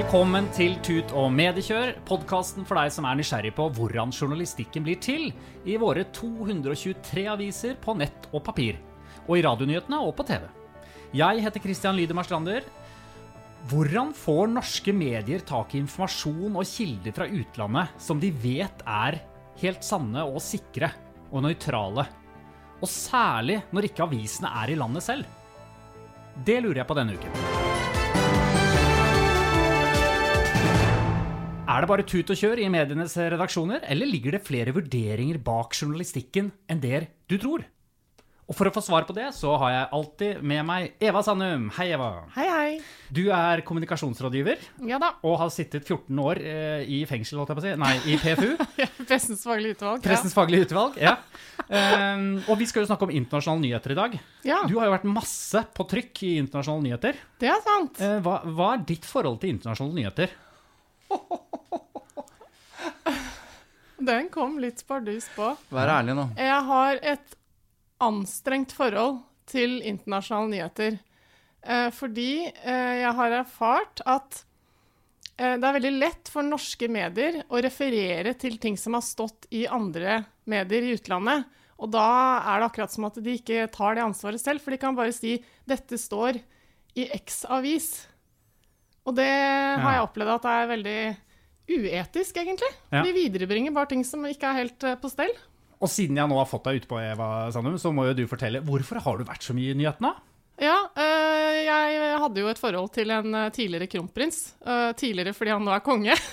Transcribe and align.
Velkommen 0.00 0.46
til 0.56 0.78
Tut 0.80 1.10
og 1.12 1.26
mediekjør, 1.36 1.90
podkasten 2.08 2.64
for 2.64 2.78
deg 2.80 2.92
som 2.94 3.04
er 3.04 3.18
nysgjerrig 3.18 3.50
på 3.52 3.66
hvordan 3.76 4.14
journalistikken 4.16 4.86
blir 4.86 4.96
til 4.96 5.26
i 5.68 5.74
våre 5.76 6.06
223 6.16 7.26
aviser 7.28 7.74
på 7.82 7.92
nett 8.00 8.30
og 8.32 8.40
papir, 8.46 8.78
og 9.26 9.36
i 9.36 9.42
radionyhetene 9.44 9.98
og 10.00 10.14
på 10.16 10.24
TV. 10.30 10.46
Jeg 11.20 11.44
heter 11.44 11.64
Christian 11.66 12.00
Lydemar 12.00 12.24
Strander. 12.24 12.64
Hvordan 13.68 14.14
får 14.16 14.48
norske 14.54 14.94
medier 14.96 15.44
tak 15.44 15.76
i 15.76 15.82
informasjon 15.82 16.56
og 16.56 16.70
kilder 16.70 17.16
fra 17.18 17.28
utlandet 17.28 18.00
som 18.00 18.22
de 18.24 18.32
vet 18.32 18.80
er 18.88 19.20
helt 19.60 19.84
sanne 19.84 20.24
og 20.24 20.40
sikre 20.40 20.94
og 21.28 21.44
nøytrale? 21.44 22.06
Og 22.80 22.88
særlig 22.88 23.60
når 23.68 23.90
ikke 23.90 24.08
avisene 24.08 24.56
er 24.62 24.72
i 24.72 24.80
landet 24.80 25.04
selv? 25.10 25.28
Det 26.40 26.62
lurer 26.64 26.86
jeg 26.86 26.88
på 26.88 27.00
denne 27.02 27.20
uken. 27.20 27.79
Er 31.80 31.86
det 31.86 31.94
bare 31.94 32.04
tut 32.04 32.28
og 32.28 32.36
kjør 32.36 32.60
i 32.60 32.66
medienes 32.68 33.14
redaksjoner, 33.16 33.80
eller 33.88 34.04
ligger 34.04 34.34
det 34.36 34.42
flere 34.44 34.72
vurderinger 34.76 35.38
bak 35.40 35.72
journalistikken 35.72 36.50
enn 36.68 36.82
det 36.82 37.06
du 37.24 37.38
tror? 37.40 37.62
Og 38.44 38.56
for 38.58 38.68
å 38.68 38.72
få 38.74 38.82
svar 38.84 39.06
på 39.08 39.14
det, 39.16 39.30
så 39.32 39.54
har 39.62 39.70
jeg 39.72 39.86
alltid 39.96 40.42
med 40.44 40.66
meg 40.68 41.00
Eva 41.00 41.22
Sandum. 41.24 41.70
Hei, 41.78 41.86
Eva. 41.94 42.10
Hei, 42.34 42.44
hei. 42.52 42.74
Du 43.08 43.22
er 43.32 43.62
kommunikasjonsrådgiver 43.64 44.60
Ja 44.90 44.98
da. 45.00 45.14
og 45.24 45.38
har 45.40 45.48
sittet 45.54 45.88
14 45.88 46.20
år 46.20 46.42
eh, 46.44 46.84
i 46.84 46.98
fengsel, 47.08 47.40
holdt 47.40 47.54
jeg 47.54 47.60
på 47.62 47.64
å 47.64 47.66
si. 47.70 47.72
Nei, 47.80 47.94
i 48.12 48.18
PFU. 48.20 49.00
Pressens 49.08 49.40
faglige 49.48 49.78
utvalg. 49.78 50.04
Pressens 50.04 50.36
faglige 50.36 50.68
utvalg. 50.68 51.00
Ja. 51.00 51.16
Um, 51.64 52.42
og 52.44 52.60
vi 52.60 52.68
skal 52.68 52.84
jo 52.84 52.90
snakke 52.90 53.08
om 53.08 53.14
internasjonale 53.16 53.64
nyheter 53.64 53.96
i 53.96 54.00
dag. 54.02 54.20
Ja. 54.44 54.60
Du 54.68 54.76
har 54.76 54.90
jo 54.90 54.98
vært 54.98 55.08
masse 55.16 55.64
på 55.80 55.88
trykk 55.96 56.26
i 56.28 56.36
internasjonale 56.42 56.90
nyheter. 56.90 57.24
det 57.40 57.54
er 57.56 57.64
sant. 57.64 58.04
Uh, 58.04 58.18
hva, 58.26 58.42
hva 58.52 58.74
er 58.74 58.84
ditt 58.92 59.08
forhold 59.08 59.40
til 59.40 59.54
internasjonale 59.54 60.02
nyheter? 60.02 60.36
Den 64.10 64.30
kom 64.32 64.58
litt 64.62 64.80
spardus 64.80 65.28
på. 65.36 65.52
Vær 65.72 65.92
ærlig 65.98 66.16
nå. 66.16 66.26
Jeg 66.40 66.66
har 66.70 67.00
et 67.14 67.36
anstrengt 68.00 68.72
forhold 68.72 69.20
til 69.50 69.80
internasjonale 69.84 70.54
nyheter. 70.54 70.98
Eh, 71.60 71.88
fordi 71.92 72.46
eh, 72.48 72.94
jeg 73.02 73.12
har 73.18 73.36
erfart 73.42 74.02
at 74.08 74.42
eh, 75.36 75.56
det 75.60 75.66
er 75.66 75.76
veldig 75.76 75.94
lett 75.98 76.30
for 76.32 76.46
norske 76.46 76.88
medier 76.88 77.42
å 77.48 77.60
referere 77.60 78.32
til 78.40 78.56
ting 78.62 78.78
som 78.80 78.96
har 78.96 79.04
stått 79.04 79.50
i 79.52 79.66
andre 79.68 80.22
medier 80.48 80.86
i 80.86 80.94
utlandet. 80.96 81.44
Og 81.80 81.92
da 81.92 82.06
er 82.44 82.60
det 82.60 82.70
akkurat 82.70 82.92
som 82.92 83.08
at 83.08 83.18
de 83.20 83.36
ikke 83.36 83.68
tar 83.72 83.96
det 83.96 84.04
ansvaret 84.04 84.40
selv, 84.40 84.64
for 84.64 84.72
de 84.72 84.80
kan 84.80 84.96
bare 84.96 85.16
si 85.16 85.38
'dette 85.64 85.96
står 85.96 86.40
i 86.96 87.08
X 87.16 87.44
avis'. 87.48 88.06
Og 89.08 89.16
det 89.16 89.32
har 89.80 89.94
jeg 89.96 90.04
opplevd 90.04 90.34
at 90.34 90.44
det 90.44 90.56
er 90.56 90.72
veldig 90.74 91.00
uetisk, 91.70 92.40
egentlig. 92.42 92.70
Ja. 92.92 93.04
De 93.06 93.14
viderebringer 93.16 93.74
bare 93.76 93.90
ting 93.92 94.02
som 94.06 94.24
ikke 94.28 94.50
er 94.50 94.58
helt 94.64 94.86
eh, 94.88 94.98
på 95.00 95.10
stell. 95.12 95.32
Og 95.80 95.88
siden 95.88 96.18
jeg 96.20 96.28
nå 96.28 96.36
har 96.36 96.48
fått 96.50 96.66
deg 96.68 96.82
utpå, 96.82 96.98
Eva 97.00 97.28
Sandum, 97.54 97.78
så 97.80 97.92
må 97.94 98.04
jo 98.10 98.16
du 98.18 98.26
fortelle 98.28 98.60
hvorfor 98.66 99.00
har 99.00 99.16
du 99.20 99.24
vært 99.28 99.46
så 99.46 99.54
mye 99.56 99.72
i 99.72 99.78
nyhetene? 99.78 100.10
Ja, 100.60 100.74
øh, 100.92 101.58
jeg 101.64 102.00
hadde 102.20 102.42
jo 102.42 102.50
et 102.50 102.58
forhold 102.60 102.90
til 102.92 103.08
en 103.16 103.32
øh, 103.32 103.46
tidligere 103.56 103.86
kronprins. 103.88 104.42
Øh, 104.60 104.90
tidligere 105.00 105.32
fordi 105.32 105.54
han 105.54 105.64
nå 105.64 105.72
er 105.72 105.80
konge. 105.86 106.12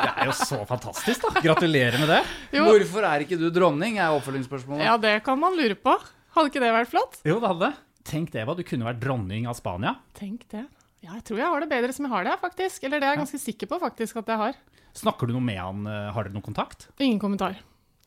Det 0.00 0.26
er 0.26 0.28
jo 0.28 0.34
så 0.36 0.58
fantastisk, 0.68 1.22
da. 1.22 1.40
Gratulerer 1.44 1.96
med 2.02 2.10
det. 2.10 2.18
Jo, 2.58 2.64
Hvorfor 2.66 3.06
er 3.08 3.22
ikke 3.24 3.38
du 3.40 3.46
dronning, 3.54 3.96
er 4.00 4.12
oppfølgingsspørsmålet. 4.18 4.84
ja, 4.84 4.96
det 5.00 5.14
kan 5.24 5.38
man 5.40 5.54
lure 5.56 5.76
på. 5.78 5.94
Hadde 6.34 6.50
ikke 6.50 6.60
det 6.62 6.72
vært 6.74 6.90
flott? 6.92 7.16
Jo, 7.24 7.38
det 7.40 7.48
hadde 7.52 7.70
det. 7.70 7.72
Tenk 8.10 8.32
det, 8.34 8.42
Eva. 8.42 8.56
Du 8.58 8.62
kunne 8.66 8.88
vært 8.90 9.00
dronning 9.00 9.46
av 9.48 9.56
Spania. 9.56 9.94
Tenk 10.18 10.44
det. 10.52 10.66
Ja, 11.00 11.14
jeg 11.16 11.24
tror 11.24 11.38
jeg 11.40 11.48
har 11.48 11.60
det 11.64 11.70
bedre 11.70 11.92
som 11.96 12.04
jeg 12.04 12.12
har 12.12 12.24
det, 12.28 12.34
faktisk. 12.42 12.82
Eller 12.84 13.00
det 13.00 13.06
er 13.08 13.14
jeg 13.16 13.22
ganske 13.24 13.40
sikker 13.40 13.70
på 13.70 13.78
faktisk 13.80 14.18
at 14.20 14.26
jeg 14.34 14.36
har. 14.42 14.58
Snakker 15.00 15.26
du 15.30 15.32
noe 15.36 15.44
med 15.44 15.56
han? 15.56 15.86
eh, 15.86 16.10
Har 16.12 16.26
dere 16.26 16.34
noen 16.34 16.44
kontakt? 16.44 16.88
Ingen 17.00 17.20
kommentar. 17.22 17.56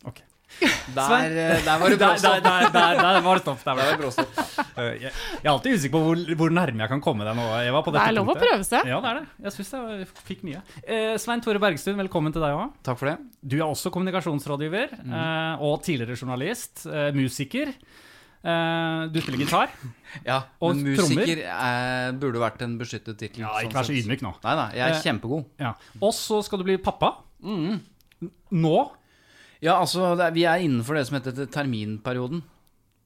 Ok. 0.05 0.21
Der, 0.93 1.31
eh, 1.33 1.61
der 1.65 1.79
var 1.81 1.89
det 1.89 1.97
bråstopp. 1.97 2.43
der, 2.45 2.65
der, 2.69 2.97
der 2.99 3.21
var 3.25 3.39
det 3.39 3.41
stopp. 3.41 3.61
Der 3.63 3.73
Der 3.73 3.79
var 3.79 3.87
det. 3.89 3.99
bråstopp. 4.03 4.33
Eh, 4.73 4.95
Jeg, 4.97 5.11
jeg 5.13 5.45
er 5.45 5.49
alltid 5.51 5.75
usikker 5.77 5.93
på 5.93 5.99
hvor, 6.01 6.21
hvor 6.37 6.49
nærme 6.53 6.81
jeg 6.81 6.89
kan 6.89 7.01
komme 7.01 7.25
deg 7.25 7.35
nå, 7.37 7.43
Eva. 7.61 7.81
på 7.85 7.91
Det 7.93 8.01
er 8.01 8.13
lov 8.17 8.29
å 8.33 8.35
prøve 8.37 8.65
seg. 8.65 8.85
Ja, 8.89 8.97
det 9.01 9.09
er 9.11 9.19
det. 9.19 9.25
Jeg 9.45 9.53
syns 9.55 9.71
jeg 9.73 10.07
fikk 10.29 10.41
mye. 10.47 10.61
Eh, 10.85 11.13
Svein 11.21 11.41
Tore 11.45 11.61
Bergstuen, 11.61 11.97
velkommen 12.01 12.33
til 12.33 12.41
deg 12.41 12.53
òg. 12.57 12.71
Takk 12.85 12.97
for 13.01 13.09
det. 13.11 13.15
Du 13.41 13.55
er 13.59 13.65
også 13.67 13.91
kommunikasjonsrådgiver 13.93 14.95
Mm. 15.03 15.13
eh, 15.13 15.61
og 15.65 15.81
tidligere 15.85 16.17
journalist. 16.17 16.85
musiker. 17.13 17.73
Eh, 18.43 19.07
du 19.13 19.19
spiller 19.23 19.39
gitar. 19.45 19.69
Ja, 20.27 20.43
Og 20.61 20.75
men 20.75 20.91
musiker 20.93 21.39
eh, 21.41 22.11
burde 22.21 22.37
vært 22.43 22.61
en 22.61 22.75
beskyttet 22.77 23.17
tittel. 23.17 23.41
Ja, 23.41 23.53
sånn 23.55 23.65
ikke 23.65 23.79
vær 23.79 23.87
så 23.87 23.95
ydmyk 23.97 24.21
nå. 24.21 24.33
Nei, 24.43 24.51
nei, 24.59 24.65
jeg 24.77 24.83
er 24.85 24.93
Eh, 24.93 25.01
kjempegod. 25.01 25.45
Ja. 25.63 25.71
Og 26.05 26.11
så 26.13 26.37
skal 26.45 26.61
du 26.61 26.65
bli 26.67 26.75
pappa. 26.77 27.09
Nå. 27.43 28.75
Ja, 29.63 29.77
altså, 29.79 30.11
det 30.19 30.25
er, 30.27 30.35
vi 30.35 30.43
er 30.45 30.61
innenfor 30.65 30.99
det 30.99 31.05
som 31.07 31.17
heter 31.17 31.47
terminperioden. 31.49 32.43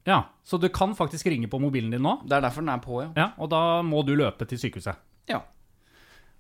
Ja, 0.08 0.22
Så 0.48 0.58
du 0.60 0.68
kan 0.72 0.94
faktisk 0.96 1.28
ringe 1.28 1.48
på 1.52 1.60
mobilen 1.60 1.92
din 1.92 2.02
nå, 2.02 2.14
Det 2.24 2.38
er 2.38 2.42
derfor 2.46 2.64
den 2.64 2.70
er 2.72 2.80
på, 2.80 3.02
ja. 3.04 3.10
ja, 3.16 3.26
og 3.38 3.50
da 3.52 3.82
må 3.84 4.06
du 4.08 4.14
løpe 4.16 4.46
til 4.48 4.58
sykehuset. 4.62 4.96
Ja. 5.28 5.42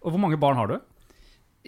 Og 0.01 0.13
hvor 0.13 0.19
mange 0.23 0.37
barn 0.39 0.55
har 0.55 0.67
du? 0.71 0.77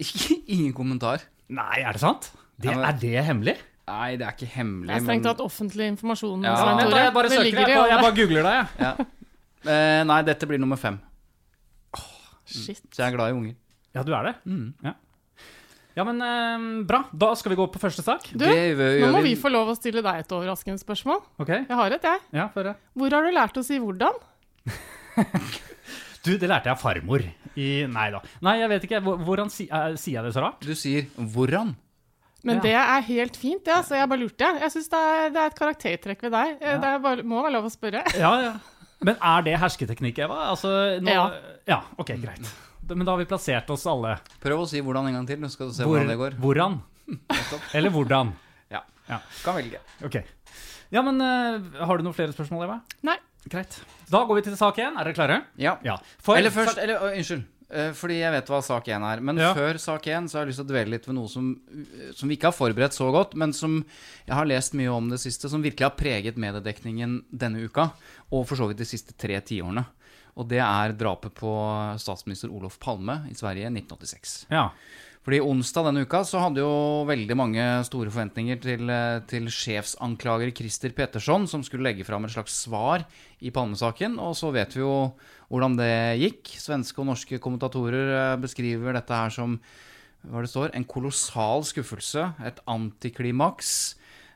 Ingen 0.48 0.72
kommentar. 0.72 1.20
Nei, 1.52 1.82
er 1.84 1.92
det 1.92 2.00
sant? 2.00 2.30
Det, 2.56 2.70
Ja, 2.70 2.76
men- 2.78 2.84
Er 2.88 2.98
det 3.00 3.24
hemmelig? 3.26 3.56
Nei, 3.90 4.10
det 4.20 4.26
er 4.28 4.34
ikke 4.36 4.46
hemmelig, 4.54 4.88
Det 4.92 4.96
er 5.00 5.04
strengt 5.04 5.24
tatt 5.26 5.40
offentlig 5.42 5.86
informasjon. 5.90 6.44
Ja, 6.46 6.54
vent 6.68 6.84
Tore. 6.86 7.00
jeg 7.02 7.14
bare 7.16 7.30
søker, 7.32 7.44
deg 7.50 7.54
jeg, 7.58 7.76
bare- 7.76 7.90
jeg 7.90 8.02
bare 8.04 8.16
googler 8.20 8.46
det, 8.46 8.52
jeg. 8.56 8.66
ja. 8.86 8.92
Uh, 9.60 10.02
Nei, 10.08 10.18
dette 10.30 10.46
blir 10.48 10.60
nummer 10.62 10.78
fem. 10.80 11.00
Shit. 12.50 12.80
Så 12.90 13.02
jeg 13.02 13.12
er 13.12 13.16
glad 13.16 13.30
i 13.32 13.36
unger. 13.36 13.54
Ja, 13.94 14.02
du 14.06 14.12
er 14.14 14.28
det? 14.30 14.34
Ja. 14.86 14.92
ja, 15.98 16.04
men 16.06 16.22
eh, 16.22 16.64
bra. 16.86 17.00
Da 17.14 17.32
skal 17.38 17.52
vi 17.52 17.58
gå 17.58 17.66
på 17.74 17.78
første 17.82 18.02
sak. 18.06 18.24
Du, 18.32 18.44
nå 18.46 19.10
må 19.10 19.20
vi- 19.22 19.34
vi 19.34 19.40
få 19.42 19.50
lov 19.50 19.68
å 19.70 19.76
stille 19.78 20.02
deg 20.02 20.22
et 20.24 20.32
overraskende 20.34 20.78
spørsmål. 20.82 21.20
Ok, 21.42 21.48
Jeg 21.50 21.76
har 21.82 21.90
et, 21.98 22.02
jeg. 22.02 22.20
ja, 22.32 22.48
for 22.54 22.62
det. 22.70 22.76
Hvor 22.96 23.10
har 23.14 23.22
du 23.26 23.30
lært 23.34 23.58
å 23.58 23.64
si 23.66 23.78
hvordan? 23.82 24.14
Du, 26.20 26.34
det 26.36 26.50
lærte 26.50 26.68
jeg 26.68 26.76
av 26.76 26.80
farmor. 26.82 27.22
I, 27.56 27.86
nei 27.88 28.10
da. 28.12 28.18
Nei, 28.44 28.58
jeg 28.60 28.68
vet 28.68 28.82
ikke. 28.84 28.98
Hvordan 29.24 29.48
si, 29.52 29.64
uh, 29.72 29.94
sier 29.96 30.18
jeg 30.18 30.26
det 30.26 30.32
så 30.36 30.42
rart? 30.44 30.60
Du 30.60 30.74
sier 30.76 31.06
'hvordan'? 31.16 31.72
Men 32.42 32.56
Ja. 32.56 32.62
det 32.62 32.72
er 32.74 33.00
helt 33.02 33.36
fint, 33.36 33.64
det. 33.64 33.74
Altså, 33.74 33.94
jeg 33.98 34.08
bare 34.08 34.18
lurte. 34.18 34.48
Jeg 34.60 34.70
syns 34.72 34.88
det, 34.88 35.32
det 35.34 35.40
er 35.42 35.46
et 35.50 35.58
karaktertrekk 35.58 36.22
ved 36.22 36.32
deg. 36.32 36.56
Ja. 36.60 36.76
Det 36.80 36.84
er 36.94 36.98
bare, 37.04 37.22
må 37.22 37.42
være 37.44 37.52
lov 37.52 37.64
å 37.68 37.70
spørre. 37.72 38.02
Ja, 38.16 38.30
ja. 38.40 38.52
Men 39.02 39.16
er 39.22 39.42
det 39.42 39.58
hersketeknikk, 39.60 40.18
Eva? 40.18 40.38
Altså, 40.50 41.00
nå, 41.00 41.08
Ja. 41.12 41.30
ja. 41.66 41.80
Ok, 41.98 42.14
greit. 42.20 42.48
Men 42.88 43.04
da 43.06 43.12
har 43.12 43.18
vi 43.18 43.24
plassert 43.26 43.68
oss 43.70 43.86
alle. 43.86 44.16
Prøv 44.42 44.60
å 44.64 44.68
si 44.68 44.80
'hvordan' 44.80 45.06
en 45.08 45.14
gang 45.14 45.26
til, 45.26 45.38
Nå 45.38 45.48
skal 45.50 45.68
du 45.68 45.72
se 45.74 45.84
Hvor, 45.84 46.00
hvordan 46.00 46.08
det 46.08 46.18
går. 46.18 46.40
hvordan? 46.40 46.80
Eller 47.74 47.90
hvordan? 47.90 48.32
Ja. 48.70 48.80
Ja. 49.08 49.18
Kan 49.44 49.54
velge. 49.56 49.78
Ok. 50.04 50.22
Ja, 50.90 51.02
men 51.02 51.20
uh, 51.20 51.86
har 51.86 51.96
du 51.98 52.02
noen 52.04 52.14
flere 52.14 52.32
spørsmål, 52.32 52.64
Eva? 52.64 52.80
Nei. 53.02 53.16
Greit. 53.48 53.80
Da 54.10 54.24
går 54.26 54.34
vi 54.36 54.42
til 54.42 54.56
sak 54.56 54.76
én. 54.78 54.98
Er 54.98 55.04
dere 55.04 55.14
klare? 55.14 55.44
Ja. 55.56 55.78
Ja. 55.84 55.96
For- 56.20 56.36
Eller 56.36 56.50
først 56.50 56.78
eller, 56.78 56.96
uh, 56.96 57.16
Unnskyld. 57.16 57.44
Eh, 57.72 57.92
fordi 57.92 58.18
jeg 58.20 58.32
vet 58.32 58.46
hva 58.52 58.60
sak 58.62 58.86
én 58.92 59.02
er. 59.06 59.20
Men 59.20 59.36
Ja. 59.38 59.54
før 59.54 59.78
sak 59.78 60.02
én 60.10 60.28
så 60.28 60.38
har 60.38 60.44
jeg 60.46 60.52
lyst 60.54 60.60
til 60.62 60.66
å 60.66 60.72
dvele 60.72 60.90
litt 60.90 61.06
ved 61.06 61.14
noe 61.14 61.28
som, 61.28 61.56
som 62.14 62.28
vi 62.28 62.36
ikke 62.36 62.50
har 62.50 62.56
forberedt 62.58 62.92
så 62.96 63.10
godt, 63.12 63.34
men 63.34 63.52
som 63.52 63.84
jeg 64.26 64.34
har 64.34 64.46
lest 64.46 64.74
mye 64.74 64.88
om 64.92 65.08
det 65.08 65.20
siste, 65.20 65.48
som 65.48 65.62
virkelig 65.62 65.86
har 65.88 65.96
preget 65.96 66.36
mediedekningen 66.36 67.24
denne 67.32 67.64
uka, 67.64 67.92
og 68.32 68.46
for 68.46 68.56
så 68.56 68.68
vidt 68.68 68.78
de 68.78 68.84
siste 68.84 69.12
tre 69.16 69.40
tiårene. 69.40 69.86
Og 70.36 70.46
det 70.48 70.60
er 70.62 70.92
drapet 70.94 71.34
på 71.34 71.50
statsminister 71.98 72.48
Olof 72.54 72.78
Palme 72.78 73.26
i 73.28 73.34
Sverige 73.34 73.66
i 73.66 73.72
1986. 73.74 74.46
Ja. 74.50 74.70
Fordi 75.22 75.36
onsdag 75.44 75.84
denne 75.84 76.06
uka 76.06 76.22
så 76.24 76.40
hadde 76.40 76.62
jo 76.62 77.04
veldig 77.04 77.36
mange 77.36 77.64
store 77.84 78.08
forventninger 78.08 78.56
til, 78.62 78.88
eh, 78.88 79.20
til 79.28 79.50
sjefsanklager 79.52 80.54
Christer 80.56 80.94
Petterson, 80.96 81.46
som 81.46 81.62
skulle 81.62 81.84
legge 81.90 82.06
fram 82.06 82.24
et 82.24 82.30
slags 82.32 82.54
svar 82.64 83.04
i 83.42 83.50
Palmesaken. 83.50 84.18
Og 84.18 84.32
så 84.38 84.50
vet 84.54 84.72
vi 84.72 84.80
jo 84.80 85.12
hvordan 85.50 85.76
det 85.78 85.92
gikk. 86.22 86.52
Svenske 86.62 87.02
og 87.02 87.10
norske 87.10 87.40
kommentatorer 87.42 88.12
eh, 88.14 88.36
beskriver 88.40 88.96
dette 88.96 89.16
her 89.22 89.32
som 89.34 89.58
hva 90.30 90.42
det 90.44 90.50
står, 90.52 90.74
en 90.76 90.84
kolossal 90.84 91.64
skuffelse, 91.64 92.26
et 92.44 92.58
antiklimaks. 92.68 93.70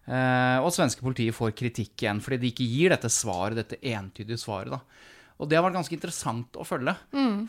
Eh, 0.09 0.59
og 0.61 0.73
svenske 0.75 1.05
politiet 1.05 1.37
får 1.37 1.55
kritikk 1.57 2.03
igjen 2.03 2.21
fordi 2.25 2.41
de 2.43 2.51
ikke 2.53 2.69
gir 2.69 2.93
dette 2.93 3.11
svaret, 3.13 3.61
dette 3.61 3.81
entydige 3.93 4.41
svaret. 4.41 4.75
da. 4.75 4.81
Og 5.43 5.51
det 5.51 5.59
har 5.59 5.65
vært 5.67 5.77
ganske 5.77 5.97
interessant 5.97 6.57
å 6.57 6.65
følge. 6.67 6.95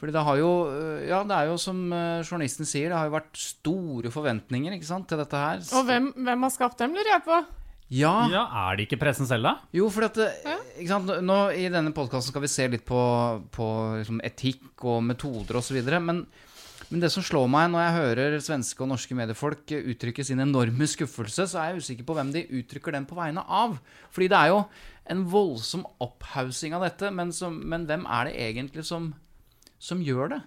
Fordi 0.02 0.14
det 0.14 0.24
har 0.28 0.40
jo 0.40 0.52
øh, 0.72 1.04
Ja, 1.06 1.20
det 1.28 1.36
er 1.38 1.52
jo 1.52 1.60
som 1.62 1.84
journalisten 2.26 2.66
sier, 2.68 2.90
det 2.90 2.98
har 2.98 3.10
jo 3.10 3.14
vært 3.18 3.38
store 3.40 4.12
forventninger 4.14 4.74
ikke 4.78 4.90
sant, 4.90 5.08
til 5.10 5.22
dette 5.22 5.42
her. 5.42 5.62
Og 5.78 5.86
hvem, 5.88 6.10
hvem 6.28 6.48
har 6.48 6.54
skapt 6.54 6.82
dem, 6.82 6.98
lurer 6.98 7.16
jeg 7.16 7.26
på? 7.28 7.44
Ja, 7.94 8.14
ja, 8.32 8.44
er 8.66 8.78
det 8.78 8.88
ikke 8.88 8.98
pressen 9.04 9.28
selv, 9.30 9.46
da? 9.46 9.52
jo, 9.76 9.86
for 9.94 10.08
at 10.08 10.18
ikke 10.18 10.90
sant, 10.90 11.12
nå 11.22 11.36
I 11.54 11.68
denne 11.70 11.94
podkasten 11.94 12.34
skal 12.34 12.42
vi 12.42 12.50
se 12.50 12.66
litt 12.74 12.86
på, 12.88 13.02
på 13.54 13.68
liksom, 14.00 14.24
etikk 14.26 14.86
og 14.90 15.04
metoder 15.06 15.60
osv. 15.60 15.78
Men, 16.02 16.24
men 16.90 17.04
det 17.04 17.12
som 17.14 17.26
slår 17.26 17.46
meg 17.52 17.70
når 17.72 17.84
jeg 17.84 17.96
hører 18.00 18.38
svenske 18.42 18.82
og 18.82 18.90
norske 18.90 19.18
mediefolk 19.18 19.76
uttrykke 19.78 20.26
sin 20.26 20.42
enorme 20.42 20.88
skuffelse, 20.90 21.46
så 21.52 21.62
er 21.62 21.74
jeg 21.76 21.86
usikker 21.86 22.08
på 22.10 22.18
hvem 22.18 22.34
de 22.34 22.48
uttrykker 22.58 22.98
den 22.98 23.06
på 23.10 23.20
vegne 23.20 23.46
av. 23.46 23.78
Fordi 24.16 24.32
det 24.34 24.40
er 24.40 24.54
jo 24.56 24.64
en 25.14 25.22
voldsom 25.30 25.86
opphaussing 26.02 26.74
av 26.74 26.88
dette, 26.88 27.14
men, 27.14 27.30
som, 27.38 27.54
men 27.70 27.86
hvem 27.86 28.08
er 28.10 28.32
det 28.32 28.40
egentlig 28.48 28.88
som, 28.90 29.12
som 29.78 30.02
gjør 30.02 30.34
det? 30.34 30.42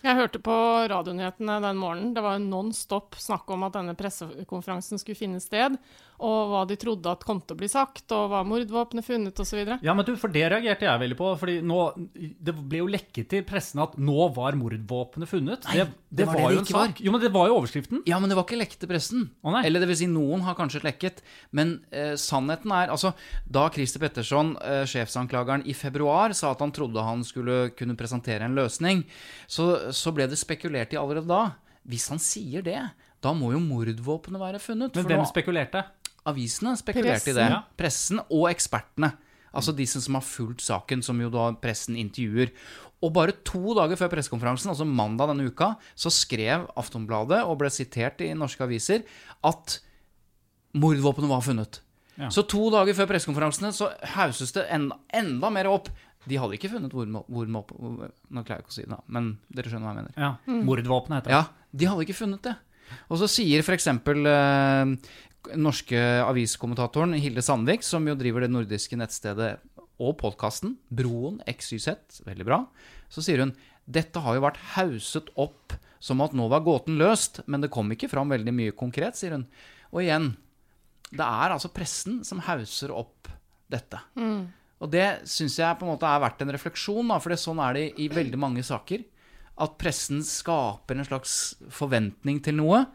Jeg 0.00 0.16
hørte 0.16 0.40
på 0.40 0.54
radionyhetene 0.88 1.58
den 1.60 1.80
morgenen. 1.80 2.14
Det 2.16 2.22
var 2.24 2.38
non 2.40 2.70
stop 2.72 3.18
snakk 3.20 3.50
om 3.52 3.66
at 3.66 3.74
denne 3.76 3.96
pressekonferansen 3.98 5.00
skulle 5.00 5.18
finne 5.18 5.40
sted, 5.44 5.76
og 6.20 6.50
hva 6.50 6.62
de 6.68 6.76
trodde 6.80 7.08
at 7.08 7.24
kom 7.24 7.38
til 7.40 7.56
å 7.56 7.60
bli 7.60 7.68
sagt, 7.70 8.04
og 8.12 8.30
var 8.32 8.46
mordvåpenet 8.48 9.06
funnet, 9.06 9.40
osv. 9.40 9.60
Ja, 9.80 9.94
men 9.96 10.04
du, 10.04 10.12
for 10.20 10.32
det 10.32 10.46
reagerte 10.52 10.84
jeg 10.84 11.02
veldig 11.04 11.16
på. 11.16 11.30
fordi 11.40 11.58
nå, 11.64 11.78
Det 12.16 12.54
ble 12.56 12.82
jo 12.82 12.88
lekket 12.92 13.30
til 13.32 13.44
pressen 13.48 13.80
at 13.84 13.96
nå 14.00 14.28
var 14.36 14.56
mordvåpenet 14.60 15.30
funnet. 15.30 15.68
Nei, 15.68 15.86
det 16.08 16.28
var 16.28 16.36
var, 16.36 16.48
det 16.48 16.56
jo 16.56 16.62
en 16.64 16.68
sak. 16.68 16.76
var. 16.76 17.04
Jo, 17.06 17.14
men 17.14 17.24
det 17.24 17.32
var 17.36 17.48
jo 17.48 17.56
overskriften. 17.60 18.02
Ja, 18.08 18.18
men 18.20 18.32
det 18.32 18.36
var 18.36 18.48
ikke 18.48 18.60
lekket 18.60 18.82
til 18.84 18.90
pressen. 18.92 19.28
Å, 19.40 19.54
nei. 19.56 19.64
Eller 19.68 19.84
det 19.84 19.88
vil 19.92 20.00
si, 20.02 20.10
noen 20.12 20.44
har 20.44 20.56
kanskje 20.58 20.82
lekket. 20.84 21.22
Men 21.56 21.78
eh, 21.92 22.16
sannheten 22.20 22.72
er 22.76 22.90
Altså, 22.90 23.12
da 23.48 23.68
Christer 23.72 24.02
Petterson, 24.02 24.56
eh, 24.64 24.82
sjefsanklageren, 24.88 25.64
i 25.68 25.76
februar 25.76 26.34
sa 26.36 26.52
at 26.52 26.64
han 26.64 26.72
trodde 26.74 27.04
han 27.04 27.24
skulle 27.24 27.70
kunne 27.78 27.96
presentere 27.96 28.44
en 28.48 28.56
løsning, 28.58 29.04
så, 29.48 29.89
så 29.96 30.12
ble 30.14 30.26
det 30.30 30.38
spekulert 30.40 30.92
i 30.94 30.98
allerede 31.00 31.28
da. 31.30 31.42
Hvis 31.88 32.08
han 32.12 32.20
sier 32.22 32.62
det, 32.66 32.78
da 33.24 33.32
må 33.36 33.52
jo 33.54 33.60
mordvåpenet 33.62 34.40
være 34.40 34.60
funnet. 34.62 34.94
Men 34.94 35.04
for 35.04 35.10
hvem 35.12 35.22
nå- 35.24 35.30
spekulerte? 35.30 35.84
Avisene 36.30 36.76
spekulerte 36.76 37.32
i 37.32 37.36
det. 37.36 37.48
Ja. 37.50 37.62
Pressen 37.80 38.20
og 38.28 38.46
ekspertene. 38.50 39.14
Altså 39.56 39.72
de 39.74 39.86
som 39.88 40.14
har 40.14 40.22
fulgt 40.22 40.62
saken, 40.62 41.02
som 41.02 41.18
jo 41.20 41.30
da 41.32 41.48
pressen 41.58 41.96
intervjuer. 41.98 42.52
Og 43.02 43.14
bare 43.16 43.32
to 43.48 43.72
dager 43.74 43.96
før 43.96 44.10
pressekonferansen, 44.12 44.68
altså 44.70 44.84
mandag 44.86 45.32
denne 45.32 45.48
uka, 45.48 45.72
så 45.96 46.12
skrev 46.12 46.68
Aftonbladet, 46.76 47.40
og 47.48 47.56
ble 47.58 47.70
sitert 47.72 48.20
i 48.20 48.34
norske 48.36 48.60
aviser, 48.62 49.02
at 49.42 49.78
mordvåpenet 50.76 51.30
var 51.32 51.40
funnet. 51.44 51.80
Ja. 52.20 52.28
Så 52.28 52.44
to 52.50 52.66
dager 52.72 52.94
før 52.98 53.08
pressekonferansene 53.14 53.72
så 53.72 53.88
hauses 54.12 54.52
det 54.52 54.66
enda, 54.70 54.98
enda 55.16 55.50
mer 55.50 55.70
opp. 55.70 55.88
De 56.28 56.36
hadde 56.36 56.56
ikke 56.58 56.68
funnet 56.72 56.92
hvor 56.92 57.48
Nå 57.48 57.62
klarer 57.64 58.58
jeg 58.58 58.64
ikke 58.64 58.72
å 58.72 58.76
si 58.76 58.84
det, 58.84 58.92
da, 58.92 59.00
men 59.08 59.32
dere 59.48 59.72
skjønner 59.72 59.86
hva 59.88 59.94
jeg 59.94 60.02
mener. 60.02 60.18
Ja, 60.20 60.60
Mordvåpenet 60.68 61.22
heter 61.22 61.32
det. 61.32 61.38
Ja, 61.38 61.70
de 61.80 61.88
hadde 61.88 62.06
ikke 62.06 62.18
funnet 62.18 62.44
det. 62.44 62.54
Og 63.08 63.20
så 63.22 63.28
sier 63.30 63.62
f.eks. 63.64 63.86
Eh, 63.88 64.94
norske 65.56 66.00
aviskommentatoren 66.26 67.16
Hilde 67.22 67.42
Sandvik, 67.44 67.84
som 67.86 68.04
jo 68.08 68.16
driver 68.18 68.44
det 68.44 68.50
nordiske 68.52 68.98
nettstedet 69.00 69.54
og 70.00 70.16
podkasten 70.20 70.74
Broen 70.92 71.40
XYZ, 71.48 72.22
veldig 72.26 72.46
bra, 72.48 72.62
så 73.12 73.24
sier 73.24 73.44
hun 73.44 73.54
dette 73.90 74.20
har 74.22 74.36
jo 74.36 74.44
vært 74.44 74.60
hauset 74.76 75.32
opp 75.40 75.74
som 76.00 76.20
at 76.24 76.32
nå 76.36 76.46
var 76.52 76.62
gåten 76.64 76.96
løst, 77.00 77.42
men 77.50 77.64
det 77.64 77.72
kom 77.72 77.90
ikke 77.92 78.08
fram 78.08 78.30
veldig 78.32 78.52
mye 78.56 78.76
konkret, 78.76 79.18
sier 79.18 79.34
hun. 79.36 79.46
Og 79.90 80.04
igjen, 80.04 80.30
det 81.10 81.26
er 81.26 81.52
altså 81.56 81.72
pressen 81.74 82.20
som 82.24 82.40
hauser 82.46 82.92
opp 82.94 83.28
dette. 83.72 83.98
Og 84.80 84.88
det 84.92 85.28
syns 85.28 85.58
jeg 85.60 85.76
på 85.76 85.84
en 85.84 85.92
måte 85.92 86.08
er 86.08 86.22
verdt 86.22 86.40
en 86.44 86.52
refleksjon, 86.54 87.12
for 87.20 87.36
sånn 87.36 87.60
er 87.60 87.76
det 87.76 87.86
i 88.00 88.08
veldig 88.12 88.40
mange 88.40 88.64
saker. 88.64 89.04
At 89.60 89.76
pressen 89.80 90.22
skaper 90.24 90.96
en 90.96 91.08
slags 91.08 91.34
forventning 91.74 92.40
til 92.44 92.56
noe, 92.62 92.86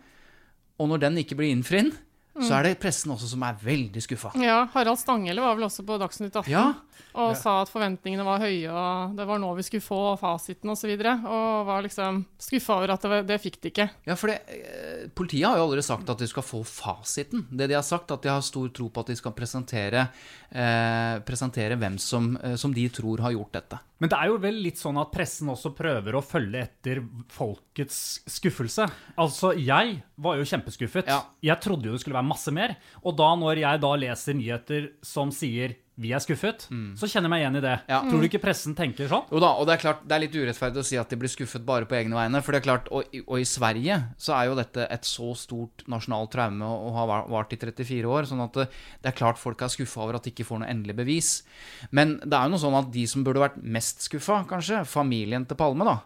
og 0.82 0.90
når 0.92 1.04
den 1.06 1.22
ikke 1.22 1.38
blir 1.40 1.54
innfridd, 1.54 1.94
så 2.42 2.58
er 2.58 2.64
det 2.68 2.80
pressen 2.84 3.14
også 3.16 3.30
som 3.32 3.44
er 3.48 3.56
veldig 3.64 4.02
skuffa. 4.04 4.34
Ja, 4.44 4.66
Harald 4.74 5.00
Stanghelle 5.00 5.42
var 5.44 5.56
vel 5.56 5.68
også 5.70 5.86
på 5.88 5.96
Dagsnytt 6.02 6.36
18 6.36 6.52
Ja. 6.52 6.74
og 7.16 7.36
sa 7.40 7.62
at 7.62 7.70
forventningene 7.72 8.26
var 8.28 8.40
høye, 8.44 8.68
og 8.72 9.16
det 9.16 9.26
var 9.28 9.40
nå 9.40 9.54
vi 9.56 9.64
skulle 9.64 9.84
få 9.86 10.18
fasiten 10.20 10.70
osv. 10.70 10.76
Og, 10.76 10.78
så 10.82 10.90
videre, 10.92 11.14
og 11.24 11.66
var 11.66 11.82
liksom 11.86 12.26
skuffa 12.38 12.76
over 12.76 12.92
at 12.96 13.02
det, 13.08 13.22
det 13.30 13.40
fikk 13.42 13.62
de 13.64 13.72
ikke. 13.72 13.88
Ja, 14.06 14.16
for 14.20 14.28
det, 14.34 14.42
eh, 14.52 15.08
Politiet 15.16 15.48
har 15.48 15.58
jo 15.58 15.68
aldri 15.70 15.82
sagt 15.86 16.10
at 16.12 16.20
de 16.20 16.28
skal 16.28 16.44
få 16.44 16.60
fasiten. 16.68 17.46
Det 17.50 17.70
de 17.72 17.76
har 17.78 17.86
sagt, 17.88 18.12
at 18.12 18.22
de 18.22 18.30
har 18.30 18.42
stor 18.44 18.68
tro 18.76 18.90
på 18.90 19.00
at 19.06 19.08
de 19.08 19.16
skal 19.16 19.32
presentere, 19.38 20.08
eh, 20.52 21.20
presentere 21.26 21.78
hvem 21.80 21.98
som, 22.00 22.36
eh, 22.44 22.56
som 22.60 22.74
de 22.74 22.88
tror 22.90 23.22
har 23.24 23.32
gjort 23.32 23.52
dette. 23.54 23.80
Men 24.00 24.10
det 24.12 24.18
er 24.20 24.28
jo 24.28 24.38
vel 24.44 24.58
litt 24.60 24.76
sånn 24.78 25.00
at 25.00 25.12
pressen 25.16 25.48
også 25.48 25.72
prøver 25.74 26.18
å 26.20 26.24
følge 26.26 26.62
etter 26.68 27.00
folkets 27.32 28.20
skuffelse. 28.28 28.88
Altså, 29.18 29.54
jeg 29.56 30.02
var 30.18 30.38
jo 30.40 30.44
kjempeskuffet. 30.48 31.08
Ja. 31.12 31.24
Jeg 31.44 31.60
trodde 31.62 31.90
jo 31.90 31.96
det 31.96 32.02
skulle 32.02 32.16
være 32.20 32.30
masse 32.30 32.52
mer. 32.56 32.76
Og 33.04 33.18
da 33.18 33.34
når 33.36 33.60
jeg 33.64 33.82
da 33.84 33.96
leser 34.00 34.34
nyheter 34.38 34.92
som 35.04 35.32
sier 35.32 35.76
'vi 35.98 36.12
er 36.12 36.20
skuffet', 36.20 36.68
så 37.00 37.08
kjenner 37.08 37.24
jeg 37.24 37.32
meg 37.32 37.40
igjen 37.42 37.56
i 37.56 37.62
det. 37.62 37.80
Mm. 37.80 37.88
Ja. 37.88 38.02
Tror 38.04 38.20
du 38.20 38.28
ikke 38.28 38.42
pressen 38.44 38.76
tenker 38.76 39.08
sånn? 39.08 39.24
Jo 39.32 39.40
da, 39.40 39.54
og 39.56 39.66
det 39.66 39.76
er 39.76 39.82
klart, 39.84 40.02
det 40.06 40.12
er 40.12 40.20
litt 40.20 40.36
urettferdig 40.36 40.78
å 40.80 40.84
si 40.84 40.98
at 40.98 41.08
de 41.10 41.16
blir 41.16 41.30
skuffet 41.32 41.66
bare 41.66 41.86
på 41.86 41.96
egne 41.96 42.12
vegne. 42.16 42.42
For 42.44 42.52
det 42.52 42.60
er 42.66 42.68
klart, 42.68 42.88
og, 42.92 43.06
i- 43.14 43.24
og 43.26 43.40
i 43.40 43.44
Sverige 43.48 44.04
så 44.18 44.36
er 44.36 44.48
jo 44.50 44.56
dette 44.56 44.88
et 44.92 45.02
så 45.04 45.34
stort 45.36 45.88
nasjonalt 45.88 46.32
traume 46.32 46.64
og, 46.64 46.94
har 46.96 47.28
vart 47.30 47.54
i 47.54 47.56
34 47.56 48.04
år. 48.06 48.24
Sånn 48.28 48.44
at 48.44 48.52
det, 48.54 48.68
det 49.04 49.14
er 49.14 49.18
klart 49.18 49.38
folk 49.38 49.62
er 49.62 49.68
skuffa 49.68 50.02
over 50.04 50.16
at 50.16 50.24
de 50.24 50.32
ikke 50.32 50.46
får 50.46 50.60
noe 50.60 50.68
endelig 50.70 50.96
bevis. 50.98 51.44
Men 51.92 52.20
det 52.20 52.34
er 52.34 52.44
jo 52.44 52.50
noe 52.50 52.60
sånn 52.60 52.76
at 52.80 52.92
de 52.92 53.06
som 53.08 53.24
burde 53.24 53.40
vært 53.40 53.64
mest 53.64 54.02
skuffa, 54.02 54.46
kanskje, 54.48 54.86
familien 54.86 55.46
til 55.48 55.56
Palme, 55.56 55.86
da, 55.86 56.01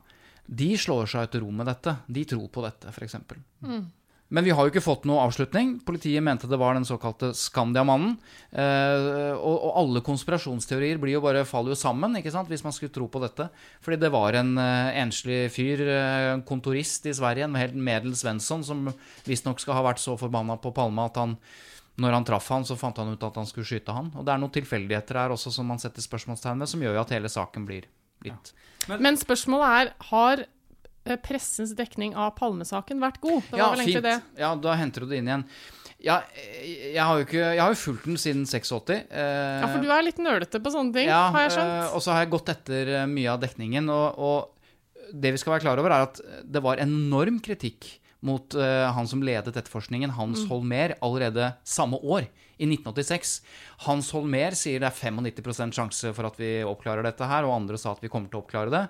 de 0.47 0.75
slår 0.77 1.07
seg 1.07 1.31
til 1.31 1.41
ro 1.41 1.51
med 1.51 1.65
dette. 1.65 1.97
De 2.07 2.25
tror 2.25 2.47
på 2.49 2.61
dette, 2.61 2.87
f.eks. 2.89 3.15
Men 4.29 4.45
vi 4.45 4.51
har 4.53 4.65
jo 4.65 4.69
ikke 4.69 4.83
fått 4.85 5.07
noe 5.09 5.23
avslutning. 5.25 5.79
Politiet 5.85 6.21
mente 6.21 6.47
det 6.49 6.57
var 6.61 6.75
den 6.77 6.85
såkalte 6.85 7.31
Skandia-mannen. 7.33 8.11
Eh, 8.53 9.33
og, 9.33 9.55
og 9.55 9.79
alle 9.81 10.03
konspirasjonsteorier 10.05 10.99
blir 11.01 11.15
jo 11.15 11.23
bare, 11.23 11.41
faller 11.49 11.73
jo 11.73 11.79
sammen 11.79 12.19
ikke 12.19 12.33
sant? 12.35 12.51
hvis 12.51 12.63
man 12.65 12.75
skulle 12.75 12.93
tro 12.93 13.07
på 13.09 13.21
dette. 13.23 13.47
Fordi 13.81 13.97
det 14.03 14.11
var 14.13 14.37
en 14.37 14.53
eh, 14.61 14.99
enslig 15.01 15.39
fyr, 15.55 15.81
eh, 15.81 16.27
en 16.35 16.45
kontorist 16.45 17.09
i 17.09 17.15
Sverige, 17.17 17.47
en 17.49 17.57
helt 17.57 17.73
Medel 17.73 18.13
Svensson, 18.17 18.61
som 18.65 18.91
visstnok 19.25 19.63
skal 19.63 19.79
ha 19.79 19.87
vært 19.89 20.03
så 20.03 20.13
forbanna 20.19 20.59
på 20.61 20.75
Palma 20.77 21.09
at 21.09 21.17
han 21.21 21.35
når 21.99 22.13
han 22.15 22.25
traff 22.27 22.45
han, 22.53 22.63
så 22.63 22.77
fant 22.79 22.95
han 23.01 23.09
ut 23.11 23.23
at 23.27 23.35
han 23.35 23.47
skulle 23.49 23.67
skyte 23.67 23.91
han. 23.91 24.13
Og 24.15 24.23
det 24.23 24.31
er 24.31 24.39
noen 24.39 24.53
tilfeldigheter 24.55 25.19
her 25.19 25.33
også 25.35 25.51
som 25.51 25.67
man 25.67 25.81
setter 25.81 26.05
spørsmålstegn 26.05 26.61
ved, 26.61 26.71
som 26.71 26.85
gjør 26.85 26.95
jo 26.95 27.01
at 27.01 27.11
hele 27.11 27.31
saken 27.33 27.65
blir 27.67 27.89
litt 28.23 28.53
Men 28.87 29.19
spørsmålet 29.19 29.81
er 29.81 29.91
har 30.13 30.45
pressens 31.17 31.73
dekning 31.75 32.13
av 32.15 32.35
Palmesaken 32.37 32.99
vært 33.01 33.19
god? 33.23 33.41
Det 33.49 33.57
var 33.59 33.73
vel 33.75 33.81
egentlig 33.85 34.03
det. 34.05 34.21
Ja, 34.37 34.53
da 34.55 34.75
henter 34.77 35.01
du 35.01 35.07
det 35.07 35.17
inn 35.17 35.27
igjen. 35.27 35.45
Ja, 35.99 36.21
jeg, 36.31 36.93
jeg 36.95 37.03
har 37.03 37.17
jo 37.19 37.25
ikke 37.25 37.39
Jeg 37.43 37.59
har 37.59 37.73
jo 37.73 37.79
fulgt 37.81 38.05
den 38.07 38.15
siden 38.17 38.45
86. 38.47 38.89
eh, 39.11 39.59
Ja, 39.59 39.67
for 39.67 39.81
du 39.83 39.89
er 39.91 40.05
litt 40.05 40.17
nølete 40.23 40.61
på 40.63 40.71
sånne 40.71 40.93
ting, 40.95 41.09
ja, 41.11 41.25
har 41.33 41.41
jeg 41.47 41.51
eh, 41.51 41.55
skjønt. 41.57 41.95
og 41.97 42.01
så 42.05 42.13
har 42.15 42.23
jeg 42.23 42.31
gått 42.37 42.51
etter 42.53 42.91
eh, 43.01 43.05
mye 43.11 43.33
av 43.33 43.41
dekningen, 43.43 43.89
og, 43.91 44.15
og 44.15 45.11
det 45.11 45.33
vi 45.35 45.41
skal 45.41 45.57
være 45.57 45.65
klar 45.65 45.81
over, 45.81 45.91
er 45.91 46.05
at 46.07 46.21
det 46.45 46.61
var 46.63 46.79
enorm 46.79 47.41
kritikk 47.43 47.97
mot 48.23 48.55
eh, 48.55 48.85
han 48.95 49.07
som 49.07 49.21
ledet 49.23 49.55
etterforskningen, 49.55 50.11
Hans 50.15 50.45
Mm. 50.45 50.49
Holmér, 50.51 50.93
allerede 51.01 51.53
samme 51.63 51.99
år, 52.03 52.27
i 52.59 52.65
1986. 52.67 53.41
Hans 53.85 54.09
Holmer 54.11 54.51
sier 54.59 54.79
det 54.83 54.89
er 54.89 54.95
95% 55.11 55.71
sjanse 55.75 56.11
for 56.15 56.27
at 56.27 56.35
vi 56.39 56.57
oppklarer 56.67 57.03
dette 57.07 57.23
her, 57.27 57.43
og 57.47 57.55
andre 57.55 57.77
sa 57.79 57.93
at 57.95 58.01
vi 58.03 58.09
kommer 58.11 58.27
til 58.31 58.39
å 58.39 58.43
oppklare 58.43 58.71
det. 58.73 58.81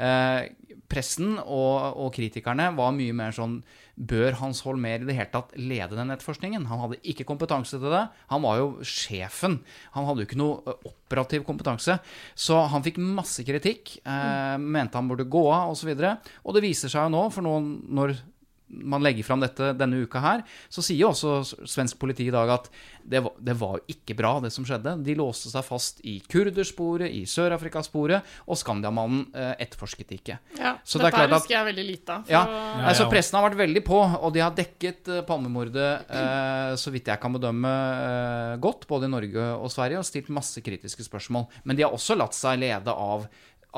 Eh, 0.00 0.50
pressen 0.92 1.38
og, 1.40 1.96
og, 1.96 2.10
kritikerne 2.14 2.70
var 2.76 2.92
mye 2.96 3.14
mer 3.16 3.34
sånn 3.36 3.60
Bør 3.92 4.38
Hans 4.40 4.62
Holmer 4.64 5.02
i 5.02 5.06
det 5.06 5.14
hele 5.18 5.30
tatt 5.32 5.52
lede 5.60 5.96
den 5.98 6.12
etterforskningen? 6.14 6.64
Han 6.70 6.80
hadde 6.80 7.00
ikke 7.12 7.26
kompetanse 7.28 7.76
til 7.76 7.92
det. 7.92 8.06
Han 8.32 8.42
var 8.44 8.58
jo 8.58 8.68
sjefen. 8.88 9.58
Han 9.96 10.08
hadde 10.08 10.24
jo 10.24 10.28
ikke 10.30 10.40
noe 10.40 10.76
operativ 10.88 11.44
kompetanse. 11.48 11.98
Så 12.32 12.56
han 12.72 12.84
fikk 12.84 13.00
masse 13.04 13.44
kritikk. 13.46 13.98
Eh, 14.00 14.56
mente 14.58 14.98
han 14.98 15.10
burde 15.12 15.28
gå 15.28 15.44
av, 15.52 15.74
osv. 15.74 15.92
Og, 15.92 16.00
så 16.00 16.14
og 16.48 16.56
det 16.56 16.64
viser 16.64 16.92
seg 16.92 17.06
jo 17.06 17.14
nå, 17.14 17.26
for 17.34 17.44
nå 17.44 17.58
når 18.00 18.16
man 18.72 19.04
legger 19.04 19.26
fram 19.26 19.42
dette 19.42 19.72
denne 19.78 20.02
uka 20.02 20.22
her, 20.22 20.42
så 20.72 20.84
sier 20.84 21.04
jo 21.04 21.12
også 21.12 21.66
svensk 21.68 21.98
politi 22.00 22.26
i 22.28 22.34
dag 22.34 22.50
at 22.54 22.70
det 23.02 23.22
var, 23.24 23.34
det 23.38 23.54
var 23.58 23.80
ikke 23.90 24.14
bra, 24.18 24.32
det 24.42 24.52
som 24.54 24.64
skjedde. 24.66 24.94
De 25.04 25.16
låste 25.18 25.50
seg 25.50 25.64
fast 25.66 26.00
i 26.06 26.18
kurdersporet, 26.30 27.10
i 27.10 27.24
Sør-Afrika-sporet, 27.28 28.28
og 28.46 28.58
Skandiamannen 28.58 29.24
eh, 29.34 29.54
etterforsket 29.64 30.14
ikke. 30.16 30.38
Ja, 30.60 30.76
så 30.84 31.02
dette 31.02 31.26
det 31.26 31.34
husker 31.34 31.56
jeg 31.56 31.68
veldig 31.72 31.86
lite 31.88 32.16
av. 32.16 32.32
Ja, 32.32 32.42
ja, 32.46 32.86
altså 32.92 33.08
Pressen 33.10 33.38
har 33.38 33.48
vært 33.48 33.60
veldig 33.60 33.84
på, 33.86 33.98
og 33.98 34.34
de 34.34 34.44
har 34.44 34.54
dekket 34.56 35.10
eh, 35.10 35.24
Palmemordet, 35.28 35.90
eh, 36.08 36.74
så 36.80 36.94
vidt 36.94 37.10
jeg 37.10 37.22
kan 37.22 37.34
bedømme, 37.34 37.72
eh, 37.72 38.58
godt, 38.62 38.86
både 38.90 39.10
i 39.10 39.14
Norge 39.16 39.48
og 39.58 39.72
Sverige, 39.74 40.02
og 40.02 40.08
stilt 40.08 40.30
masse 40.32 40.62
kritiske 40.64 41.06
spørsmål. 41.08 41.48
Men 41.66 41.78
de 41.78 41.86
har 41.86 41.94
også 41.94 42.16
latt 42.18 42.38
seg 42.38 42.62
lede 42.62 42.94
av 42.94 43.26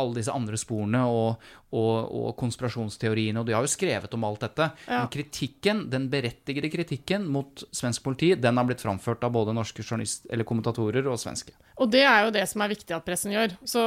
alle 0.00 0.18
disse 0.18 0.32
andre 0.34 0.58
sporene 0.58 1.02
og, 1.06 1.42
og, 1.74 1.94
og, 2.04 2.30
konspirasjonsteoriene, 2.38 3.40
og 3.40 3.48
de 3.48 3.54
har 3.56 3.64
jo 3.64 3.70
skrevet 3.70 4.14
om 4.16 4.26
alt 4.26 4.44
dette. 4.46 4.68
Ja. 4.86 5.02
Men 5.02 5.10
kritikken, 5.12 5.84
den 5.92 6.08
berettigede 6.12 6.70
kritikken 6.72 7.26
mot 7.30 7.64
svensk 7.74 8.04
politi, 8.06 8.32
den 8.38 8.58
har 8.58 8.68
blitt 8.68 8.82
framført 8.84 9.24
av 9.26 9.34
både 9.34 9.54
norske 9.56 9.84
eller 9.84 10.46
kommentatorer 10.46 11.06
og 11.10 11.20
svenske. 11.20 11.54
Og 11.82 11.90
det 11.90 12.04
er 12.06 12.26
jo 12.26 12.32
det 12.34 12.44
som 12.46 12.62
er 12.62 12.70
viktig 12.70 12.94
at 12.94 13.06
pressen 13.06 13.34
gjør. 13.34 13.56
Så 13.66 13.82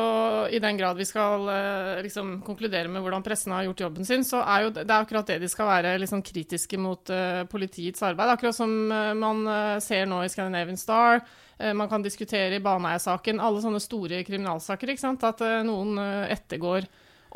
i 0.51 0.59
den 0.63 0.79
grad 0.79 0.99
vi 0.99 1.07
skal 1.07 1.47
eh, 1.51 2.03
liksom, 2.03 2.37
konkludere 2.45 2.91
med 2.91 3.03
hvordan 3.03 3.23
pressen 3.25 3.55
har 3.55 3.67
gjort 3.67 3.85
jobben 3.87 4.07
sin, 4.07 4.25
så 4.27 4.41
er 4.43 4.67
jo 4.67 4.73
det, 4.75 4.87
det 4.87 4.95
er 4.95 5.07
akkurat 5.07 5.31
det 5.31 5.39
de 5.43 5.51
skal 5.51 5.71
være 5.71 5.97
liksom, 6.03 6.23
kritiske 6.25 6.79
mot 6.81 7.11
uh, 7.13 7.43
politiets 7.51 8.03
arbeid. 8.03 8.33
Akkurat 8.35 8.55
som 8.57 8.73
uh, 8.91 9.13
man 9.17 9.43
uh, 9.47 9.79
ser 9.83 10.07
nå 10.09 10.19
i 10.23 10.31
Scandinavian 10.31 10.79
Star. 10.79 11.23
Eh, 11.57 11.73
man 11.73 11.89
kan 11.89 12.03
diskutere 12.05 12.55
i 12.55 12.61
Baneheia-saken, 12.63 13.41
alle 13.41 13.61
sånne 13.63 13.81
store 13.81 14.21
kriminalsaker. 14.27 14.93
ikke 14.93 15.03
sant? 15.03 15.25
At 15.25 15.41
eh, 15.45 15.63
noen 15.65 15.97
eh, 16.01 16.33
ettergår 16.37 16.87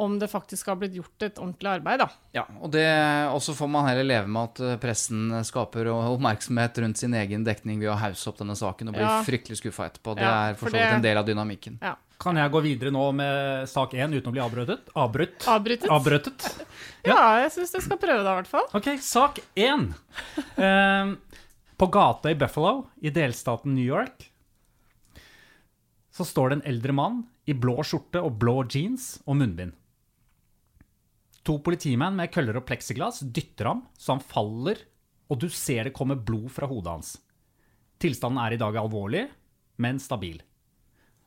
om 0.02 0.14
det 0.20 0.30
faktisk 0.32 0.70
har 0.72 0.78
blitt 0.80 0.94
gjort 0.96 1.26
et 1.26 1.40
ordentlig 1.42 1.70
arbeid. 1.70 2.00
da. 2.00 2.08
Ja, 2.32 2.46
og 3.34 3.42
så 3.44 3.54
får 3.54 3.68
man 3.70 3.90
heller 3.90 4.08
leve 4.08 4.30
med 4.32 4.48
at 4.48 4.80
pressen 4.82 5.34
skaper 5.46 5.90
oppmerksomhet 5.92 6.80
rundt 6.80 7.02
sin 7.02 7.14
egen 7.18 7.44
dekning 7.44 7.82
ved 7.82 7.92
å 7.92 7.98
hause 8.00 8.30
opp 8.32 8.40
denne 8.40 8.56
saken 8.56 8.90
og 8.90 8.96
bli 8.96 9.04
ja. 9.04 9.18
fryktelig 9.28 9.60
skuffa 9.60 9.90
etterpå. 9.90 10.16
Det 10.18 10.24
ja, 10.24 10.38
er 10.48 10.56
for 10.58 10.72
så 10.72 10.80
vidt 10.80 10.96
en 10.96 11.04
del 11.04 11.20
av 11.20 11.28
dynamikken. 11.28 11.76
Ja. 11.84 11.98
Kan 12.22 12.40
jeg 12.40 12.54
gå 12.54 12.62
videre 12.64 12.94
nå 12.94 13.04
med 13.18 13.68
sak 13.70 13.98
én 13.98 14.14
uten 14.14 14.30
å 14.32 14.34
bli 14.36 14.42
avbrøtet? 14.44 14.94
Avbrutt? 14.96 15.48
Avbrytet. 15.50 15.90
Avbrøtet. 15.92 16.48
Ja, 17.04 17.16
ja 17.16 17.30
jeg 17.44 17.54
syns 17.58 17.76
du 17.76 17.80
skal 17.82 18.00
prøve 18.02 18.22
det, 18.24 18.32
i 18.32 18.40
hvert 18.40 18.52
fall. 18.52 18.68
Ok, 18.78 18.94
sak 19.02 19.42
én. 19.60 19.90
På 21.82 21.88
gata 21.88 22.30
i 22.30 22.36
Buffalo 22.36 22.92
i 23.02 23.10
delstaten 23.10 23.74
New 23.74 23.86
York 23.86 24.28
så 26.14 26.26
står 26.30 26.52
det 26.52 26.58
en 26.60 26.68
eldre 26.70 26.94
mann 26.94 27.16
i 27.50 27.56
blå 27.58 27.82
skjorte 27.82 28.22
og 28.22 28.36
blå 28.38 28.54
jeans 28.70 29.16
og 29.26 29.40
munnbind. 29.40 29.74
To 31.42 31.58
politimenn 31.66 32.20
med 32.20 32.30
køller 32.36 32.60
og 32.62 32.68
pleksiglass 32.70 33.24
dytter 33.26 33.72
ham 33.72 33.82
så 33.98 34.14
han 34.14 34.22
faller, 34.22 34.78
og 35.26 35.42
du 35.42 35.50
ser 35.50 35.90
det 35.90 35.96
kommer 35.98 36.22
blod 36.22 36.52
fra 36.54 36.70
hodet 36.70 36.94
hans. 37.00 37.16
Tilstanden 37.98 38.44
er 38.46 38.54
i 38.54 38.62
dag 38.62 38.78
alvorlig, 38.78 39.26
men 39.82 39.98
stabil. 39.98 40.38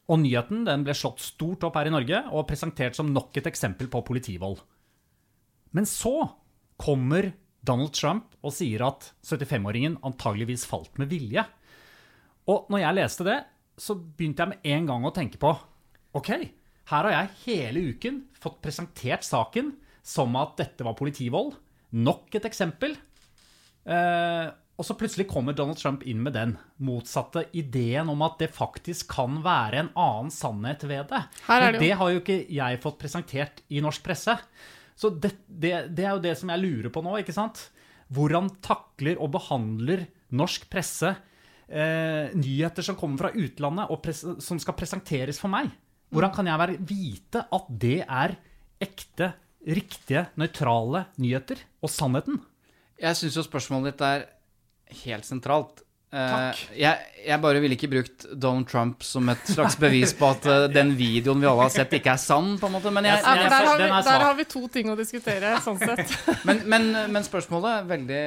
Og 0.07 0.23
nyheten 0.23 0.63
den 0.71 0.87
ble 0.87 0.95
slått 0.95 1.19
stort 1.35 1.67
opp 1.67 1.81
her 1.81 1.91
i 1.91 1.97
Norge 1.99 2.29
og 2.31 2.47
presentert 2.47 2.95
som 2.95 3.11
nok 3.11 3.43
et 3.43 3.51
eksempel 3.51 3.91
på 3.91 4.07
politivold. 4.07 4.63
Men 5.75 5.83
så 5.83 6.21
kommer 6.79 7.35
Donald 7.65 7.95
Trump 7.97 8.35
og 8.45 8.55
sier 8.55 8.85
at 8.87 9.11
75-åringen 9.25 9.99
antageligvis 10.05 10.67
falt 10.69 10.99
med 11.01 11.11
vilje. 11.13 11.45
Og 12.51 12.69
når 12.73 12.85
jeg 12.85 12.99
leste 12.99 13.27
det, 13.27 13.39
så 13.81 13.97
begynte 13.97 14.45
jeg 14.45 14.53
med 14.53 14.69
en 14.77 14.91
gang 14.91 15.07
å 15.09 15.15
tenke 15.15 15.41
på 15.41 15.51
OK, 16.15 16.31
her 16.93 17.09
har 17.09 17.15
jeg 17.15 17.33
hele 17.47 17.87
uken 17.95 18.21
fått 18.39 18.61
presentert 18.63 19.25
saken 19.27 19.73
som 20.05 20.37
at 20.39 20.59
dette 20.61 20.85
var 20.87 20.97
politivold. 20.99 21.57
Nok 21.97 22.37
et 22.37 22.47
eksempel. 22.47 22.95
Eh, 23.85 24.47
og 24.75 24.87
så 24.87 24.97
plutselig 24.99 25.29
kommer 25.31 25.55
Donald 25.57 25.79
Trump 25.79 26.03
inn 26.07 26.21
med 26.25 26.35
den 26.35 26.57
motsatte 26.83 27.47
ideen 27.55 28.11
om 28.11 28.25
at 28.27 28.41
det 28.43 28.51
faktisk 28.55 29.13
kan 29.15 29.39
være 29.45 29.85
en 29.85 29.91
annen 29.95 30.33
sannhet 30.35 30.83
ved 30.87 31.13
det. 31.13 31.23
det 31.63 31.71
Men 31.73 31.83
det 31.83 31.93
har 32.01 32.11
jo 32.11 32.23
ikke 32.23 32.41
jeg 32.53 32.81
fått 32.83 32.99
presentert 33.01 33.63
i 33.71 33.83
norsk 33.85 34.03
presse. 34.05 34.35
Så 34.95 35.11
det, 35.11 35.35
det, 35.49 35.73
det, 35.95 36.05
er 36.07 36.15
jo 36.15 36.25
det 36.25 36.35
som 36.39 36.51
jeg 36.53 36.63
lurer 36.63 36.93
på 36.95 37.03
nå. 37.05 37.17
ikke 37.21 37.35
sant? 37.35 37.69
Hvordan 38.15 38.51
takler 38.65 39.19
og 39.23 39.33
behandler 39.35 40.07
norsk 40.35 40.67
presse 40.71 41.11
eh, 41.67 42.35
nyheter 42.37 42.87
som 42.87 42.99
kommer 42.99 43.25
fra 43.25 43.33
utlandet, 43.35 43.91
og 43.91 44.43
som 44.43 44.61
skal 44.63 44.79
presenteres 44.79 45.41
for 45.43 45.53
meg? 45.53 45.73
Hvordan 46.15 46.35
kan 46.35 46.47
jeg 46.47 46.61
være, 46.61 46.81
vite 46.87 47.43
at 47.57 47.71
det 47.83 48.01
er 48.05 48.37
ekte, 48.85 49.33
riktige, 49.65 50.27
nøytrale 50.39 51.07
nyheter 51.23 51.63
og 51.83 51.91
sannheten? 51.91 52.39
Jeg 53.01 53.19
syns 53.19 53.39
jo 53.41 53.47
spørsmålet 53.47 53.95
ditt 53.95 54.05
er 54.07 54.27
helt 55.05 55.27
sentralt. 55.27 55.84
Takk. 56.15 56.61
Eh, 56.71 56.77
jeg, 56.79 57.07
jeg, 57.25 57.39
bare 57.43 57.61
ville 57.63 57.75
ikke 57.75 57.89
brukt 57.91 58.27
Donald 58.39 58.69
Trump 58.71 59.03
som 59.03 59.27
et 59.33 59.49
slags 59.51 59.75
bevis 59.81 60.13
på 60.15 60.29
at 60.31 60.47
uh, 60.47 60.67
den 60.71 60.93
videoen 60.95 61.43
vi 61.43 61.49
alle 61.51 61.67
har 61.67 61.73
sett, 61.75 61.97
ikke 61.99 62.13
er 62.13 62.21
sann. 62.23 62.53
på 62.61 62.69
en 62.69 62.77
måte. 62.77 62.93
Men 62.95 63.09
jeg, 63.09 63.19
jeg, 63.19 63.41
der, 63.51 63.67
har 63.67 63.81
vi, 63.81 63.89
der, 63.91 64.25
har 64.29 64.39
vi, 64.39 64.47
to 64.55 64.63
ting 64.71 64.93
å 64.93 64.97
diskutere, 64.99 65.57
sånn 65.65 65.81
sett. 65.83 66.15
men, 66.49 66.63
men, 66.71 66.89
men, 67.11 67.27
spørsmålet 67.27 67.81
er 67.81 67.89
veldig, 67.91 68.25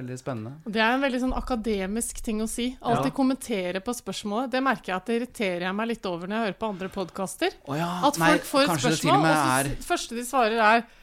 veldig, 0.00 0.18
spennende. 0.18 0.56
Det 0.66 0.82
er 0.82 0.96
en 0.96 1.06
veldig 1.06 1.22
sånn 1.28 1.36
akademisk 1.38 2.22
ting 2.26 2.42
å 2.42 2.50
si. 2.50 2.72
Alltid 2.80 3.12
ja. 3.12 3.16
kommentere 3.20 3.84
på 3.84 3.94
spørsmålet. 3.94 4.50
Det 4.56 4.64
merker 4.66 4.92
jeg 4.94 4.98
at 4.98 5.10
det 5.10 5.20
irriterer 5.20 5.68
jeg 5.68 5.78
meg 5.82 5.92
litt 5.92 6.10
over 6.10 6.26
når 6.26 6.36
jeg 6.36 6.48
hører 6.48 6.62
på 6.64 6.72
andre 6.74 6.94
podkaster. 6.98 7.60
Oh, 7.70 7.76
ja. 7.78 7.92
At 8.10 8.18
folk 8.18 8.26
Nei, 8.26 8.48
får 8.54 8.64
et 8.66 8.88
spørsmål, 8.88 9.28
og 9.30 9.76
så 9.78 9.92
første 9.92 10.18
de 10.18 10.26
svarer, 10.26 10.58
er 10.58 10.88
Eh, 10.90 10.96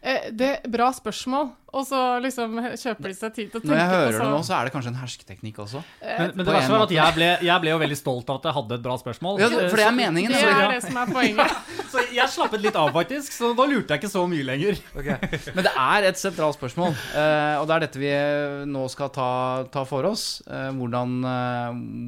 det 0.00 0.46
er 0.56 0.70
Bra 0.70 0.88
spørsmål. 0.96 1.50
Og 1.70 1.84
så 1.86 1.98
liksom 2.22 2.56
kjøper 2.58 3.12
de 3.12 3.14
seg 3.14 3.34
tid 3.34 3.50
til 3.52 3.60
å 3.60 3.62
tenke. 3.62 3.70
Når 3.70 3.78
jeg 3.78 3.90
hører 3.92 4.16
det 4.16 4.28
nå, 4.32 4.38
så 4.46 4.54
er 4.56 4.66
det 4.66 4.72
kanskje 4.74 4.90
en 4.90 4.98
hersketeknikk 4.98 5.60
også. 5.62 5.82
Eh, 6.00 6.16
men, 6.18 6.32
men 6.34 6.48
det 6.48 6.54
verste 6.56 6.72
var 6.74 6.84
at 6.86 6.94
jeg 6.96 7.16
ble, 7.18 7.28
jeg 7.46 7.62
ble, 7.62 7.70
jo 7.70 7.78
veldig 7.84 7.98
stolt 8.00 8.32
av 8.32 8.40
at 8.40 8.48
jeg 8.48 8.56
hadde 8.56 8.78
et 8.78 8.84
bra 8.86 8.96
spørsmål. 8.98 9.38
Ja, 9.42 9.50
for 9.54 9.78
det 9.78 9.86
er 9.86 9.94
meningen. 9.94 10.34
Det 10.34 10.40
er 10.50 10.74
det 10.74 10.80
som 10.82 10.98
er 10.98 11.12
poenget. 11.14 11.54
så 11.92 12.04
jeg 12.16 12.34
slappet 12.34 12.64
litt 12.64 12.80
av, 12.80 12.90
faktisk. 12.96 13.36
Så 13.36 13.52
da 13.58 13.68
lurte 13.70 13.94
jeg 13.94 14.02
ikke 14.02 14.12
så 14.16 14.24
mye 14.30 14.48
lenger. 14.50 14.82
Okay. 14.96 15.30
Men 15.54 15.68
det 15.68 15.74
er 15.86 16.08
et 16.10 16.22
sentralt 16.22 16.58
spørsmål, 16.58 16.98
eh, 17.22 17.54
og 17.60 17.70
det 17.70 17.76
er 17.76 17.86
dette 17.86 18.02
vi 18.02 18.12
nå 18.70 18.86
skal 18.90 19.14
ta, 19.14 19.30
ta 19.70 19.86
for 19.86 20.10
oss. 20.10 20.28
Hvordan, 20.50 21.20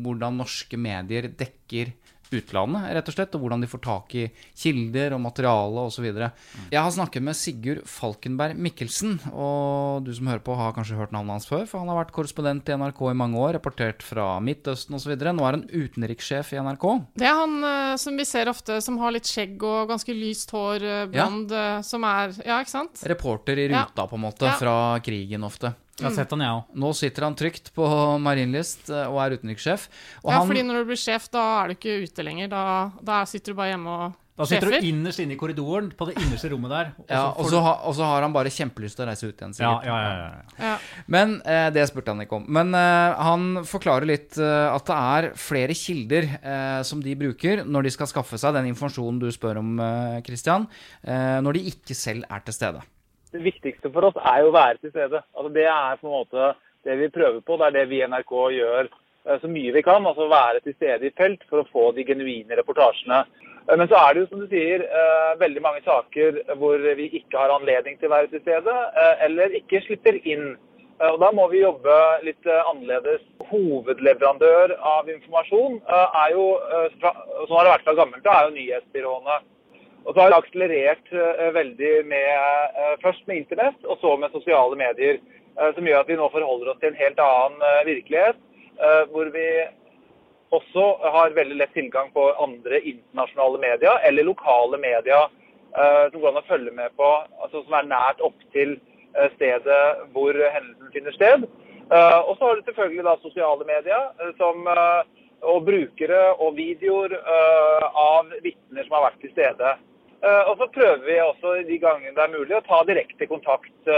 hvordan 0.03 0.43
norske 0.43 0.79
medier 0.81 1.31
dekker 1.39 1.95
utlandet, 2.37 2.89
rett 2.97 3.11
og 3.11 3.17
slett, 3.17 3.35
og 3.37 3.45
hvordan 3.45 3.63
de 3.63 3.71
får 3.71 3.83
tak 3.85 4.15
i 4.19 4.25
kilder 4.59 5.17
og 5.17 5.23
materiale 5.25 5.87
osv. 5.89 6.09
Mm. 6.13 6.69
Jeg 6.73 6.81
har 6.81 6.95
snakket 6.95 7.27
med 7.27 7.39
Sigurd 7.39 7.83
Falkenberg 7.89 8.59
Mikkelsen, 8.59 9.19
og 9.33 10.07
du 10.07 10.13
som 10.17 10.31
hører 10.31 10.45
på, 10.45 10.57
har 10.59 10.75
kanskje 10.77 10.99
hørt 10.99 11.15
navnet 11.15 11.39
hans 11.39 11.49
før, 11.51 11.67
for 11.71 11.83
han 11.83 11.93
har 11.93 12.01
vært 12.03 12.15
korrespondent 12.17 12.69
i 12.69 12.79
NRK 12.79 13.05
i 13.11 13.19
mange 13.19 13.41
år, 13.41 13.57
rapportert 13.59 14.05
fra 14.07 14.35
Midtøsten 14.45 14.99
osv. 14.99 15.15
Nå 15.17 15.47
er 15.47 15.59
han 15.59 15.67
utenrikssjef 15.69 16.55
i 16.55 16.63
NRK. 16.63 16.89
Det 17.21 17.29
er 17.29 17.39
han 17.39 17.59
uh, 17.63 17.95
som 18.01 18.19
vi 18.19 18.27
ser 18.29 18.51
ofte, 18.53 18.81
som 18.85 18.99
har 19.03 19.15
litt 19.15 19.29
skjegg 19.29 19.63
og 19.67 19.93
ganske 19.93 20.17
lyst 20.17 20.53
hår, 20.55 20.87
uh, 20.87 21.05
blond, 21.13 21.53
ja. 21.53 21.79
uh, 21.79 21.87
som 21.87 22.05
er 22.09 22.35
Ja, 22.43 22.59
ikke 22.63 22.75
sant? 22.75 23.03
Reporter 23.09 23.59
i 23.59 23.69
ruta, 23.71 24.05
ja. 24.05 24.09
på 24.09 24.19
en 24.19 24.27
måte, 24.27 24.49
ja. 24.49 24.59
fra 24.59 24.77
krigen 25.05 25.45
ofte. 25.47 25.75
Jeg 25.99 26.09
har 26.09 26.15
sett 26.17 26.33
han, 26.33 26.43
jeg 26.43 26.57
òg. 26.57 26.73
Nå 26.83 26.91
sitter 26.97 27.27
han 27.27 27.37
trygt 27.39 27.69
på 27.77 27.87
Marienlyst 28.25 28.89
eh, 28.91 29.05
og 29.11 29.21
er 29.23 29.37
utenrikssjef. 29.37 29.87
ja, 30.23 30.39
han... 30.39 30.49
fordi 30.49 30.65
når 30.65 30.81
du 30.81 30.91
blir 30.93 31.01
sjef, 31.01 31.29
da 31.33 31.45
er 31.61 31.71
du 31.71 31.77
ikke 31.77 32.01
ute 32.07 32.25
lenger. 32.27 32.51
Da, 32.53 32.65
da 33.05 33.23
sitter 33.29 33.53
du 33.53 33.61
bare 33.61 33.75
hjemme 33.75 33.97
og 34.01 34.19
da 34.33 34.47
sitter 34.49 34.73
du 34.73 34.87
innerst 34.89 35.21
inne 35.21 35.35
i 35.35 35.39
korridoren, 35.39 35.91
på 35.93 36.07
det 36.09 36.15
innerste 36.17 36.49
rommet 36.49 36.73
der. 36.73 36.93
Og 37.03 37.11
ja, 37.13 37.25
og 37.29 37.51
så, 37.53 37.59
ha, 37.61 37.73
og 37.85 37.97
så 37.99 38.07
har 38.09 38.25
han 38.25 38.33
bare 38.33 38.51
kjempelyst 38.53 38.97
til 38.97 39.05
å 39.05 39.09
reise 39.11 39.29
ut 39.29 39.35
igjen, 39.37 39.53
sikkert. 39.59 39.85
Ja, 39.85 39.99
ja, 40.01 40.15
ja, 40.17 40.71
ja. 40.71 41.03
Men 41.13 41.35
eh, 41.45 41.67
det 41.75 41.85
spurte 41.91 42.15
han 42.15 42.25
ikke 42.25 42.39
om. 42.41 42.47
Men 42.49 42.73
eh, 42.79 43.21
han 43.29 43.61
forklarer 43.69 44.09
litt 44.09 44.39
eh, 44.41 44.71
at 44.73 44.89
det 44.89 44.97
er 44.97 45.29
flere 45.37 45.77
kilder 45.77 46.31
eh, 46.41 46.81
som 46.89 47.05
de 47.05 47.13
bruker 47.21 47.67
når 47.69 47.87
de 47.87 47.93
skal 47.93 48.09
skaffe 48.09 48.41
seg 48.41 48.57
den 48.57 48.73
informasjonen 48.73 49.21
du 49.21 49.29
spør 49.37 49.61
om, 49.61 49.77
eh, 49.85 50.19
Christian, 50.25 50.65
når 51.05 51.57
de 51.59 51.69
ikke 51.69 51.95
selv 51.97 52.25
er 52.33 52.43
til 52.47 52.57
stede 52.57 52.81
det 53.33 53.45
viktigste 53.45 53.91
for 53.93 54.09
oss 54.09 54.19
er 54.21 54.43
jo 54.43 54.51
å 54.51 54.57
være 54.57 54.81
til 54.81 54.93
stede. 54.93 55.23
Altså, 55.37 55.53
det 55.55 55.69
er 55.69 56.01
på 56.01 56.09
en 56.09 56.17
måte 56.19 56.51
det 56.87 56.99
vi 57.01 57.13
prøver 57.13 57.41
på. 57.41 57.57
Det 57.59 57.69
er 57.69 57.79
det 57.79 57.87
vi 57.91 58.01
i 58.03 58.09
NRK 58.09 58.35
gjør 58.57 58.89
eh, 58.89 59.39
så 59.41 59.51
mye 59.51 59.77
vi 59.77 59.85
kan. 59.87 60.07
altså 60.07 60.29
Være 60.31 60.61
til 60.65 60.77
stede 60.77 61.09
i 61.09 61.15
felt 61.17 61.47
for 61.51 61.63
å 61.63 61.71
få 61.71 61.87
de 61.97 62.05
genuine 62.09 62.59
reportasjene. 62.59 63.23
Eh, 63.69 63.77
men 63.77 63.89
så 63.89 64.01
er 64.01 64.13
det 64.13 64.25
jo, 64.25 64.29
som 64.33 64.43
du 64.43 64.51
sier, 64.53 64.85
eh, 64.85 65.31
veldig 65.41 65.63
mange 65.65 65.85
saker 65.87 66.43
hvor 66.61 66.85
vi 66.99 67.09
ikke 67.23 67.41
har 67.41 67.55
anledning 67.55 67.97
til 67.99 68.11
å 68.11 68.17
være 68.17 68.33
til 68.35 68.45
stede, 68.45 68.77
eller 69.29 69.57
ikke 69.63 69.85
slipper 69.87 70.21
inn 70.25 70.55
Og 71.03 71.17
Da 71.19 71.33
må 71.35 71.49
vi 71.51 71.65
jobbe 71.65 71.95
litt 72.23 72.47
annerledes. 72.47 73.25
Hovedleverandør 73.49 74.77
av 74.87 75.09
informasjon 75.11 75.81
er 75.91 76.29
jo, 76.31 76.45
sånn 77.49 77.57
har 77.57 77.71
vært 77.73 77.89
fra 77.89 77.95
gammelt 77.99 78.29
er 78.31 78.45
jo 78.45 78.53
nyhetsbyråene. 78.55 79.39
Og 80.03 80.15
så 80.15 80.21
har 80.21 80.33
det 80.33 80.39
akselerert 80.41 81.13
veldig 81.55 81.93
med, 82.11 82.81
først 83.03 83.27
med 83.29 83.43
internett, 83.43 83.85
og 83.87 84.01
så 84.01 84.17
med 84.19 84.35
sosiale 84.35 84.79
medier. 84.79 85.21
Som 85.77 85.87
gjør 85.87 86.03
at 86.03 86.09
vi 86.11 86.17
nå 86.19 86.27
forholder 86.33 86.73
oss 86.73 86.81
til 86.81 86.91
en 86.91 86.99
helt 86.99 87.21
annen 87.23 87.63
virkelighet. 87.87 88.39
Hvor 89.13 89.31
vi 89.35 89.47
også 90.53 90.87
har 91.15 91.37
veldig 91.37 91.59
lett 91.61 91.75
tilgang 91.77 92.11
på 92.13 92.25
andre 92.43 92.81
internasjonale 92.81 93.61
medier 93.63 94.03
eller 94.09 94.27
lokale 94.27 94.81
medier 94.81 95.31
som 95.73 96.19
går 96.21 96.29
an 96.29 96.41
å 96.43 96.49
følge 96.49 96.73
med 96.77 96.93
på, 96.99 97.09
altså 97.41 97.63
som 97.63 97.79
er 97.79 97.89
nært 97.89 98.21
opptil 98.25 98.75
stedet 99.37 99.83
hvor 100.13 100.37
hendelsen 100.37 100.91
finner 100.93 101.17
sted. 101.17 101.47
Og 101.93 102.35
så 102.37 102.49
har 102.49 102.59
du 102.59 102.67
selvfølgelig 102.67 103.07
da 103.07 103.15
sosiale 103.23 103.69
medier 103.69 104.35
som, 104.41 104.69
og 105.43 105.65
brukere 105.69 106.21
og 106.35 106.59
videoer 106.59 107.17
av 107.23 108.33
vitner 108.45 108.85
som 108.85 108.99
har 108.99 109.09
vært 109.09 109.25
til 109.25 109.33
stede. 109.33 109.73
Og 110.23 110.53
så 110.61 110.69
prøver 110.71 111.01
vi 111.03 111.17
også 111.19 111.53
de 111.67 111.77
gangene 111.83 112.15
det 112.15 112.23
er 112.23 112.31
mulig 112.31 112.55
å 112.55 112.63
ta 112.63 112.79
direkte 112.87 113.27
kontakt 113.27 113.89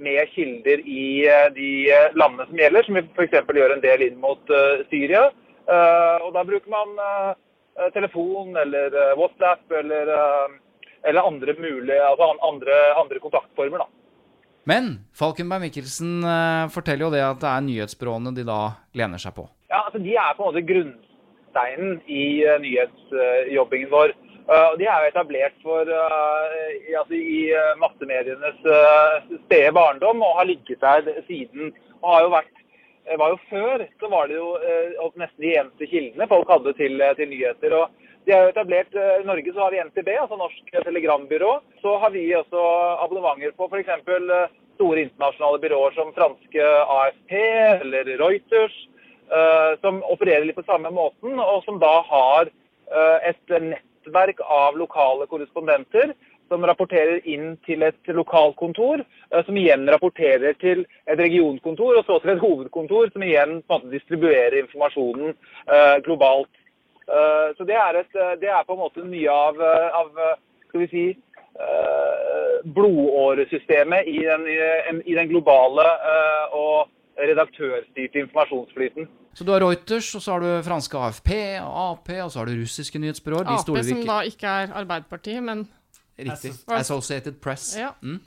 med 0.00 0.30
kilder 0.32 0.80
i 0.80 1.26
de 1.52 1.70
landene 2.16 2.46
som 2.48 2.62
gjelder, 2.62 2.86
som 2.86 2.96
vi 2.96 3.02
f.eks. 3.12 3.34
gjør 3.58 3.74
en 3.74 3.82
del 3.82 4.06
inn 4.06 4.16
mot 4.22 4.54
Syria. 4.88 5.26
Og 6.24 6.30
da 6.32 6.44
bruker 6.48 6.72
man 6.72 6.96
telefon 7.92 8.56
eller 8.62 8.96
WhatsApp 9.20 9.76
eller, 9.76 10.14
eller 11.04 11.28
andre, 11.28 11.56
mulige, 11.60 12.00
altså 12.00 12.30
andre, 12.48 12.80
andre 13.04 13.20
kontaktformer. 13.20 13.84
da. 13.84 13.88
Men 14.64 14.90
Falkenberg 15.12 15.66
Mikkelsen 15.66 16.24
forteller 16.72 17.10
jo 17.10 17.12
det 17.12 17.24
at 17.28 17.44
det 17.44 17.50
er 17.52 17.68
nyhetsbyråene 17.68 18.32
de 18.32 18.48
da 18.48 18.60
lener 18.96 19.20
seg 19.20 19.36
på. 19.36 19.50
Ja, 19.68 19.84
altså 19.84 20.00
De 20.00 20.16
er 20.16 20.32
på 20.36 20.46
en 20.46 20.54
måte 20.54 20.64
grunnsteinen 20.64 21.98
i 22.08 22.24
nyhetsjobbingen 22.64 23.92
vår. 23.92 24.16
Uh, 24.44 24.74
de 24.76 24.84
er 24.84 25.00
jo 25.00 25.08
etablert 25.08 25.54
for, 25.64 25.88
i, 25.88 26.92
altså, 26.92 27.16
i 27.16 27.48
massemedienes 27.80 28.58
uh, 28.68 29.14
spede 29.46 29.70
barndom 29.72 30.20
og 30.20 30.36
har 30.36 30.50
ligget 30.50 30.82
der 30.84 31.22
siden. 31.28 31.72
og 32.02 32.10
har 32.12 32.26
jo 32.26 32.34
vært 32.34 32.52
var 33.20 33.34
jo 33.34 33.38
Før 33.50 33.82
så 34.00 34.08
var 34.08 34.28
det 34.28 34.36
jo 34.36 34.56
nesten 35.20 35.42
de 35.44 35.50
eneste 35.60 35.86
kildene 35.86 36.28
folk 36.28 36.48
hadde 36.48 36.72
til, 36.72 37.02
til 37.16 37.28
nyheter. 37.28 37.74
og 37.76 37.90
de 38.24 38.32
er 38.32 38.42
jo 38.42 38.52
etablert, 38.54 38.94
I 38.96 39.26
Norge 39.28 39.52
så 39.52 39.60
har 39.60 39.74
vi 39.74 39.82
NTB, 39.84 40.08
altså 40.08 40.36
Norsk 40.40 40.70
Telegrambyrå. 40.72 41.58
Så 41.82 41.98
har 42.00 42.10
vi 42.10 42.22
også 42.32 42.62
abonnementer 43.04 43.52
på 43.52 43.68
f.eks. 43.68 43.90
store 44.78 45.04
internasjonale 45.04 45.60
byråer 45.60 45.92
som 45.98 46.14
franske 46.16 46.70
AFP 46.96 47.34
eller 47.84 48.08
Reuters, 48.22 48.78
som 49.84 50.00
opererer 50.08 50.48
litt 50.48 50.56
på 50.56 50.64
samme 50.64 50.88
måten, 50.88 51.36
og 51.36 51.60
som 51.68 51.76
da 51.84 51.92
har 52.08 52.48
et 53.28 53.58
nett 53.60 53.84
nettverk 54.04 54.40
av 54.40 54.76
lokale 54.76 55.26
korrespondenter 55.26 56.14
som 56.48 56.64
rapporterer 56.66 57.26
inn 57.26 57.56
til 57.64 57.82
et 57.82 58.06
lokalkontor, 58.06 59.02
som 59.46 59.56
igjen 59.56 59.88
rapporterer 59.88 60.54
til 60.60 60.84
et 61.06 61.18
regionkontor, 61.18 61.98
og 61.98 62.04
så 62.04 62.18
til 62.20 62.34
et 62.34 62.42
hovedkontor, 62.42 63.10
som 63.12 63.22
igjen 63.22 63.62
på 63.62 63.74
en 63.74 63.80
måte 63.80 63.94
distribuerer 63.94 64.58
informasjonen 64.60 65.32
uh, 65.32 65.96
globalt. 66.04 66.50
Uh, 67.08 67.56
så 67.56 67.64
det 67.64 67.76
er, 67.76 68.00
et, 68.00 68.12
det 68.40 68.48
er, 68.48 68.64
på 68.66 68.76
en 68.76 68.82
måte 68.84 69.04
mye 69.08 69.30
av, 69.30 69.60
av 70.02 70.12
skal 70.68 70.84
vi 70.84 70.90
si, 70.92 71.06
uh, 71.56 72.60
blodåresystemet 72.76 74.04
i 74.12 74.20
den, 74.28 74.44
i, 74.44 74.60
i 75.12 75.16
den 75.16 75.32
globale 75.32 75.88
og 76.52 76.90
redaktørstyrte 77.18 78.24
informasjonsflyten. 78.24 79.08
Så 79.34 79.44
du 79.46 79.50
har 79.50 79.62
Reuters, 79.64 80.14
og 80.14 80.22
så 80.22 80.36
har 80.36 80.44
du 80.44 80.50
franske 80.66 80.98
AFP 80.98 81.30
Ap, 81.58 82.10
og 82.10 82.30
så 82.30 82.38
har 82.40 82.46
du 82.50 82.54
russiske 82.60 82.98
nyhetsbyråer. 83.02 83.50
AP, 83.50 83.72
som 83.86 84.04
da 84.06 84.20
ikke 84.28 84.46
er 84.62 84.74
Arbeiderpartiet, 84.82 85.42
men 85.42 85.66
Riktig. 86.18 86.52
Associated 86.70 87.40
Press. 87.42 87.76
Ja. 87.78 87.90
Mm. 88.02 88.20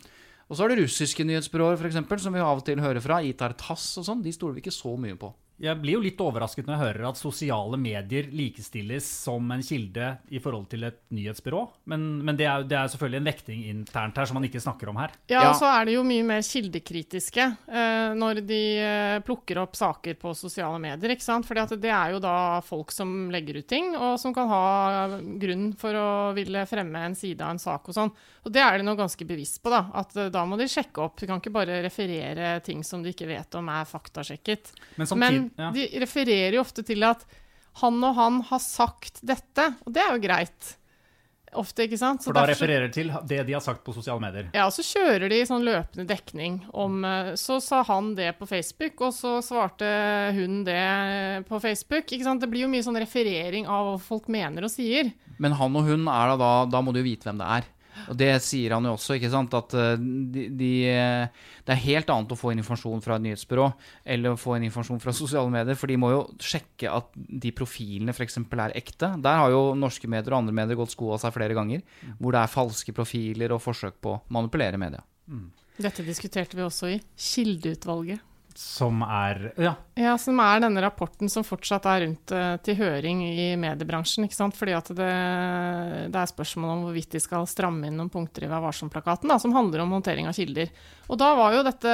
Og 0.47 0.55
så 0.55 0.63
har 0.63 0.71
du 0.71 0.81
russiske 0.81 1.23
nyhetsbyråer, 1.23 1.79
f.eks., 1.79 2.23
som 2.23 2.35
vi 2.35 2.43
av 2.43 2.59
og 2.59 2.65
til 2.67 2.79
hører 2.83 3.03
fra. 3.03 3.19
Itar 3.23 3.55
Tass 3.59 3.97
og 3.99 4.07
sånn. 4.07 4.23
De 4.23 4.31
stoler 4.35 4.57
vi 4.57 4.63
ikke 4.65 4.75
så 4.75 4.93
mye 4.99 5.15
på. 5.19 5.31
Jeg 5.57 5.79
blir 5.81 5.95
jo 5.97 6.03
litt 6.03 6.19
overrasket 6.21 6.67
når 6.67 6.75
jeg 6.75 6.83
hører 6.83 7.05
at 7.09 7.17
sosiale 7.17 7.77
medier 7.81 8.27
likestilles 8.29 9.05
som 9.25 9.47
en 9.53 9.63
kilde 9.65 10.11
i 10.29 10.41
forhold 10.41 10.67
til 10.69 10.85
et 10.85 10.99
nyhetsbyrå. 11.17 11.61
Men, 11.89 12.03
men 12.25 12.37
det, 12.37 12.45
er, 12.45 12.65
det, 12.69 12.77
er, 12.77 12.91
selvfølgelig 12.93 13.21
en 13.21 13.29
vekting 13.31 13.63
internt 13.71 14.19
her 14.21 14.29
som 14.29 14.37
man 14.37 14.45
ikke 14.45 14.61
snakker 14.61 14.91
om 14.91 14.99
her. 15.01 15.15
Ja, 15.31 15.47
og 15.49 15.57
så 15.57 15.69
er 15.71 15.89
det 15.89 15.95
jo 15.95 16.03
mye 16.05 16.27
mer 16.27 16.45
kildekritiske 16.45 17.47
eh, 17.47 18.13
når 18.17 18.43
de 18.45 18.61
eh, 18.83 19.15
plukker 19.25 19.63
opp 19.63 19.73
saker 19.79 20.19
på 20.21 20.35
sosiale 20.37 20.77
medier. 20.83 21.15
ikke 21.15 21.25
sant? 21.25 21.47
Fordi 21.49 21.79
det 21.81 21.93
er 21.93 22.13
jo 22.13 22.21
da 22.21 22.35
folk 22.65 22.93
som 22.93 23.31
legger 23.33 23.57
ut 23.57 23.69
ting, 23.69 23.95
og 23.97 24.19
som 24.21 24.35
kan 24.37 24.51
ha 24.53 24.63
grunn 25.41 25.71
for 25.79 25.97
å 25.97 26.07
ville 26.37 26.67
fremme 26.69 27.01
en 27.07 27.17
side 27.17 27.41
av 27.41 27.55
en 27.55 27.63
sak 27.65 27.89
og 27.89 27.97
sånn. 27.97 28.13
Og 28.45 28.53
det 28.53 28.61
er 28.61 28.77
de 28.77 28.85
nå 28.85 28.93
ganske 28.95 29.25
bevisst 29.27 29.63
på, 29.63 29.73
da. 29.73 29.87
At 29.97 30.13
eh, 30.15 30.29
da 30.33 30.45
må 30.45 30.61
de 30.61 30.69
sjekke 30.69 31.01
opp. 31.01 31.17
De 31.17 31.27
kan 31.27 31.41
ikke 31.41 31.55
bare 31.57 31.81
referere 31.81 32.59
ting 32.61 32.85
som 32.85 33.01
de 33.01 33.17
ikke 33.17 33.27
vet 33.33 33.57
om 33.57 33.73
er 33.73 33.89
faktasjekket. 33.89 34.75
Men, 35.01 35.13
men 35.17 35.46
ja. 35.55 35.71
de 35.75 35.87
refererer 36.03 36.57
jo 36.57 36.63
ofte 36.65 36.83
til 36.87 37.05
at 37.07 37.23
han 37.81 38.01
og 38.01 38.17
han 38.17 38.41
har 38.49 38.61
sagt 38.63 39.21
dette, 39.25 39.71
og 39.85 39.93
det 39.93 40.03
er 40.03 40.13
jo 40.15 40.21
greit. 40.23 40.73
Ofte, 41.57 41.85
ikke 41.87 41.97
sant? 41.99 42.21
Så 42.21 42.29
For 42.29 42.35
da 42.35 42.43
refererer 42.49 42.89
de 42.89 42.93
til 42.93 43.11
det 43.29 43.39
de 43.47 43.53
har 43.55 43.63
sagt 43.63 43.85
på 43.85 43.93
sosiale 43.95 44.19
medier? 44.19 44.49
Ja, 44.55 44.65
og 44.67 44.73
så 44.75 44.83
kjører 44.83 45.31
de 45.31 45.39
sånn 45.47 45.63
løpende 45.63 46.03
dekning 46.09 46.57
om 46.75 47.05
eh, 47.07 47.31
Så 47.39 47.61
sa 47.63 47.83
han 47.87 48.11
det 48.17 48.33
på 48.39 48.49
Facebook, 48.49 48.99
og 49.07 49.15
så 49.15 49.37
svarte 49.45 49.87
hun 50.35 50.59
det 50.67 51.47
på 51.47 51.61
Facebook. 51.63 52.11
Ikke 52.11 52.27
sant? 52.27 52.43
Det 52.43 52.51
blir 52.51 52.65
jo 52.65 52.71
mye 52.73 52.83
sånn 52.85 52.99
referering 52.99 53.69
av 53.69 53.93
hva 53.93 53.95
folk 54.09 54.27
mener 54.33 54.67
og 54.67 54.73
sier. 54.73 55.13
Men 55.39 55.55
han 55.57 55.79
og 55.79 55.87
hun 55.87 56.09
er 56.11 56.35
da, 56.41 56.51
da 56.67 56.83
må 56.83 56.91
du 56.91 56.99
jo 57.01 57.07
vite 57.07 57.29
hvem 57.29 57.39
det 57.39 57.49
er. 57.61 57.71
Og 58.11 58.17
det 58.19 58.29
sier 58.45 58.75
han 58.75 58.87
jo 58.87 58.93
også, 58.95 59.17
ikke 59.17 59.31
sant, 59.33 59.55
at 59.57 59.75
eh, 59.77 59.93
de, 59.97 60.47
de, 60.59 60.71
det 61.67 61.75
er 61.75 61.83
helt 61.83 62.11
annet 62.13 62.33
å 62.33 62.39
få 62.39 62.53
inn 62.53 62.61
informasjon 62.61 63.03
fra 63.05 63.17
et 63.17 63.25
nyhetsbyrå 63.25 63.67
eller 64.15 64.33
å 64.33 64.39
få 64.39 64.57
inn 64.57 64.67
informasjon 64.69 65.01
fra 65.03 65.15
sosiale 65.15 65.51
medier, 65.53 65.79
for 65.79 65.91
de 65.91 65.99
må 66.01 66.11
jo 66.13 66.23
sjekke 66.43 66.91
at 66.93 67.11
de 67.15 67.53
profilene 67.55 68.15
f.eks. 68.15 68.39
er 68.43 68.77
ekte. 68.77 69.13
Der 69.23 69.41
har 69.43 69.53
jo 69.53 69.63
norske 69.77 70.09
medier 70.11 70.35
og 70.35 70.43
andre 70.43 70.57
medier 70.61 70.79
gått 70.79 70.95
sko 70.95 71.13
av 71.15 71.23
seg 71.23 71.35
flere 71.35 71.57
ganger, 71.57 71.85
hvor 72.17 72.35
det 72.35 72.43
er 72.43 72.53
falske 72.53 72.95
profiler 72.95 73.55
og 73.55 73.63
forsøk 73.63 74.01
på 74.03 74.15
å 74.15 74.21
manipulere 74.35 74.79
media. 74.81 75.03
Mm. 75.27 75.49
Dette 75.77 76.01
diskuterte 76.05 76.57
vi 76.57 76.65
også 76.65 76.89
i 76.89 77.01
Kildeutvalget. 77.21 78.23
Som 78.57 79.03
er 79.05 79.51
ja. 79.61 79.75
ja. 79.93 80.15
Som 80.17 80.39
er 80.41 80.63
denne 80.63 80.81
rapporten 80.81 81.29
som 81.29 81.43
fortsatt 81.45 81.85
er 81.85 82.01
rundt 82.07 82.31
uh, 82.33 82.55
til 82.65 82.79
høring 82.79 83.19
i 83.27 83.51
mediebransjen. 83.59 84.25
ikke 84.25 84.37
sant? 84.37 84.57
Fordi 84.57 84.73
at 84.73 84.89
det, 84.97 85.09
det, 86.09 86.17
er 86.17 86.31
spørsmål 86.31 86.71
om 86.73 86.81
hvorvidt 86.87 87.13
de 87.13 87.21
skal 87.21 87.45
stramme 87.49 87.85
inn 87.85 87.99
noen 88.01 88.09
punkter 88.09 88.47
i 88.47 88.49
Vær 88.49 88.63
varsom-plakaten, 88.65 89.35
som 89.37 89.53
handler 89.53 89.83
om 89.83 89.93
håndtering 89.93 90.25
av 90.25 90.33
kilder. 90.33 90.73
Og 91.05 91.21
da 91.21 91.29
var 91.37 91.53
jo 91.53 91.67
dette 91.67 91.93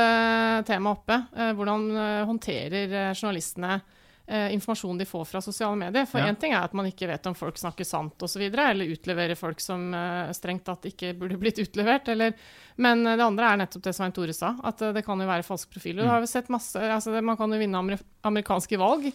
temaet 0.69 1.02
oppe. 1.02 1.19
Uh, 1.36 1.52
hvordan 1.60 1.86
uh, 1.97 2.23
håndterer 2.32 2.95
journalistene 3.12 3.76
eh, 3.82 3.84
informasjonen 4.26 5.02
de 5.02 5.06
får 5.06 5.26
fra 5.28 5.42
sosiale 5.44 5.76
medier. 5.76 6.06
For 6.08 6.24
én 6.24 6.32
ja. 6.32 6.40
ting 6.40 6.54
er 6.56 6.64
at 6.64 6.76
man 6.78 6.88
ikke 6.88 7.10
vet 7.10 7.26
om 7.28 7.36
folk 7.36 7.58
snakker 7.60 7.88
sant 7.88 8.24
osv., 8.24 8.46
eller 8.48 8.94
utleverer 8.96 9.36
folk 9.36 9.60
som 9.60 9.90
eh, 9.94 10.32
strengt 10.36 10.64
tatt 10.70 10.88
ikke 10.88 11.12
burde 11.20 11.40
blitt 11.42 11.60
utlevert. 11.60 12.08
Eller, 12.14 12.38
men 12.80 13.04
det 13.04 13.20
andre 13.20 13.52
er 13.52 13.64
nettopp 13.66 13.84
det 13.84 13.96
Svein 13.98 14.16
Tore 14.16 14.36
sa, 14.36 14.54
at 14.64 14.82
eh, 14.82 14.94
det 14.96 15.04
kan 15.04 15.20
jo 15.20 15.28
være 15.28 15.48
falske 15.48 15.76
profiler. 15.76 16.08
Mm. 16.08 16.52
masse, 16.56 16.80
altså, 16.80 17.20
Man 17.22 17.40
kan 17.40 17.52
jo 17.52 17.60
vinne 17.60 17.82
amer 17.84 18.06
amerikanske 18.24 18.80
valg. 18.80 19.12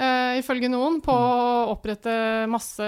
Uh, 0.00 0.38
ifølge 0.38 0.68
noen, 0.70 1.00
på 1.02 1.12
mm. 1.12 1.22
å 1.34 1.72
opprette 1.72 2.12
masse 2.48 2.84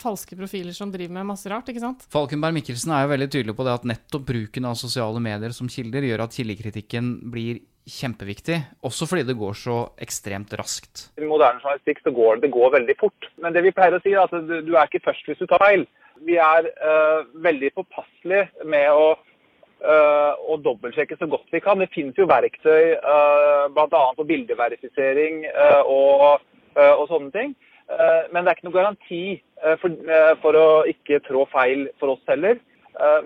falske 0.00 0.36
profiler 0.36 0.74
som 0.76 0.90
driver 0.92 1.14
med 1.14 1.28
masse 1.28 1.48
rart. 1.48 1.68
ikke 1.70 1.84
sant? 1.84 2.02
Falkenberg 2.12 2.56
Mikkelsen 2.56 2.92
er 2.92 3.04
jo 3.04 3.12
veldig 3.12 3.28
tydelig 3.30 3.54
på 3.56 3.66
det 3.68 3.76
at 3.76 3.86
nettopp 3.88 4.26
bruken 4.28 4.66
av 4.68 4.74
sosiale 4.80 5.22
medier 5.22 5.54
som 5.56 5.70
kilder 5.70 6.08
gjør 6.08 6.24
at 6.26 6.36
kildekritikken 6.36 7.12
blir 7.32 7.62
kjempeviktig, 7.88 8.60
også 8.86 9.08
fordi 9.10 9.24
det 9.26 9.38
går 9.38 9.56
så 9.58 9.76
ekstremt 10.02 10.52
raskt. 10.58 11.08
I 11.18 11.26
moderne 11.26 11.58
journalistikk 11.62 12.02
så 12.04 12.12
går 12.14 12.42
det, 12.42 12.52
går 12.54 12.76
veldig 12.76 12.94
fort. 13.00 13.28
Men 13.42 13.54
det 13.54 13.64
vi 13.66 13.74
pleier 13.74 13.96
å 13.96 14.02
si 14.04 14.14
er 14.14 14.22
at 14.22 14.34
du, 14.46 14.72
er 14.76 14.86
ikke 14.86 15.02
først 15.08 15.26
hvis 15.26 15.42
du 15.42 15.48
tar 15.50 15.62
feil. 15.62 15.84
Vi 16.22 16.38
er 16.38 16.68
uh, 16.78 17.26
veldig 17.42 17.72
påpasselige 17.74 18.68
med 18.70 18.86
å, 18.94 19.08
uh, 19.82 20.32
å 20.46 20.58
dobbeltsjekke 20.62 21.18
så 21.18 21.26
godt 21.30 21.50
vi 21.50 21.62
kan. 21.64 21.82
Det 21.82 21.90
finnes 21.94 22.18
jo 22.18 22.28
verktøy 22.30 22.94
uh, 23.02 23.66
bl.a. 23.74 24.04
på 24.14 24.28
bildeverifisering 24.30 25.42
uh, 25.50 25.82
og, 25.82 26.46
og, 26.78 27.06
sånne 27.10 27.34
ting. 27.34 27.56
men 28.32 28.44
det 28.44 28.48
er 28.48 28.56
ikke 28.56 28.64
noe 28.64 28.76
garanti 28.78 29.24
for, 29.82 29.96
for, 30.40 30.56
å 30.56 30.68
ikke 30.88 31.18
trå 31.26 31.42
feil 31.52 31.82
for 32.00 32.14
oss 32.14 32.30
heller. 32.30 32.56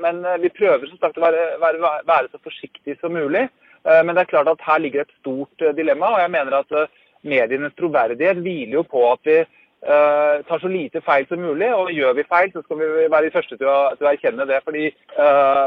men 0.03 0.25
vi 0.42 0.51
prøver 0.51 0.88
som 0.90 0.99
sagt 0.99 1.21
å 1.21 1.23
være, 1.23 1.45
være, 1.62 1.92
være 2.09 2.33
så 2.33 2.40
forsiktige 2.42 2.97
som 2.99 3.14
mulig. 3.14 3.45
Eh, 3.87 4.03
men 4.05 4.16
det 4.16 4.25
er 4.25 4.33
klart 4.33 4.51
at 4.51 4.64
her 4.66 4.81
ligger 4.83 5.05
et 5.05 5.14
stort 5.20 5.62
eh, 5.62 5.75
dilemma. 5.77 6.14
og 6.14 6.22
jeg 6.25 6.33
mener 6.35 6.59
at 6.59 6.75
eh, 6.75 7.05
Medienes 7.27 7.75
troverdighet 7.79 8.42
hviler 8.42 8.81
jo 8.81 8.83
på 8.87 9.01
at 9.11 9.22
vi 9.27 9.38
tar 9.87 10.61
så 10.62 10.68
lite 10.70 11.01
feil 11.03 11.27
som 11.29 11.40
mulig. 11.42 11.66
Og 11.75 11.90
gjør 11.94 12.14
vi 12.14 12.25
feil, 12.31 12.53
så 12.53 12.62
skal 12.62 12.79
vi 12.79 12.87
være 13.11 13.27
de 13.27 13.33
første 13.35 13.59
til 13.59 13.70
å, 13.70 13.79
til 13.99 14.07
å 14.07 14.11
erkjenne 14.12 14.46
det. 14.46 14.61
Fordi, 14.62 14.85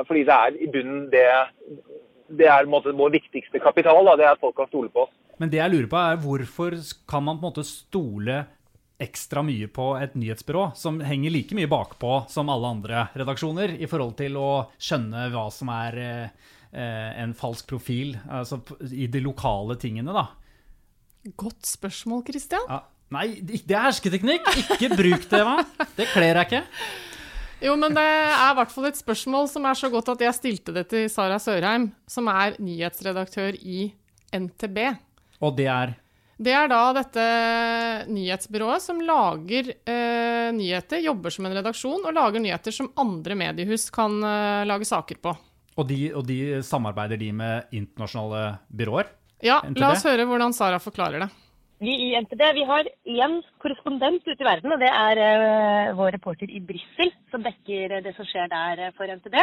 fordi, 0.08 0.24
det 0.28 0.36
er 0.36 0.56
i 0.56 0.70
bunnen 0.72 1.02
det 1.12 1.26
det 2.40 2.48
er 2.48 2.70
måte 2.70 2.94
vår 2.96 3.12
viktigste 3.18 3.60
kapital. 3.60 4.00
Da. 4.08 4.16
Det 4.16 4.26
er 4.28 4.38
at 4.38 4.44
folk 4.44 4.56
kan 4.56 4.70
stole 4.72 4.92
på 4.94 5.04
oss. 5.04 5.14
Men 5.40 5.52
det 5.52 5.60
jeg 5.60 5.74
lurer 5.74 5.90
på, 5.92 6.00
er 6.00 6.24
hvorfor 6.24 6.78
kan 7.12 7.28
man 7.28 7.42
på 7.42 7.44
en 7.44 7.52
måte 7.52 7.68
stole 7.68 8.40
ekstra 9.00 9.44
mye 9.44 9.68
på 9.72 9.90
et 10.00 10.16
nyhetsbyrå 10.20 10.70
som 10.80 11.00
henger 11.04 11.32
like 11.32 11.56
mye 11.56 11.72
bakpå 11.72 12.24
som 12.32 12.52
alle 12.52 12.72
andre 12.76 13.06
redaksjoner, 13.20 13.78
i 13.80 13.88
forhold 13.88 14.16
til 14.20 14.40
å 14.40 14.52
skjønne 14.80 15.28
hva 15.34 15.46
som 15.56 15.72
er 15.76 16.00
eh, 16.04 16.50
en 16.72 17.34
falsk 17.34 17.66
profil, 17.72 18.14
altså 18.30 18.60
i 18.94 19.08
de 19.10 19.22
lokale 19.26 19.78
tingene, 19.82 20.14
da? 20.14 20.28
Godt 21.40 21.66
spørsmål, 21.66 22.24
Christian. 22.28 22.66
Ja. 22.70 22.84
Nei, 23.10 23.40
det 23.42 23.74
er 23.74 23.88
hersketeknikk! 23.88 24.46
Ikke 24.76 24.92
bruk 24.94 25.24
det, 25.32 25.40
hva? 25.42 25.56
Det 25.98 26.06
kler 26.12 26.38
jeg 26.38 26.46
ikke. 26.46 26.66
Jo, 27.66 27.74
men 27.76 27.96
det 27.96 28.04
er 28.06 28.52
i 28.52 28.58
hvert 28.60 28.72
fall 28.72 28.88
et 28.88 29.00
spørsmål 29.00 29.50
som 29.52 29.66
er 29.68 29.80
så 29.80 29.90
godt 29.92 30.14
at 30.14 30.22
jeg 30.24 30.38
stilte 30.38 30.76
det 30.76 30.86
til 30.94 31.10
Sara 31.12 31.40
Sørheim, 31.42 31.90
som 32.08 32.30
er 32.32 32.56
nyhetsredaktør 32.62 33.58
i 33.60 33.90
NTB. 34.32 34.78
Og 35.44 35.58
det 35.58 35.68
er? 35.74 35.98
Det 36.40 36.54
er 36.56 36.70
da 36.72 36.84
dette 36.96 37.26
nyhetsbyrået 38.14 38.84
som 38.86 39.02
lager 39.04 39.74
eh, 39.74 40.54
nyheter, 40.56 41.02
jobber 41.04 41.34
som 41.36 41.50
en 41.50 41.58
redaksjon 41.58 42.06
og 42.06 42.16
lager 42.16 42.40
nyheter 42.46 42.72
som 42.72 42.94
andre 43.02 43.36
mediehus 43.42 43.90
kan 43.92 44.16
eh, 44.24 44.64
lage 44.70 44.88
saker 44.88 45.20
på. 45.20 45.34
Og 45.78 45.88
de, 45.90 46.00
og 46.16 46.26
de, 46.28 46.40
samarbeider 46.66 47.20
de 47.22 47.30
med 47.36 47.76
internasjonale 47.76 48.58
byråer? 48.74 49.12
Ja, 49.46 49.62
NTD? 49.64 49.80
la 49.80 49.94
oss 49.94 50.08
høre 50.08 50.26
hvordan 50.28 50.56
Sara 50.56 50.80
forklarer 50.84 51.24
det. 51.24 51.30
Vi 51.80 51.94
i 52.10 52.10
NTD 52.20 52.42
vi 52.58 52.66
har 52.68 52.88
én 53.08 53.38
korrespondent 53.64 54.26
ute 54.28 54.36
i 54.36 54.48
verden, 54.48 54.74
og 54.76 54.82
det 54.82 54.90
er 54.92 55.22
uh, 55.24 55.94
vår 55.96 56.18
reporter 56.18 56.52
i 56.52 56.60
Brussel, 56.60 57.14
som 57.32 57.46
dekker 57.46 58.02
det 58.04 58.12
som 58.18 58.28
skjer 58.28 58.50
der 58.52 58.82
uh, 58.90 58.96
for 58.98 59.08
NTD. 59.08 59.38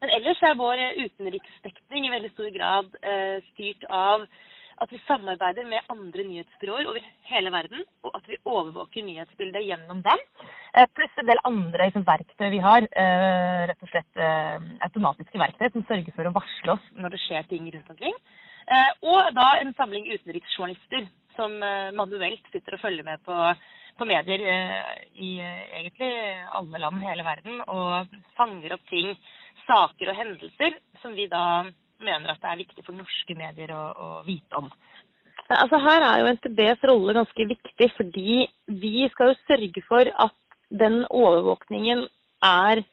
Men 0.00 0.14
ellers 0.14 0.38
er 0.46 0.60
vår 0.60 0.84
utenriksdekning 1.00 2.06
i 2.06 2.12
veldig 2.14 2.30
stor 2.36 2.52
grad 2.54 2.94
uh, 3.02 3.42
styrt 3.50 3.88
av 3.90 4.28
at 4.80 4.92
vi 4.92 5.00
samarbeider 5.04 5.66
med 5.68 5.86
andre 5.92 6.24
nyhetsbyråer 6.24 6.88
over 6.88 7.04
hele 7.28 7.52
verden, 7.52 7.84
og 8.06 8.14
at 8.16 8.28
vi 8.30 8.38
overvåker 8.48 9.04
nyhetsbildet 9.04 9.66
gjennom 9.68 10.00
dem. 10.06 10.22
Pluss 10.96 11.20
en 11.20 11.28
del 11.28 11.42
andre 11.44 11.90
liksom, 11.90 12.06
verktøy 12.08 12.48
vi 12.54 12.62
har. 12.64 12.86
Rett 13.68 13.84
og 13.84 13.92
slett 13.92 14.22
automatiske 14.86 15.42
verktøy 15.42 15.68
som 15.74 15.84
sørger 15.84 16.16
for 16.16 16.30
å 16.30 16.34
varsle 16.38 16.76
oss 16.78 16.86
når 16.96 17.12
det 17.12 17.22
skjer 17.26 17.48
ting 17.50 17.68
rundt 17.74 17.92
omkring. 17.92 18.16
Og 19.04 19.32
da 19.36 19.48
en 19.60 19.74
samling 19.76 20.08
utenriksjournalister 20.14 21.10
som 21.40 21.60
eh, 21.62 21.90
manuelt 21.96 22.48
sitter 22.52 22.76
og 22.76 22.82
følger 22.84 23.06
med 23.06 23.22
på, 23.26 23.36
på 23.98 24.08
medier 24.08 24.46
eh, 24.54 24.96
i 25.16 25.30
eh, 25.42 25.62
egentlig 25.80 26.10
alle 26.58 26.82
land 26.82 27.02
i 27.02 27.10
hele 27.10 27.26
verden, 27.26 27.62
og 27.68 28.18
fanger 28.38 28.76
opp 28.76 28.84
ting, 28.90 29.14
saker 29.66 30.10
og 30.10 30.18
hendelser 30.18 30.76
som 31.02 31.14
vi 31.16 31.28
da 31.30 31.44
mener 32.04 32.32
at 32.32 32.42
det 32.42 32.50
er 32.50 32.62
viktig 32.62 32.84
for 32.86 32.96
norske 32.96 33.36
medier 33.38 33.72
å, 33.76 33.82
å 33.90 34.08
vite 34.26 34.60
om. 34.60 34.70
Altså 35.50 35.80
Her 35.82 36.04
er 36.06 36.20
jo 36.20 36.32
NTBs 36.36 36.84
rolle 36.86 37.16
ganske 37.16 37.46
viktig, 37.52 37.90
fordi 37.96 38.44
vi 38.80 39.08
skal 39.10 39.32
jo 39.32 39.40
sørge 39.48 39.82
for 39.88 40.10
at 40.26 40.36
den 40.70 41.02
overvåkningen 41.10 42.04
er 42.46 42.84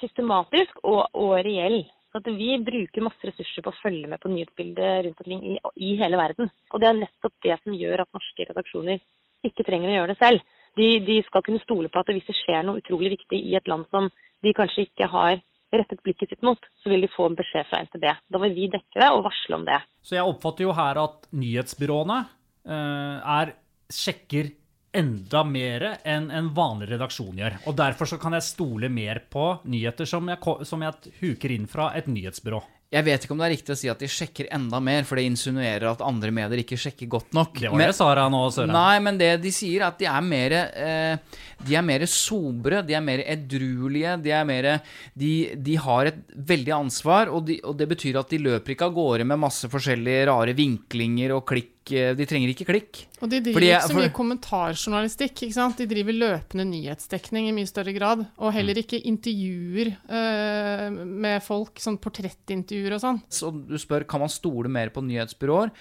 systematisk 0.00 0.78
og, 0.84 1.08
og 1.16 1.40
reell. 1.46 1.82
Så 2.10 2.18
at 2.18 2.30
vi 2.34 2.56
bruker 2.66 3.04
masse 3.06 3.26
ressurser 3.26 3.62
på 3.62 3.70
å 3.70 3.80
følge 3.80 4.08
med 4.10 4.18
på 4.22 4.30
nyhetsbildet 4.32 5.04
rundt 5.06 5.20
omkring 5.22 5.42
i, 5.46 5.58
i, 5.78 5.90
hele 5.98 6.18
verden. 6.18 6.50
Og 6.74 6.82
det 6.82 6.88
er 6.88 6.98
nettopp 6.98 7.36
det 7.46 7.58
som 7.62 7.76
gjør 7.76 8.02
at 8.02 8.16
norske 8.16 8.46
redaksjoner 8.48 8.98
ikke 9.46 9.66
trenger 9.66 9.92
å 9.92 9.94
gjøre 9.94 10.12
det 10.12 10.18
selv. 10.18 10.48
De, 10.78 10.88
de, 11.06 11.20
skal 11.26 11.44
kunne 11.46 11.62
stole 11.62 11.90
på 11.90 12.02
at 12.02 12.10
hvis 12.10 12.26
det 12.26 12.36
skjer 12.38 12.66
noe 12.66 12.82
utrolig 12.82 13.14
viktig 13.14 13.38
i 13.38 13.54
et 13.58 13.70
land 13.70 13.86
som 13.94 14.10
de 14.42 14.54
kanskje 14.56 14.88
ikke 14.88 15.06
har 15.10 15.38
rettet 15.72 16.02
blikket 16.02 16.32
sitt 16.32 16.44
mot, 16.46 16.60
så 16.82 16.90
vil 16.92 17.04
de 17.04 17.10
få 17.12 17.28
en 17.30 17.38
beskjed 17.38 17.68
fra 17.70 17.82
NTB. 17.86 18.06
Da 18.32 18.42
vil 18.42 18.56
vi 18.56 18.70
dekke 18.72 19.02
det 19.02 19.10
og 19.14 19.24
varsle 19.26 19.58
om 19.58 19.66
det. 19.68 19.80
Så 20.02 20.16
jeg 20.16 20.26
oppfatter 20.26 20.66
jo 20.66 20.76
her 20.76 21.00
at 21.02 21.28
nyhetsbyråene 21.36 22.18
uh, 22.24 23.36
er 23.38 23.54
sjekker 23.90 24.50
enda 24.96 25.44
mer 25.46 25.84
enn 26.02 26.30
en 26.34 26.50
vanlig 26.54 26.90
redaksjon 26.90 27.38
gjør. 27.38 27.60
Og 27.70 27.76
Derfor 27.78 28.10
så 28.10 28.18
kan 28.22 28.34
jeg 28.34 28.48
stole 28.48 28.90
mer 28.90 29.22
på 29.30 29.52
nyheter 29.70 30.08
som 30.08 30.26
jeg, 30.30 30.40
som 30.66 30.82
jeg 30.82 31.14
huker 31.20 31.54
inn 31.54 31.68
fra 31.70 31.92
et 31.98 32.10
nyhetsbyrå. 32.10 32.62
Jeg 32.90 33.06
vet 33.06 33.22
ikke 33.22 33.34
om 33.36 33.38
det 33.38 33.46
er 33.46 33.52
riktig 33.54 33.70
å 33.70 33.78
si 33.78 33.88
at 33.92 34.00
de 34.02 34.08
sjekker 34.10 34.48
enda 34.50 34.80
mer, 34.82 35.04
for 35.06 35.20
det 35.20 35.28
insinuerer 35.30 35.86
at 35.92 36.00
andre 36.02 36.32
medier 36.34 36.64
ikke 36.64 36.78
sjekker 36.80 37.06
godt 37.12 37.36
nok. 37.36 37.60
Det 37.60 37.70
var 37.70 37.78
men, 37.78 37.86
det 37.86 37.94
Sara 37.94 38.24
nå, 38.32 38.40
Søren. 38.50 38.74
Nei, 38.74 38.96
men 39.06 39.20
det 39.20 39.28
de 39.44 39.52
sier, 39.54 39.78
er 39.78 39.92
at 39.92 40.00
de 40.00 40.08
er 40.10 40.24
mer 40.26 40.56
eh, 40.58 41.38
De 41.62 41.76
er 41.78 41.84
mer 41.86 42.02
sobre, 42.10 42.80
de 42.82 42.96
er 42.98 43.04
mer 43.04 43.22
edruelige, 43.22 44.16
de 44.24 44.34
er 44.34 44.48
mer 44.48 44.70
de, 45.14 45.32
de, 45.54 45.76
har 45.84 46.10
et 46.10 46.18
veldig 46.34 46.74
ansvar, 46.80 47.30
og, 47.30 47.44
de, 47.46 47.60
og 47.62 47.78
det 47.78 47.86
betyr 47.92 48.18
at 48.18 48.34
de 48.34 48.42
løper 48.42 48.74
ikke 48.74 48.90
av 48.90 48.96
gårde 48.98 49.28
med 49.28 49.44
masse 49.46 49.70
forskjellige 49.70 50.26
rare 50.32 50.56
vinklinger 50.58 51.36
og 51.36 51.46
klikk 51.46 51.79
de 51.88 52.26
trenger 52.28 52.52
ikke 52.52 52.66
klikk. 52.68 52.98
Og 53.20 53.30
de 53.32 53.40
driver 53.44 53.64
ikke 53.64 53.88
så 53.88 53.96
mye 53.96 54.12
kommentarjournalistikk. 54.14 55.42
ikke 55.46 55.56
sant? 55.56 55.80
De 55.80 55.88
driver 55.90 56.16
løpende 56.16 56.66
nyhetsdekning 56.68 57.48
i 57.48 57.54
mye 57.56 57.70
større 57.70 57.94
grad. 57.96 58.26
Og 58.38 58.52
heller 58.54 58.76
mm. 58.76 58.82
ikke 58.84 59.00
intervjuer 59.10 59.94
uh, 60.10 60.86
med 60.92 61.40
folk, 61.46 61.80
sånn 61.82 61.98
portrettintervjuer 62.02 62.96
og 62.98 63.02
sånn. 63.02 63.22
Så 63.32 63.50
du 63.50 63.76
spør 63.80 64.06
kan 64.08 64.22
man 64.22 64.32
stole 64.32 64.70
mer 64.72 64.92
på 64.94 65.04
nyhetsbyråer. 65.06 65.72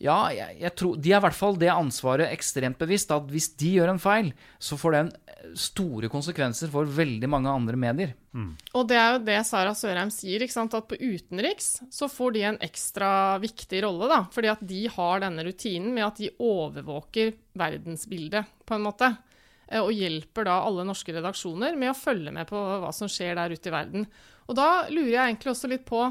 Ja, 0.00 0.32
jeg, 0.34 0.56
jeg 0.62 0.74
tror, 0.78 0.96
de 0.98 1.12
er 1.12 1.20
i 1.20 1.24
hvert 1.26 1.36
fall 1.36 1.58
det 1.60 1.68
ansvaret 1.70 2.32
ekstremt 2.32 2.78
bevisst. 2.80 3.12
At 3.14 3.28
hvis 3.30 3.50
de 3.60 3.74
gjør 3.76 3.92
en 3.92 4.00
feil, 4.02 4.32
så 4.62 4.78
får 4.80 4.96
den 4.96 5.10
store 5.58 6.08
konsekvenser 6.12 6.70
for 6.72 6.88
veldig 6.88 7.28
mange 7.30 7.50
andre 7.50 7.78
medier. 7.78 8.14
Mm. 8.32 8.52
Og 8.78 8.86
det 8.88 8.98
er 8.98 9.10
jo 9.14 9.22
det 9.26 9.38
Sara 9.46 9.74
Sørheim 9.76 10.10
sier, 10.14 10.44
at 10.46 10.88
på 10.88 10.98
utenriks 10.98 11.82
så 11.92 12.08
får 12.10 12.34
de 12.36 12.44
en 12.48 12.60
ekstra 12.64 13.10
viktig 13.42 13.82
rolle. 13.84 14.08
da, 14.10 14.22
Fordi 14.32 14.52
at 14.52 14.64
de 14.66 14.86
har 14.94 15.22
denne 15.24 15.44
rutinen 15.46 15.92
med 15.94 16.06
at 16.06 16.22
de 16.22 16.32
overvåker 16.38 17.34
verdensbildet, 17.58 18.48
på 18.66 18.78
en 18.78 18.86
måte. 18.86 19.12
Eh, 19.68 19.80
og 19.80 19.92
hjelper 19.94 20.48
da 20.48 20.60
alle 20.66 20.86
norske 20.88 21.14
redaksjoner 21.14 21.76
med 21.78 21.92
å 21.92 21.98
følge 21.98 22.34
med 22.34 22.48
på 22.50 22.58
hva 22.58 22.92
som 22.94 23.10
skjer 23.10 23.36
der 23.38 23.54
ute 23.54 23.70
i 23.70 23.74
verden. 23.74 24.06
Og 24.48 24.58
da 24.58 24.88
lurer 24.90 25.14
jeg 25.14 25.24
egentlig 25.30 25.54
også 25.54 25.70
litt 25.70 25.86
på 25.88 26.04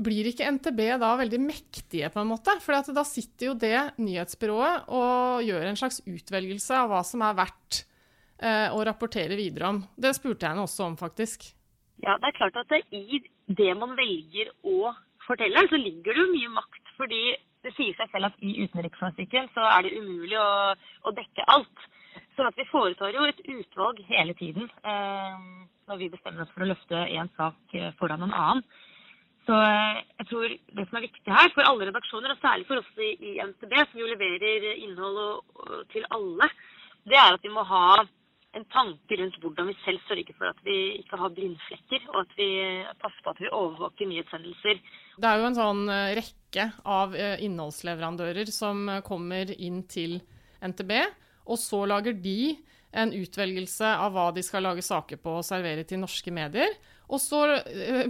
blir 0.00 0.30
ikke 0.30 0.48
NTB 0.56 0.80
da 1.02 1.12
veldig 1.20 1.40
mektige, 1.42 2.10
på 2.12 2.22
en 2.22 2.30
måte? 2.32 2.56
For 2.64 2.76
da 2.94 3.04
sitter 3.06 3.50
jo 3.50 3.54
det 3.58 3.76
nyhetsbyrået 4.00 4.90
og 4.96 5.44
gjør 5.46 5.68
en 5.68 5.78
slags 5.78 6.00
utvelgelse 6.08 6.78
av 6.78 6.90
hva 6.92 7.02
som 7.06 7.24
er 7.26 7.38
verdt 7.38 7.82
eh, 8.40 8.68
å 8.72 8.80
rapportere 8.86 9.38
videre 9.38 9.70
om. 9.74 9.82
Det 9.96 10.14
spurte 10.16 10.46
jeg 10.46 10.54
henne 10.54 10.66
også 10.66 10.88
om, 10.88 10.98
faktisk. 11.00 11.50
Ja, 12.00 12.16
det 12.16 12.30
er 12.30 12.38
klart 12.38 12.58
at 12.62 12.72
det, 12.72 12.82
i 12.96 13.20
det 13.46 13.70
man 13.76 13.94
velger 13.98 14.52
å 14.64 14.92
fortelle, 15.26 15.66
så 15.68 15.80
ligger 15.80 16.16
det 16.16 16.24
jo 16.24 16.32
mye 16.32 16.52
makt. 16.56 16.82
Fordi 16.96 17.22
det 17.64 17.72
sier 17.76 17.96
seg 17.96 18.12
selv 18.12 18.30
at 18.30 18.44
i 18.44 18.56
utenriksjournalistikken 18.64 19.50
så 19.54 19.64
er 19.68 19.84
det 19.84 19.96
umulig 20.00 20.38
å, 20.40 20.50
å, 21.04 21.12
dekke 21.16 21.48
alt. 21.52 21.88
Så 22.36 22.46
at 22.48 22.56
vi 22.56 22.66
foretar 22.70 23.12
jo 23.14 23.26
et 23.28 23.40
utvalg 23.44 24.00
hele 24.08 24.34
tiden 24.38 24.64
eh, 24.88 25.42
når 25.90 26.00
vi 26.00 26.08
bestemmer 26.12 26.44
oss 26.44 26.52
for 26.54 26.64
å 26.64 26.70
løfte 26.70 27.02
én 27.12 27.28
sak 27.36 27.76
foran 28.00 28.24
en 28.24 28.32
annen. 28.32 28.64
Så 29.50 29.58
eh, 29.58 29.98
jeg 30.20 30.28
tror 30.30 30.46
det 30.46 30.86
som 30.86 30.96
er 31.00 31.06
viktig 31.08 31.34
her 31.34 31.50
for 31.56 31.66
alle 31.66 31.88
redaksjoner, 31.88 32.30
og 32.30 32.38
særlig 32.38 32.68
for 32.68 32.78
oss 32.78 33.02
i, 33.02 33.32
NTB, 33.42 33.72
som 33.90 33.98
jo 33.98 34.10
leverer 34.12 34.66
innhold 34.78 35.86
til 35.90 36.06
alle, 36.14 36.46
det 37.10 37.18
er 37.18 37.34
at 37.34 37.42
vi 37.42 37.50
må 37.50 37.64
ha 37.66 38.04
en 38.54 38.66
tanke 38.70 39.16
rundt 39.18 39.38
hvordan 39.42 39.68
vi 39.70 39.74
selv 39.82 40.02
sørger 40.06 40.36
for 40.36 40.50
at 40.50 40.60
vi 40.66 40.76
ikke 41.00 41.18
har 41.18 41.32
blindflekker, 41.34 42.06
og 42.12 42.20
at 42.22 42.36
vi 42.38 42.48
passer 43.02 43.24
på 43.24 43.32
at 43.32 43.42
vi 43.42 43.50
overvåker 43.50 44.10
nyhetshendelser. 44.10 44.82
Det 45.18 45.30
er 45.30 45.42
jo 45.42 45.48
en 45.48 45.58
sånn 45.58 45.82
eh, 45.96 46.12
rekke 46.20 46.68
av 46.98 47.18
eh, 47.18 47.42
innholdsleverandører 47.46 48.54
som 48.54 48.86
kommer 49.06 49.50
inn 49.56 49.82
til 49.90 50.20
NTB, 50.62 50.94
og 51.50 51.58
så 51.58 51.82
lager 51.90 52.14
de 52.14 52.54
en 52.94 53.10
utvelgelse 53.14 53.90
av 53.98 54.14
hva 54.14 54.30
de 54.34 54.46
skal 54.46 54.66
lage 54.66 54.86
saker 54.86 55.18
på 55.22 55.40
og 55.40 55.46
servere 55.46 55.82
til 55.86 56.02
norske 56.02 56.30
medier. 56.34 56.70
Og 57.10 57.18
så 57.22 57.42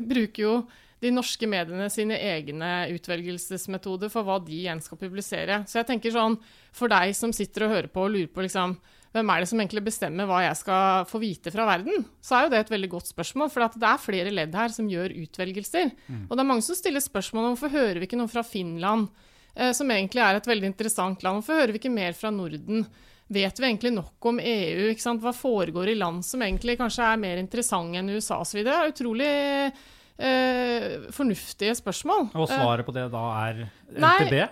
bruker 0.01 0.41
jo 0.43 0.55
de 1.01 1.11
norske 1.15 1.49
mediene 1.49 1.89
sine 1.93 2.17
egne 2.21 2.71
utvelgelsesmetoder 2.93 4.13
for 4.13 4.27
hva 4.27 4.37
de 4.45 4.57
igjen 4.59 4.83
skal 4.85 5.01
publisere. 5.01 5.63
Så 5.69 5.81
jeg 5.81 5.89
tenker 5.89 6.13
sånn, 6.13 6.37
for 6.77 6.93
deg 6.93 7.15
som 7.17 7.33
sitter 7.37 7.67
og 7.67 7.75
hører 7.75 7.93
på 7.93 8.05
og 8.05 8.13
lurer 8.13 8.33
på 8.33 8.45
liksom, 8.45 8.77
hvem 9.15 9.33
er 9.33 9.43
det 9.43 9.49
som 9.51 9.63
egentlig 9.63 9.83
bestemmer 9.89 10.29
hva 10.29 10.43
jeg 10.45 10.59
skal 10.61 11.07
få 11.11 11.23
vite 11.23 11.53
fra 11.55 11.67
verden, 11.67 12.05
så 12.23 12.37
er 12.37 12.45
jo 12.45 12.53
det 12.53 12.61
et 12.63 12.73
veldig 12.75 12.91
godt 12.93 13.11
spørsmål. 13.11 13.49
For 13.51 13.65
det 13.75 13.89
er 13.89 14.03
flere 14.03 14.35
ledd 14.35 14.55
her 14.55 14.75
som 14.75 14.91
gjør 14.93 15.17
utvelgelser. 15.25 15.95
Mm. 16.07 16.27
Og 16.29 16.35
det 16.37 16.45
er 16.45 16.51
mange 16.53 16.67
som 16.67 16.79
stiller 16.79 17.03
spørsmål 17.03 17.49
om 17.49 17.55
hvorfor 17.57 17.73
hører 17.75 18.01
vi 18.01 18.11
ikke 18.11 18.21
noe 18.21 18.31
fra 18.31 18.45
Finland, 18.47 19.09
eh, 19.57 19.73
som 19.77 19.91
egentlig 19.91 20.23
er 20.27 20.39
et 20.39 20.51
veldig 20.53 20.69
interessant 20.69 21.25
land. 21.25 21.41
Hvorfor 21.41 21.63
hører 21.63 21.75
vi 21.75 21.81
ikke 21.81 21.95
mer 21.97 22.13
fra 22.19 22.33
Norden? 22.35 22.85
Vet 23.31 23.63
vi 23.63 23.67
egentlig 23.71 23.95
nok 23.95 24.27
om 24.27 24.41
EU? 24.43 24.91
Hva 25.23 25.33
foregår 25.33 25.93
i 25.93 25.97
land 25.97 26.27
som 26.27 26.43
egentlig 26.43 26.77
kanskje 26.79 27.09
er 27.09 27.25
mer 27.25 27.41
interessante 27.41 27.99
enn 27.99 28.13
USA 28.13 28.41
osv.? 28.45 28.61
Det 28.67 28.75
er 28.75 28.93
utrolig 28.93 29.33
fornuftige 31.17 31.73
spørsmål. 31.79 32.27
Og 32.37 32.49
svaret 32.51 32.85
på 32.87 32.93
det 32.93 33.07
da 33.13 33.23
er 33.49 33.63
NTB? 33.97 34.35
Nei, 34.35 34.49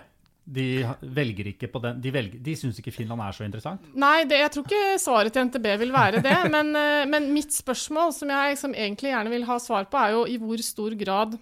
de 0.49 0.65
velger 1.01 1.51
ikke 1.51 1.69
på 1.69 1.81
den 1.83 1.99
De, 2.01 2.11
velger, 2.13 2.41
de 2.41 2.55
syns 2.57 2.79
ikke 2.81 2.93
Finland 2.93 3.21
er 3.21 3.35
så 3.37 3.45
interessant? 3.45 3.85
Nei, 3.93 4.23
det, 4.29 4.39
jeg 4.41 4.53
tror 4.53 4.65
ikke 4.65 5.01
svaret 5.01 5.35
til 5.35 5.45
NTB 5.49 5.67
vil 5.83 5.93
være 5.93 6.23
det. 6.25 6.37
men, 6.55 6.71
eh, 6.77 7.05
men, 7.09 7.29
mitt 7.35 7.53
spørsmål, 7.53 8.13
som 8.15 8.31
jeg 8.33 8.55
liksom 8.55 8.73
egentlig 8.73 9.13
gjerne 9.13 9.33
vil 9.33 9.45
ha 9.49 9.59
svar 9.61 9.89
på, 9.91 9.99
er 10.01 10.15
jo 10.17 10.23
i 10.25 10.39
hvor 10.41 10.63
stor 10.65 10.95
grad 10.99 11.37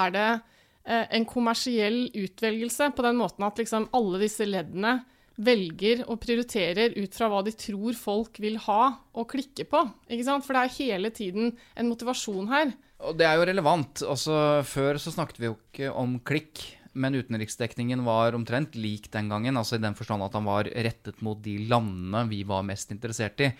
er 0.00 0.16
det 0.16 0.30
eh, 0.32 1.06
en 1.20 1.28
kommersiell 1.28 2.08
utvelgelse, 2.10 2.90
på 2.96 3.06
den 3.06 3.20
måten 3.20 3.46
at 3.46 3.62
liksom 3.62 3.88
alle 3.94 4.22
disse 4.24 4.48
leddene 4.48 4.98
velger 5.38 6.02
og 6.10 6.18
prioriterer 6.18 6.96
ut 6.98 7.14
fra 7.14 7.28
hva 7.30 7.44
de 7.46 7.54
tror 7.54 7.94
folk 7.94 8.40
vil 8.42 8.58
ha 8.64 8.82
og 9.14 9.28
klikke 9.30 9.68
på. 9.70 9.84
For 10.10 10.56
det 10.56 10.64
er 10.64 10.78
hele 10.80 11.12
tiden 11.14 11.52
en 11.78 11.90
motivasjon 11.92 12.50
her. 12.50 12.74
Og 13.06 13.14
det 13.18 13.28
er 13.28 13.38
jo 13.38 13.46
relevant. 13.46 14.02
Altså, 14.02 14.64
før 14.66 14.98
så 14.98 15.14
snakket 15.14 15.38
vi 15.38 15.48
jo 15.50 15.56
ikke 15.58 15.92
om 15.94 16.18
klikk. 16.26 16.64
Men 16.98 17.14
utenriksdekningen 17.14 18.00
var 18.06 18.34
omtrent 18.34 18.74
lik 18.78 19.06
den 19.12 19.28
gangen, 19.30 19.58
altså 19.60 19.76
i 19.76 19.82
den 19.82 19.94
forstand 19.94 20.24
at 20.24 20.34
han 20.34 20.46
var 20.48 20.66
rettet 20.66 21.20
mot 21.22 21.38
de 21.44 21.54
landene 21.70 22.24
vi 22.30 22.40
var 22.48 22.64
mest 22.66 22.90
interessert 22.94 23.38
i. 23.44 23.50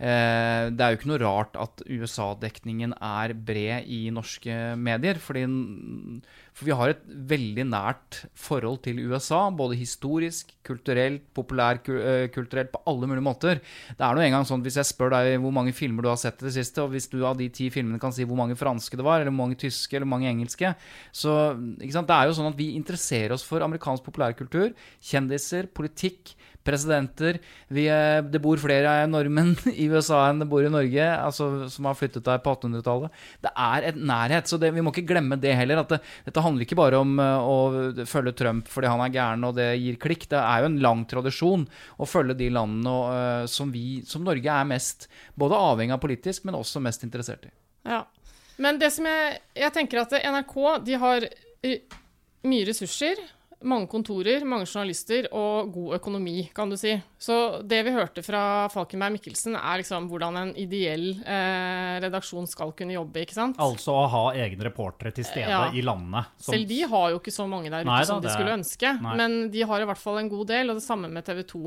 Eh, 0.00 0.64
det 0.72 0.82
er 0.82 0.94
jo 0.94 0.98
ikke 0.98 1.10
noe 1.12 1.20
rart 1.22 1.58
at 1.60 1.84
USA-dekningen 1.86 2.96
er 2.96 3.36
bred 3.36 3.86
i 3.86 4.08
norske 4.14 4.56
medier, 4.80 5.20
fordi 5.22 5.44
for 6.58 6.66
vi 6.66 6.74
har 6.74 6.90
et 6.90 7.02
veldig 7.06 7.64
nært 7.70 8.16
forhold 8.34 8.80
til 8.82 8.98
USA, 9.06 9.44
både 9.54 9.76
historisk, 9.78 10.50
kulturelt, 10.66 11.22
populærkulturelt, 11.36 12.72
på 12.72 12.80
alle 12.90 13.06
mulige 13.06 13.22
måter. 13.22 13.60
Det 13.94 14.02
er 14.02 14.18
nå 14.18 14.24
engang 14.24 14.46
sånn 14.48 14.64
hvis 14.64 14.80
jeg 14.80 14.88
spør 14.90 15.14
deg 15.14 15.36
hvor 15.44 15.54
mange 15.54 15.74
filmer 15.76 16.02
du 16.02 16.10
har 16.10 16.18
sett 16.18 16.42
i 16.42 16.48
det 16.48 16.56
siste, 16.56 16.82
og 16.82 16.90
hvis 16.96 17.06
du 17.12 17.20
av 17.22 17.38
de 17.38 17.46
ti 17.54 17.68
filmene 17.70 18.00
kan 18.02 18.14
si 18.14 18.26
hvor 18.26 18.40
mange 18.40 18.58
franske 18.58 18.98
det 18.98 19.06
var, 19.06 19.22
eller 19.22 19.30
hvor 19.30 19.44
mange 19.44 19.60
tyske, 19.62 19.94
eller 19.94 20.08
hvor 20.08 20.16
mange 20.16 20.32
engelske, 20.32 20.74
så 21.14 21.38
Det 21.58 22.14
er 22.14 22.26
jo 22.28 22.34
sånn 22.36 22.50
at 22.50 22.58
vi 22.58 22.72
interesserer 22.76 23.32
oss 23.36 23.44
for 23.46 23.62
amerikansk 23.62 24.02
populærkultur, 24.08 24.72
kjendiser, 25.04 25.68
politikk, 25.70 26.34
presidenter. 26.68 27.40
Vi, 27.72 27.86
det 28.30 28.40
bor 28.44 28.60
flere 28.60 28.92
nordmenn 29.10 29.54
i 29.72 29.88
USA 29.90 30.26
enn 30.28 30.42
det 30.42 30.48
bor 30.50 30.64
i 30.64 30.72
Norge, 30.72 31.08
altså, 31.16 31.68
som 31.72 31.88
har 31.88 31.96
flyttet 31.98 32.26
der 32.26 32.42
på 32.44 32.54
1800-tallet. 32.54 33.22
Det 33.44 33.52
er 33.52 33.88
et 33.90 33.98
nærhet, 33.98 34.50
så 34.50 34.60
det, 34.60 34.72
vi 34.76 34.84
må 34.84 34.92
ikke 34.92 35.06
glemme 35.08 35.40
det 35.40 35.56
heller. 35.58 35.82
at 35.82 35.94
det, 35.94 36.00
Dette 36.28 36.44
handler 36.44 36.66
ikke 36.66 36.78
bare 36.78 37.00
om 37.00 37.16
uh, 37.20 37.38
å 37.42 38.04
følge 38.08 38.36
Trump 38.38 38.68
fordi 38.70 38.90
han 38.92 39.04
er 39.04 39.14
gæren 39.14 39.48
og 39.48 39.56
det 39.58 39.70
gir 39.80 39.98
klikk. 40.02 40.28
Det 40.30 40.40
er 40.40 40.62
jo 40.62 40.70
en 40.72 40.80
lang 40.84 41.04
tradisjon 41.08 41.66
å 41.98 42.08
følge 42.08 42.36
de 42.38 42.50
landene 42.54 42.98
uh, 43.08 43.46
som, 43.50 43.72
vi, 43.74 44.02
som 44.08 44.26
Norge 44.26 44.52
er 44.52 44.68
mest 44.68 45.08
både 45.38 45.58
avhengig 45.58 45.96
av 45.96 46.02
politisk, 46.02 46.44
men 46.46 46.58
også 46.58 46.82
mest 46.84 47.04
interessert 47.06 47.48
i. 47.48 47.52
Ja, 47.88 48.04
Men 48.58 48.80
det 48.80 48.90
som 48.90 49.06
jeg, 49.06 49.38
jeg 49.56 49.74
tenker 49.74 50.02
at 50.02 50.14
NRK 50.18 50.56
de 50.84 50.96
har 50.98 51.24
eh, 51.62 51.98
mye 52.48 52.66
ressurser 52.68 53.20
mange 53.66 53.88
kontorer, 53.90 54.44
mange 54.46 54.66
journalister 54.68 55.26
og 55.34 55.72
god 55.74 55.96
økonomi, 55.96 56.44
kan 56.54 56.70
du 56.70 56.76
si. 56.78 56.92
Så 57.18 57.60
det 57.66 57.80
vi 57.86 57.94
hørte 57.94 58.22
fra 58.22 58.42
Falkenberg 58.70 59.16
Mikkelsen, 59.16 59.56
er 59.58 59.80
liksom 59.80 60.06
hvordan 60.10 60.38
en 60.38 60.52
ideell 60.60 61.08
eh, 61.18 61.98
redaksjon 62.04 62.46
skal 62.50 62.70
kunne 62.78 62.94
jobbe. 62.94 63.24
ikke 63.24 63.34
sant? 63.34 63.58
Altså 63.62 63.96
å 63.96 64.04
ha 64.12 64.24
egne 64.38 64.68
reportere 64.68 65.10
til 65.16 65.26
stede 65.26 65.50
ja. 65.50 65.64
i 65.74 65.82
landene. 65.82 66.22
Som... 66.36 66.54
Selv 66.54 66.70
de 66.70 66.82
har 66.92 67.08
jo 67.14 67.22
ikke 67.22 67.34
så 67.34 67.48
mange 67.50 67.72
der 67.72 67.82
ute 67.82 67.90
Nei, 67.90 68.02
som 68.06 68.22
de 68.22 68.30
skulle 68.30 68.58
ønske. 68.60 68.92
Nei. 69.02 69.16
Men 69.18 69.38
de 69.54 69.64
har 69.72 69.82
i 69.82 69.88
hvert 69.90 70.02
fall 70.02 70.20
en 70.22 70.30
god 70.30 70.52
del, 70.52 70.70
og 70.70 70.78
det 70.78 70.86
samme 70.86 71.10
med 71.10 71.26
TV 71.26 71.42
2. 71.50 71.64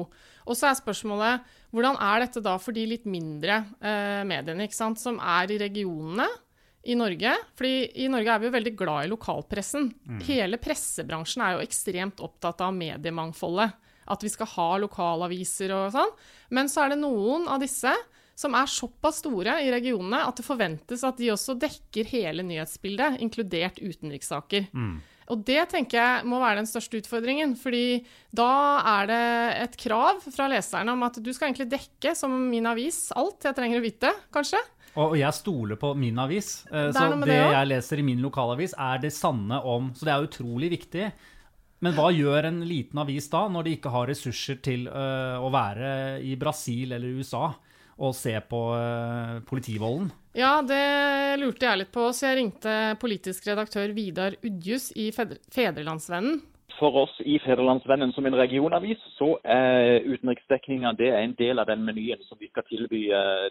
Og 0.48 0.58
så 0.58 0.70
er 0.70 0.80
spørsmålet 0.80 1.58
hvordan 1.76 2.00
er 2.04 2.24
dette 2.24 2.44
da 2.44 2.56
for 2.60 2.76
de 2.76 2.88
litt 2.88 3.04
mindre 3.10 3.62
eh, 3.80 4.24
mediene, 4.28 4.68
ikke 4.68 4.80
sant, 4.80 5.00
som 5.02 5.20
er 5.20 5.52
i 5.52 5.60
regionene? 5.60 6.30
I 6.84 6.96
Norge. 6.98 7.36
fordi 7.56 7.92
i 8.04 8.08
Norge 8.10 8.34
er 8.34 8.40
vi 8.40 8.48
jo 8.50 8.56
veldig 8.56 8.76
glad 8.78 9.06
i 9.06 9.12
lokalpressen. 9.12 9.92
Mm. 10.08 10.22
Hele 10.26 10.58
pressebransjen 10.62 11.44
er 11.46 11.56
jo 11.56 11.66
ekstremt 11.66 12.24
opptatt 12.24 12.62
av 12.66 12.74
mediemangfoldet. 12.74 13.78
At 14.12 14.24
vi 14.26 14.32
skal 14.34 14.50
ha 14.56 14.70
lokalaviser 14.82 15.72
og 15.76 15.92
sånn. 15.94 16.16
Men 16.50 16.72
så 16.72 16.86
er 16.86 16.94
det 16.94 17.04
noen 17.04 17.46
av 17.48 17.62
disse 17.62 17.94
som 18.42 18.56
er 18.58 18.70
såpass 18.72 19.20
store 19.22 19.60
i 19.62 19.70
regionene 19.72 20.24
at 20.26 20.40
det 20.40 20.48
forventes 20.48 21.04
at 21.06 21.20
de 21.22 21.30
også 21.34 21.54
dekker 21.62 22.10
hele 22.10 22.44
nyhetsbildet, 22.48 23.20
inkludert 23.22 23.78
utenrikssaker. 23.78 24.72
Mm. 24.74 24.96
Og 25.32 25.44
det 25.48 25.62
tenker 25.72 26.00
jeg 26.00 26.28
må 26.28 26.42
være 26.42 26.60
den 26.60 26.68
største 26.68 27.00
utfordringen. 27.00 27.54
fordi 27.56 28.04
da 28.36 28.82
er 28.98 29.08
det 29.08 29.24
et 29.62 29.78
krav 29.80 30.20
fra 30.26 30.50
leserne 30.52 30.92
om 30.92 31.04
at 31.08 31.22
du 31.24 31.32
skal 31.32 31.50
egentlig 31.52 31.70
dekke, 31.72 32.16
som 32.18 32.34
min 32.50 32.68
avis, 32.68 33.12
alt 33.16 33.46
jeg 33.46 33.56
trenger 33.56 33.80
å 33.80 33.86
vite, 33.86 34.12
kanskje. 34.34 34.60
Og 35.00 35.14
jeg 35.16 35.36
stoler 35.36 35.80
på 35.80 35.94
min 35.96 36.18
avis. 36.20 36.66
Eh, 36.68 36.90
så 36.92 37.08
det, 37.14 37.30
det 37.30 37.40
jeg 37.40 37.70
leser 37.70 38.02
i 38.02 38.08
min 38.08 38.24
lokalavis, 38.24 38.76
er 38.76 39.00
det 39.04 39.14
sanne 39.16 39.62
om 39.64 39.92
Så 39.96 40.08
det 40.08 40.14
er 40.14 40.26
utrolig 40.28 40.72
viktig. 40.74 41.12
Men 41.82 41.96
hva 41.98 42.12
gjør 42.14 42.46
en 42.52 42.60
liten 42.68 43.00
avis 43.02 43.30
da, 43.32 43.48
når 43.50 43.66
de 43.66 43.76
ikke 43.78 43.90
har 43.90 44.10
ressurser 44.12 44.60
til 44.62 44.86
uh, 44.86 45.42
å 45.42 45.48
være 45.50 46.20
i 46.22 46.36
Brasil 46.38 46.94
eller 46.94 47.16
USA 47.18 47.48
og 48.02 48.14
se 48.14 48.36
på 48.46 48.60
uh, 48.78 49.40
politivolden? 49.50 50.12
Ja, 50.38 50.60
det 50.62 51.42
lurte 51.42 51.66
jeg 51.66 51.80
litt 51.82 51.92
på, 51.94 52.06
så 52.14 52.30
jeg 52.30 52.38
ringte 52.38 52.76
politisk 53.02 53.50
redaktør 53.50 53.96
Vidar 53.98 54.38
Udjus 54.46 54.92
i 54.94 55.10
Fedrelandsvennen. 55.10 56.38
For 56.78 57.02
oss 57.02 57.18
i 57.26 57.40
Federlandsvennen 57.42 58.14
som 58.14 58.30
en 58.30 58.38
regionavis, 58.38 59.02
så 59.18 59.34
er 59.42 60.06
utenriksdekninga 60.06 60.94
en 61.18 61.36
del 61.42 61.62
av 61.62 61.74
den 61.74 61.82
menyen 61.90 62.22
som 62.30 62.38
vi 62.38 62.50
skal 62.54 62.66
tilby, 62.70 63.08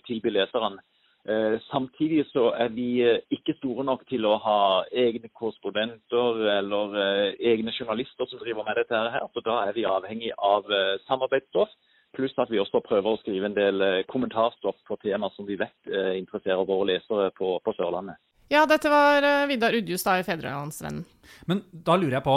tilby 0.06 0.38
leserne. 0.38 0.78
Eh, 1.28 1.58
samtidig 1.68 2.24
så 2.30 2.46
er 2.56 2.70
vi 2.72 3.02
eh, 3.04 3.18
ikke 3.34 3.52
store 3.58 3.84
nok 3.84 4.06
til 4.08 4.24
å 4.24 4.38
ha 4.40 4.60
egne 4.88 5.28
korrespondenter 5.36 6.40
eller 6.54 6.96
eh, 6.96 7.34
egne 7.52 7.74
journalister 7.76 8.28
som 8.30 8.40
driver 8.40 8.64
med 8.64 8.80
dette 8.80 8.96
her. 8.96 9.26
Så 9.34 9.44
da 9.44 9.58
er 9.66 9.76
vi 9.76 9.84
avhengig 9.88 10.32
av 10.36 10.70
samarbeidsstoff. 11.08 11.72
Pluss 12.16 12.32
at 12.42 12.50
vi 12.50 12.58
også 12.58 12.80
prøver 12.82 13.12
å 13.12 13.20
skrive 13.20 13.46
en 13.46 13.54
del 13.54 13.84
kommentarstoff 14.10 14.80
på 14.88 14.96
temaer 15.04 15.30
som 15.36 15.46
vi 15.46 15.54
vet 15.60 15.92
interesserer 16.18 16.64
våre 16.66 16.88
lesere 16.88 17.28
på, 17.36 17.52
på 17.62 17.74
Sørlandet. 17.76 18.18
Ja, 18.50 18.64
dette 18.66 18.90
var 18.90 19.22
Vidar 19.46 19.76
Udjus 19.78 20.02
da 20.02 20.16
i 20.18 20.24
Fedrelandsvennen. 20.26 21.04
Men 21.46 21.62
da 21.70 21.94
lurer 21.94 22.16
jeg 22.18 22.26
på, 22.26 22.34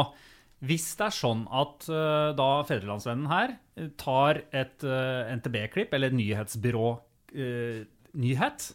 hvis 0.69 0.85
det 0.99 1.07
er 1.07 1.15
sånn 1.17 1.41
at 1.49 1.87
uh, 1.89 2.35
da 2.37 2.49
Fedrelandsvennen 2.69 3.25
her 3.31 3.55
tar 3.99 4.43
et 4.53 4.85
uh, 4.85 5.25
NTB-klipp, 5.39 5.91
eller 5.95 6.13
et 6.13 6.19
nyhetsbyrå 6.19 6.91
uh, 6.93 7.81
nyhet, 8.19 8.69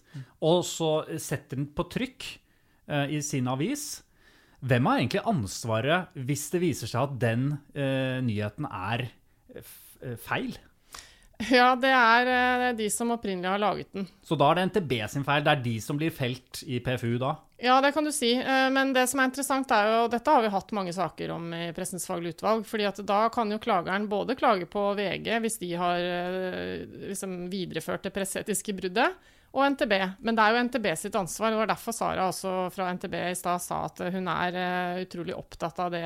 og 0.45 0.63
så 0.67 0.93
setter 1.21 1.61
den 1.61 1.71
på 1.75 1.87
trykk 1.91 2.27
eh, 2.91 3.17
i 3.19 3.23
sin 3.25 3.49
avis. 3.51 4.03
Hvem 4.59 4.89
har 4.91 4.99
egentlig 4.99 5.23
ansvaret 5.31 6.17
hvis 6.27 6.49
det 6.51 6.63
viser 6.65 6.91
seg 6.91 7.05
at 7.05 7.19
den 7.23 7.45
eh, 7.79 8.19
nyheten 8.27 8.67
er 8.67 9.07
eh, 9.55 10.17
feil? 10.25 10.57
Ja, 11.47 11.75
det 11.79 11.91
er 11.95 12.73
de 12.75 12.89
som 12.91 13.13
opprinnelig 13.15 13.47
har 13.47 13.61
laget 13.63 13.93
den. 13.95 14.09
Så 14.27 14.35
da 14.39 14.49
er 14.51 14.59
det 14.59 14.65
NTB 14.73 14.95
sin 15.13 15.27
feil? 15.27 15.45
Det 15.47 15.53
er 15.53 15.63
de 15.63 15.77
som 15.85 16.01
blir 16.01 16.11
felt 16.15 16.65
i 16.67 16.81
PFU 16.83 17.15
da? 17.23 17.37
Ja, 17.63 17.77
det 17.83 17.93
kan 17.95 18.07
du 18.07 18.11
si. 18.15 18.33
Men 18.75 18.93
det 18.95 19.07
som 19.11 19.23
er 19.23 19.31
interessant, 19.31 19.71
er 19.75 19.89
jo 19.91 20.03
Dette 20.11 20.35
har 20.35 20.43
vi 20.43 20.51
hatt 20.51 20.75
mange 20.75 20.93
saker 20.95 21.33
om 21.35 21.49
i 21.55 21.71
Pressens 21.75 22.07
faglige 22.07 22.39
utvalg. 22.39 22.67
fordi 22.67 22.87
at 22.91 23.01
da 23.07 23.21
kan 23.35 23.51
jo 23.51 23.59
klageren 23.63 24.07
både 24.11 24.35
klage 24.39 24.67
på 24.71 24.85
VG 24.99 25.31
hvis 25.43 25.59
de 25.63 25.73
har 25.79 26.03
liksom, 27.09 27.41
videreført 27.51 28.07
det 28.07 28.15
presseetiske 28.15 28.75
bruddet, 28.79 29.15
og 29.57 29.65
NTB. 29.73 29.95
Men 30.21 30.37
det 30.37 30.45
er 30.45 30.55
jo 30.55 30.65
NTB 30.67 30.87
sitt 31.01 31.15
ansvar. 31.17 31.51
Det 31.51 31.61
var 31.63 31.71
derfor 31.71 31.95
Sara 31.97 32.27
også 32.29 32.55
fra 32.75 32.91
NTB 32.95 33.15
i 33.31 33.37
stad 33.39 33.63
sa 33.65 33.81
at 33.87 34.03
hun 34.13 34.29
er 34.31 34.59
utrolig 35.03 35.35
opptatt 35.35 35.81
av 35.83 35.95
det 35.95 36.05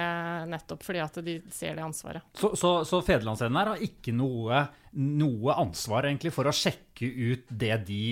nettopp 0.53 0.85
fordi 0.87 1.03
at 1.03 1.19
de 1.27 1.41
ser 1.51 1.77
det 1.77 1.85
ansvaret. 1.85 2.23
Så, 2.39 2.55
så, 2.57 2.77
så 2.89 3.03
Federlandsvennen 3.03 3.59
her 3.59 3.73
har 3.75 3.83
ikke 3.83 4.15
noe, 4.15 4.63
noe, 4.93 5.55
ansvar 5.57 6.09
egentlig 6.09 6.33
for 6.35 6.49
å 6.49 6.55
sjekke 6.55 7.09
ut 7.09 7.49
det 7.49 7.75
de 7.89 8.03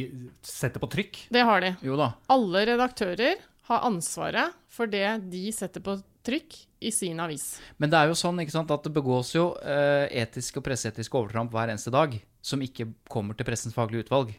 setter 0.44 0.82
på 0.82 0.90
trykk? 0.90 1.22
Det 1.32 1.44
har 1.46 1.64
de. 1.64 1.74
Jo 1.84 1.98
da. 2.00 2.12
Alle 2.32 2.64
redaktører 2.72 3.40
har 3.70 3.86
ansvaret 3.86 4.56
for 4.72 4.90
det 4.90 5.06
de 5.30 5.44
setter 5.54 5.84
på 5.84 5.98
trykk 6.26 6.56
i 6.84 6.92
sin 6.92 7.20
avis. 7.20 7.54
Men 7.78 7.92
det 7.92 8.00
er 8.00 8.10
jo 8.10 8.18
sånn 8.18 8.40
ikke 8.42 8.56
sant, 8.56 8.72
at 8.72 8.84
det 8.86 8.92
begås 8.94 9.34
jo 9.36 9.50
uh, 9.56 10.06
etiske 10.08 10.60
og 10.60 10.66
presseetiske 10.66 11.16
overtramp 11.16 11.52
hver 11.54 11.72
eneste 11.72 11.92
dag 11.94 12.16
som 12.40 12.62
ikke 12.64 12.88
kommer 13.10 13.36
til 13.36 13.48
Pressens 13.48 13.76
faglige 13.76 14.06
utvalg. 14.06 14.32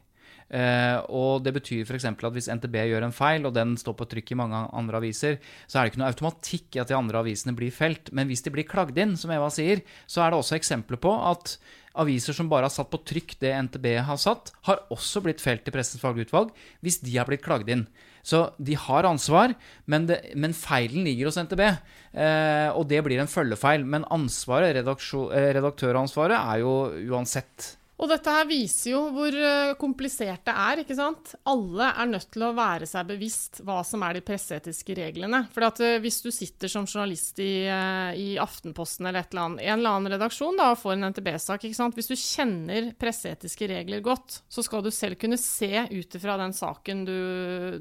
Uh, 0.52 1.00
og 1.16 1.46
det 1.46 1.54
betyr 1.56 1.86
f.eks. 1.86 2.10
at 2.10 2.34
hvis 2.36 2.50
NTB 2.52 2.76
gjør 2.90 3.06
en 3.08 3.16
feil, 3.16 3.46
og 3.48 3.56
den 3.56 3.78
står 3.80 3.96
på 4.00 4.08
trykk 4.12 4.34
i 4.34 4.40
mange 4.42 4.66
andre 4.76 5.00
aviser, 5.00 5.38
så 5.64 5.80
er 5.80 5.86
det 5.86 5.94
ikke 5.94 6.02
noe 6.02 6.12
automatikk 6.12 6.76
i 6.76 6.82
at 6.84 6.92
de 6.92 6.98
andre 6.98 7.22
avisene 7.22 7.56
blir 7.56 7.72
felt. 7.72 8.12
Men 8.12 8.28
hvis 8.28 8.44
de 8.44 8.54
blir 8.54 8.68
klagd 8.68 9.00
inn, 9.00 9.16
som 9.20 9.32
Eva 9.32 9.48
sier, 9.54 9.86
så 10.12 10.26
er 10.26 10.34
det 10.34 10.42
også 10.42 10.58
eksempler 10.60 11.00
på 11.02 11.14
at 11.32 11.56
aviser 12.00 12.36
som 12.36 12.50
bare 12.52 12.68
har 12.70 12.74
satt 12.74 12.92
på 12.92 13.02
trykk 13.08 13.38
det 13.42 13.52
NTB 13.68 13.88
har 14.08 14.20
satt, 14.22 14.54
har 14.68 14.84
også 14.94 15.24
blitt 15.26 15.44
felt 15.44 15.68
i 15.68 15.74
Pressens 15.74 16.02
fagutvalg 16.02 16.32
utvalg 16.32 16.56
hvis 16.82 17.02
de 17.04 17.18
har 17.18 17.28
blitt 17.30 17.44
klagd 17.44 17.70
inn. 17.70 17.86
Så 18.24 18.52
de 18.62 18.76
har 18.78 19.08
ansvar, 19.10 19.56
men, 19.90 20.06
det, 20.06 20.20
men 20.38 20.54
feilen 20.54 21.06
ligger 21.08 21.32
hos 21.32 21.40
NTB. 21.42 21.62
Eh, 22.14 22.70
og 22.70 22.86
det 22.92 23.02
blir 23.06 23.22
en 23.22 23.32
følgefeil. 23.32 23.82
Men 23.82 24.06
ansvaret, 24.14 24.78
eh, 24.78 25.54
redaktøransvaret 25.58 26.38
er 26.38 26.62
jo 26.62 26.76
uansett 27.10 27.76
Og 28.02 28.10
dette 28.10 28.34
her 28.34 28.48
viser 28.50 28.96
jo 28.96 29.02
hvor 29.14 29.36
eh, 29.38 29.76
komplisert 29.78 30.42
det 30.48 30.54
er, 30.58 30.80
ikke 30.82 30.98
sant. 30.98 31.36
Alle 31.50 31.92
er 31.92 32.10
nødt 32.10 32.32
til 32.34 32.48
å 32.48 32.54
være 32.58 32.88
seg 32.90 33.12
bevisst 33.12 33.60
hva 33.68 33.84
som 33.86 34.02
er 34.08 34.18
de 34.18 34.24
presseetiske 34.26 34.96
reglene. 34.98 35.44
For 35.54 35.68
eh, 35.70 36.00
hvis 36.02 36.18
du 36.26 36.32
sitter 36.34 36.72
som 36.72 36.88
journalist 36.90 37.38
i, 37.44 37.68
eh, 37.70 38.18
i 38.18 38.28
Aftenposten 38.42 39.06
eller, 39.06 39.28
eller 39.30 39.44
annet, 39.44 39.66
en 39.68 39.76
eller 39.76 40.00
annen 40.00 40.16
redaksjon 40.16 40.58
da, 40.58 40.72
og 40.74 40.82
får 40.82 40.96
en 40.96 41.12
NTB-sak, 41.12 41.68
ikke 41.68 41.78
sant. 41.78 42.00
Hvis 42.00 42.10
du 42.10 42.16
kjenner 42.18 42.90
presseetiske 42.98 43.70
regler 43.70 44.02
godt, 44.06 44.42
så 44.50 44.66
skal 44.66 44.82
du 44.82 44.90
selv 44.96 45.22
kunne 45.22 45.38
se 45.38 45.86
ut 45.92 46.18
ifra 46.18 46.40
den 46.42 46.58
saken 46.58 47.06
du, 47.06 47.16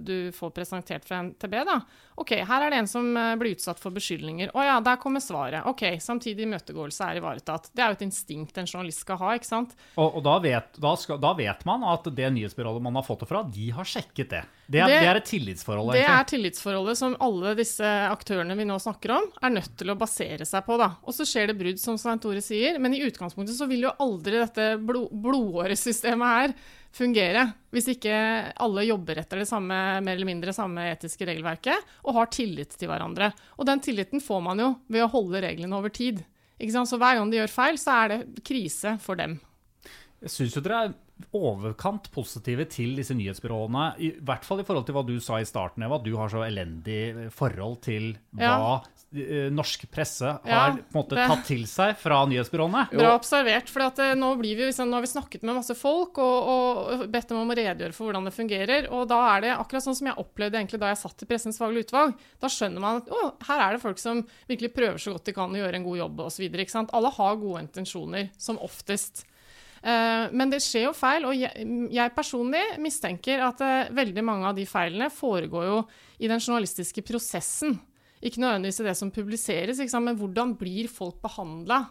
du 0.04 0.16
får 0.36 0.52
presentert 0.60 1.08
fra 1.08 1.22
NTB, 1.30 1.58
da. 1.64 1.80
OK, 2.20 2.34
her 2.44 2.66
er 2.66 2.74
det 2.74 2.82
en 2.82 2.90
som 2.90 3.06
blir 3.40 3.54
utsatt 3.54 3.80
for 3.80 3.96
beskyldninger. 3.96 4.50
Å 4.52 4.64
ja, 4.66 4.76
der 4.84 5.00
kommer 5.00 5.22
svaret. 5.24 5.64
OK, 5.70 5.86
samtidig 6.04 6.44
imøtegåelse 6.44 7.06
er 7.06 7.22
ivaretatt. 7.22 7.70
Det 7.72 7.80
er 7.80 7.94
jo 7.94 7.96
et 7.96 8.04
instinkt 8.10 8.60
en 8.60 8.68
journalist 8.68 9.06
skal 9.06 9.16
ha, 9.22 9.32
ikke 9.38 9.48
sant. 9.48 9.72
Og, 9.94 10.09
og 10.14 10.22
da, 10.26 10.38
vet, 10.42 10.76
da, 10.82 10.94
skal, 10.96 11.18
da 11.22 11.32
vet 11.38 11.64
man 11.68 11.82
at 11.86 12.04
det 12.14 12.28
nyhetsbyrådet 12.34 12.82
man 12.82 12.94
har 12.98 13.04
fått 13.06 13.20
det 13.24 13.28
fra, 13.30 13.42
de 13.42 13.70
har 13.76 13.84
sjekket 13.88 14.30
det. 14.34 14.42
Det 14.70 14.78
er, 14.80 14.86
Det- 14.86 15.00
det 15.02 15.08
er 15.10 15.16
et 15.20 15.24
tillitsforhold, 15.30 15.92
Det 15.92 16.04
er 16.06 16.24
tillitsforholdet 16.30 16.96
som 16.96 17.16
alle 17.20 17.54
disse 17.58 17.82
aktørene 17.84 18.56
vi 18.56 18.64
nå 18.68 18.76
snakker 18.78 19.10
om, 19.16 19.24
er 19.42 19.50
nødt 19.50 19.76
til 19.76 19.90
å 19.90 19.96
basere 19.98 20.46
seg 20.46 20.64
på. 20.66 20.76
da. 20.78 20.90
Og 21.04 21.12
så 21.14 21.24
skjer 21.26 21.48
det 21.48 21.58
brudd, 21.58 21.78
som 21.80 21.96
Svein 21.98 22.18
Tore 22.22 22.40
sier, 22.42 22.78
men 22.78 22.94
i 22.94 23.00
utgangspunktet 23.06 23.56
så 23.56 23.66
vil 23.68 23.82
jo 23.88 23.92
aldri 23.98 24.38
dette 24.38 24.78
blod, 24.78 25.10
blodåresystemet 25.10 26.26
her 26.34 26.54
fungere 26.92 27.52
hvis 27.70 27.86
ikke 27.92 28.14
alle 28.58 28.82
jobber 28.88 29.20
etter 29.22 29.38
det 29.42 29.48
samme, 29.48 29.76
mer 30.02 30.16
eller 30.16 30.26
mindre 30.26 30.52
samme 30.56 30.88
etiske 30.90 31.26
regelverket 31.28 31.78
og 32.04 32.14
har 32.16 32.26
tillit 32.34 32.74
til 32.78 32.88
hverandre. 32.90 33.32
Og 33.58 33.66
den 33.68 33.80
tilliten 33.80 34.20
får 34.22 34.42
man 34.42 34.58
jo 34.58 34.72
ved 34.90 35.04
å 35.06 35.10
holde 35.12 35.42
reglene 35.44 35.76
over 35.78 35.88
tid. 35.94 36.24
Så 36.60 36.98
hver 36.98 37.16
gang 37.16 37.30
de 37.30 37.38
gjør 37.38 37.48
feil, 37.48 37.78
så 37.80 37.94
er 38.04 38.08
det 38.12 38.44
krise 38.44 38.98
for 39.00 39.16
dem. 39.16 39.38
Syns 40.28 40.52
jo 40.56 40.60
dere 40.60 40.80
er 40.84 40.94
overkant 41.36 42.08
positive 42.14 42.64
til 42.72 42.94
disse 42.96 43.14
nyhetsbyråene, 43.16 43.86
i 44.00 44.10
hvert 44.24 44.44
fall 44.46 44.60
i 44.62 44.64
forhold 44.64 44.86
til 44.88 44.96
hva 44.96 45.02
du 45.06 45.18
sa 45.20 45.38
i 45.40 45.44
starten, 45.48 45.84
Eva, 45.84 45.98
at 46.00 46.06
du 46.06 46.14
har 46.16 46.28
så 46.32 46.42
elendig 46.46 47.30
forhold 47.36 47.80
til 47.84 48.14
hva 48.36 48.40
Ja. 48.40 48.80
eh, 49.12 49.50
norsk 49.50 49.84
presse 49.90 50.22
har 50.24 50.40
Ja, 50.46 50.70
på 50.72 50.78
en 50.78 51.02
måte 51.02 51.16
det- 51.16 51.26
tatt 51.28 51.44
til 51.44 51.64
seg 51.66 51.96
fra 51.98 52.24
nyhetsbyråene. 52.26 52.90
Bra 52.92 53.18
observert. 53.18 53.68
For 53.68 53.82
at, 53.82 53.98
eh, 53.98 54.14
nå, 54.14 54.36
blir 54.38 54.56
vi, 54.56 54.62
liksom, 54.70 54.88
nå 54.88 54.94
har 54.94 55.00
vi 55.02 55.08
snakket 55.08 55.42
med 55.42 55.56
masse 55.56 55.74
folk 55.76 56.16
og, 56.18 56.48
og 57.02 57.10
bedt 57.10 57.28
dem 57.28 57.38
om 57.38 57.48
å 57.50 57.56
redegjøre 57.56 57.92
for 57.92 58.06
hvordan 58.12 58.24
det 58.24 58.34
fungerer. 58.34 58.90
Og 58.92 59.08
da 59.08 59.36
er 59.36 59.40
det 59.40 59.56
akkurat 59.58 59.82
sånn 59.82 59.96
som 59.96 60.06
jeg 60.06 60.16
opplevde 60.16 60.54
egentlig 60.56 60.80
da 60.80 60.88
jeg 60.94 60.98
satt 61.04 61.22
i 61.22 61.26
Pressens 61.26 61.58
faglige 61.58 61.88
utvalg. 61.88 62.14
Da 62.40 62.46
skjønner 62.46 62.80
man 62.80 62.96
at 63.02 63.08
å, 63.08 63.34
her 63.46 63.60
er 63.68 63.72
det 63.72 63.82
folk 63.82 63.98
som 63.98 64.24
virkelig 64.48 64.72
prøver 64.74 64.96
så 64.96 65.12
godt 65.12 65.24
de 65.24 65.32
kan 65.32 65.50
å 65.50 65.56
gjøre 65.58 65.74
en 65.74 65.84
god 65.84 65.98
jobb 65.98 66.20
osv. 66.20 66.86
Alle 66.92 67.10
har 67.10 67.36
gode 67.36 67.68
intensjoner, 67.68 68.30
som 68.38 68.58
oftest. 68.58 69.24
Eh, 69.80 70.26
men 70.36 70.52
det 70.52 70.60
skjer 70.64 70.88
jo 70.88 70.96
feil, 70.96 71.24
og 71.28 71.36
jeg, 71.36 72.12
personlig 72.16 72.62
mistenker 72.82 73.40
at 73.46 73.62
eh, 73.64 73.92
veldig 73.96 74.24
mange 74.26 74.50
av 74.50 74.58
de 74.58 74.66
feilene 74.68 75.08
foregår 75.12 75.68
jo 75.70 75.78
i 76.20 76.28
den 76.28 76.42
journalistiske 76.42 77.04
prosessen. 77.06 77.78
Ikke 78.20 78.42
nødvendigvis 78.42 78.82
i 78.82 78.88
det 78.90 78.96
som 78.98 79.12
publiseres, 79.14 79.80
men 79.96 80.18
hvordan 80.20 80.52
blir 80.60 80.90
folk 80.92 81.22
behandla? 81.24 81.86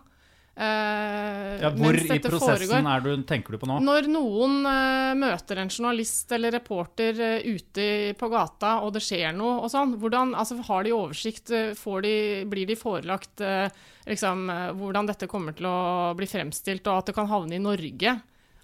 Ja, 0.59 1.69
hvor 1.71 1.95
i 1.95 2.19
prosessen 2.19 2.87
er 2.91 3.03
du, 3.05 3.11
tenker 3.27 3.55
du 3.55 3.61
på 3.61 3.69
nå? 3.69 3.77
Når 3.85 4.09
noen 4.11 4.57
uh, 4.67 5.13
møter 5.15 5.61
en 5.61 5.71
journalist 5.71 6.31
eller 6.35 6.51
reporter 6.57 7.15
uh, 7.15 7.45
ute 7.47 7.85
på 8.19 8.31
gata, 8.33 8.79
og 8.83 8.91
det 8.97 9.03
skjer 9.05 9.31
noe 9.37 9.61
og 9.63 9.71
sånn, 9.71 9.95
hvordan, 10.01 10.35
altså, 10.35 10.59
har 10.67 10.83
de 10.83 10.95
oversikt? 10.95 11.53
eh, 11.55 11.71
Får 11.79 12.03
de, 12.03 12.15
blir 12.51 12.67
de 12.67 12.75
forelagt 12.79 13.45
uh, 13.45 13.71
liksom, 14.09 14.49
eh, 14.49 14.71
hvordan 14.77 15.09
dette 15.09 15.27
kommer 15.29 15.55
til 15.55 15.69
å 15.69 16.13
bli 16.17 16.27
fremstilt, 16.29 16.87
og 16.87 17.01
at 17.01 17.09
det 17.09 17.17
kan 17.17 17.29
havne 17.29 17.57
i 17.57 17.63
Norge? 17.63 18.15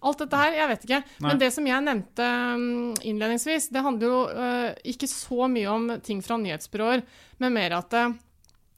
Alt 0.06 0.22
dette 0.22 0.38
her, 0.38 0.54
jeg 0.54 0.70
vet 0.70 0.86
ikke. 0.86 1.02
Nei. 1.02 1.28
Men 1.30 1.42
det 1.42 1.52
som 1.56 1.68
jeg 1.70 1.86
nevnte 1.86 2.30
mm, 2.62 2.96
innledningsvis, 3.10 3.70
det 3.74 3.84
handler 3.86 4.12
jo 4.12 4.22
eh, 4.30 4.72
ikke 4.94 5.10
så 5.10 5.50
mye 5.52 5.72
om 5.72 5.88
ting 6.06 6.22
fra 6.26 6.38
nyhetsbyråer, 6.42 7.06
men 7.42 7.56
mer 7.56 7.80
at 7.80 7.96
eh, 7.98 8.18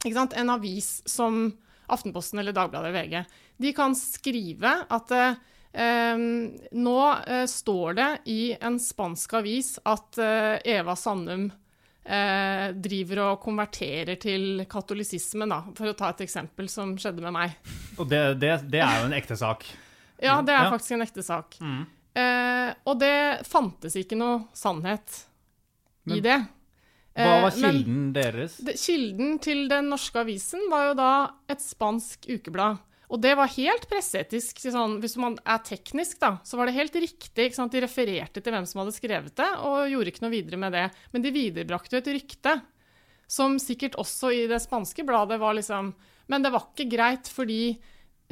en 0.08 0.54
avis 0.54 1.02
som 1.10 1.50
Aftenposten 1.88 2.40
eller 2.42 2.54
Dagbladet 2.56 2.90
eller 2.90 3.04
VG, 3.04 3.26
de 3.58 3.74
kan 3.74 3.96
skrive 3.96 4.74
at 4.92 5.12
eh, 5.16 5.38
eh, 5.74 6.18
nå 6.76 6.98
eh, 7.28 7.46
står 7.48 7.96
det 8.00 8.10
i 8.34 8.42
en 8.60 8.80
spansk 8.80 9.34
avis 9.40 9.78
at 9.88 10.18
eh, 10.20 10.58
Eva 10.78 10.96
Sandum 11.00 11.48
eh, 12.04 12.68
driver 12.76 13.24
og 13.30 13.42
konverterer 13.44 14.16
til 14.20 14.66
katolisismen, 14.70 15.50
da, 15.52 15.62
for 15.76 15.92
å 15.92 15.96
ta 15.98 16.12
et 16.14 16.26
eksempel 16.28 16.68
som 16.72 16.96
skjedde 17.00 17.24
med 17.24 17.36
meg. 17.36 17.56
Og 17.98 18.08
det, 18.12 18.22
det, 18.44 18.54
det 18.72 18.84
er 18.84 19.00
jo 19.02 19.08
en 19.10 19.16
ekte 19.18 19.38
sak. 19.40 19.64
Ja, 20.20 20.42
det 20.42 20.54
er 20.56 20.64
Ja. 20.68 20.72
faktisk 20.74 20.96
en 20.98 21.06
ekte 21.08 21.24
sak. 21.24 21.58
Mm. 21.62 21.86
Eh, 22.18 22.70
og 22.90 23.00
det 23.00 23.16
fantes 23.46 23.96
ikke 24.00 24.18
noe 24.18 24.48
sannhet 24.58 25.24
i 26.10 26.20
det. 26.24 26.40
Hva 27.18 27.30
var 27.42 27.42
var 27.48 27.56
men- 27.58 27.78
kilden 27.78 28.14
deres? 28.14 28.58
det, 28.64 28.76
kilden 28.80 29.40
til 29.42 29.68
den 29.72 29.90
norske 29.90 30.20
avisen 30.22 30.68
var 30.70 30.90
jo 30.90 30.94
da 31.00 31.12
et 31.50 31.64
spansk 31.64 32.28
ukeblad. 32.30 32.78
Og 33.10 33.22
det 33.24 33.38
var 33.40 33.48
helt 33.48 33.86
presseetisk. 33.88 34.60
Sånn, 34.68 34.98
hvis 35.00 35.16
man 35.16 35.38
er 35.48 35.60
teknisk, 35.64 36.20
da, 36.20 36.38
så 36.44 36.58
var 36.60 36.68
det 36.68 36.76
helt 36.76 36.94
riktig. 37.00 37.54
De 37.56 37.82
refererte 37.82 38.44
til 38.44 38.52
hvem 38.52 38.66
som 38.68 38.82
hadde 38.84 38.96
skrevet 38.98 39.36
det, 39.40 39.48
og 39.64 39.88
gjorde 39.88 40.12
ikke 40.12 40.26
noe 40.26 40.34
videre 40.36 40.60
med 40.60 40.74
det. 40.76 40.92
Men 41.14 41.24
de 41.24 41.32
viderebrakte 41.32 41.96
jo 41.96 42.02
et 42.04 42.12
rykte, 42.18 42.62
som 43.28 43.58
sikkert 43.60 43.96
også 44.00 44.32
i 44.36 44.48
det 44.48 44.60
spanske 44.64 45.06
bladet 45.08 45.40
var 45.40 45.54
liksom 45.56 45.94
Men 46.30 46.44
det 46.44 46.52
var 46.52 46.68
ikke 46.68 46.90
greit 46.92 47.28
fordi 47.32 47.78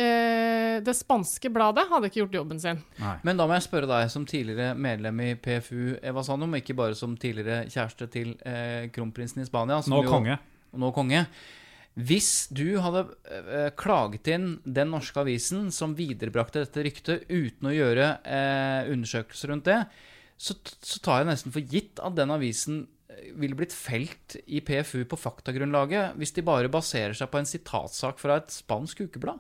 eh, 0.02 0.80
det 0.86 0.96
spanske 0.98 1.50
bladet 1.54 1.86
hadde 1.90 2.10
ikke 2.10 2.22
gjort 2.24 2.38
jobben 2.40 2.60
sin. 2.62 2.82
Nei. 3.02 3.16
Men 3.28 3.38
da 3.40 3.46
må 3.48 3.56
jeg 3.58 3.66
spørre 3.68 3.88
deg 3.90 4.10
som 4.12 4.26
tidligere 4.28 4.74
medlem 4.78 5.22
i 5.24 5.30
PFU, 5.40 5.98
Eva 6.04 6.24
Sanum, 6.28 6.56
ikke 6.60 6.76
bare 6.78 6.98
som 7.00 7.14
tidligere 7.20 7.66
kjæreste 7.72 8.10
til 8.14 8.34
eh, 8.46 8.88
kronprinsen 8.96 9.44
i 9.44 9.48
Spania. 9.48 9.82
som 9.86 9.96
Nå 9.96 10.04
jo- 10.04 10.12
konge. 10.18 10.40
Nå 10.76 10.90
konge. 10.96 11.26
Hvis 11.96 12.50
du 12.52 12.76
hadde 12.84 13.06
eh, 13.32 13.70
klaget 13.80 14.28
inn 14.28 14.50
den 14.68 14.90
norske 14.92 15.22
avisen 15.22 15.70
som 15.72 15.94
viderebrakte 15.96 16.66
dette 16.66 16.84
ryktet 16.84 17.24
uten 17.32 17.70
å 17.70 17.72
gjøre 17.72 18.10
eh, 18.28 18.90
undersøkelser 18.92 19.54
rundt 19.54 19.70
det, 19.70 19.78
så, 20.36 20.58
så 20.84 21.00
tar 21.00 21.22
jeg 21.22 21.30
nesten 21.30 21.54
for 21.56 21.64
gitt 21.72 22.02
at 22.04 22.18
den 22.18 22.34
avisen 22.36 22.82
eh, 23.08 23.30
ville 23.40 23.56
blitt 23.56 23.72
felt 23.72 24.36
i 24.44 24.60
PFU 24.60 25.06
på 25.08 25.16
faktagrunnlaget 25.24 26.18
hvis 26.20 26.36
de 26.36 26.44
bare 26.44 26.68
baserer 26.68 27.16
seg 27.16 27.32
på 27.32 27.40
en 27.40 27.48
sitatsak 27.48 28.20
fra 28.20 28.42
et 28.44 28.52
spansk 28.52 29.06
ukeblad. 29.08 29.40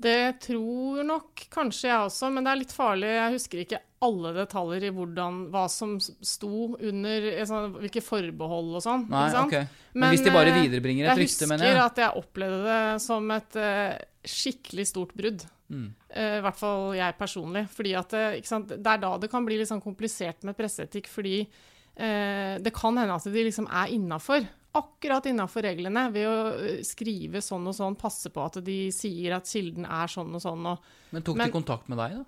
Det 0.00 0.40
tror 0.46 1.04
nok 1.04 1.42
kanskje 1.52 1.90
jeg 1.90 2.08
også, 2.08 2.30
men 2.32 2.46
det 2.46 2.52
er 2.52 2.60
litt 2.62 2.72
farlig. 2.72 3.10
Jeg 3.12 3.34
husker 3.36 3.62
ikke 3.64 3.80
alle 4.00 4.32
detaljer 4.32 4.86
i 4.88 4.92
hvordan, 4.96 5.40
hva 5.52 5.66
som 5.68 5.98
sto 6.00 6.70
under 6.72 7.26
eh, 7.34 7.44
sånn, 7.48 7.74
hvilke 7.82 8.02
forbehold 8.04 8.78
og 8.78 8.84
sånn. 8.84 9.04
Nei, 9.10 9.26
ikke 9.28 9.34
sant? 9.36 9.52
ok. 9.52 9.96
Men 10.00 10.14
hvis 10.14 10.24
de 10.24 10.32
bare 10.32 10.54
eh, 10.54 10.60
viderebringer 10.62 11.10
et 11.10 11.20
rykte, 11.20 11.48
mener 11.50 11.66
Jeg 11.66 11.74
jeg. 11.74 11.80
husker 11.82 11.90
at 11.90 12.00
jeg 12.04 12.22
opplevde 12.22 12.60
det 12.70 13.02
som 13.04 13.34
et 13.36 13.58
uh, 13.60 13.98
skikkelig 14.36 14.86
stort 14.88 15.12
brudd. 15.18 15.44
Mm. 15.70 15.90
Uh, 16.14 16.36
I 16.38 16.44
hvert 16.46 16.60
fall 16.62 16.86
jeg 16.96 17.18
personlig. 17.18 17.66
Fordi 17.74 17.92
at 18.00 18.16
sant? 18.48 18.72
det 18.72 18.94
er 18.94 19.02
da 19.04 19.12
det 19.20 19.30
kan 19.32 19.44
bli 19.48 19.60
litt 19.60 19.68
sånn 19.68 19.84
komplisert 19.84 20.48
med 20.48 20.56
presseetikk, 20.56 21.10
fordi 21.12 21.42
uh, 21.44 22.56
det 22.56 22.72
kan 22.76 22.96
hende 22.96 23.20
at 23.20 23.28
de 23.28 23.46
liksom 23.50 23.68
er 23.68 23.92
innafor. 23.98 24.48
Akkurat 24.78 25.26
innafor 25.26 25.64
reglene 25.66 26.04
ved 26.14 26.28
å 26.30 26.34
eh, 26.62 26.82
skrive 26.86 27.40
sånn 27.42 27.66
og 27.66 27.74
sånn, 27.74 27.96
passe 27.98 28.30
på 28.30 28.44
at 28.44 28.60
de 28.64 28.76
sier 28.94 29.34
at 29.34 29.48
kilden 29.50 29.86
er 29.88 30.06
sånn 30.12 30.30
og 30.36 30.42
sånn. 30.44 30.68
Og, 30.70 30.92
Men 31.10 31.26
tok 31.26 31.36
Men- 31.40 31.50
de 31.50 31.56
kontakt 31.58 31.88
med 31.90 31.98
deg, 31.98 32.20
da? 32.20 32.24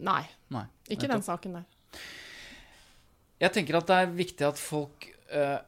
nei, 0.00 0.22
Nei. 0.48 0.64
ikke 0.88 1.08
den 1.10 1.20
saken 1.20 1.58
der. 1.58 1.66
Jeg 3.42 3.52
tenker 3.52 3.76
at 3.76 3.86
det 3.90 3.98
er 3.98 4.14
viktig 4.14 4.46
at 4.46 4.56
folk 4.60 5.08
uh, 5.34 5.58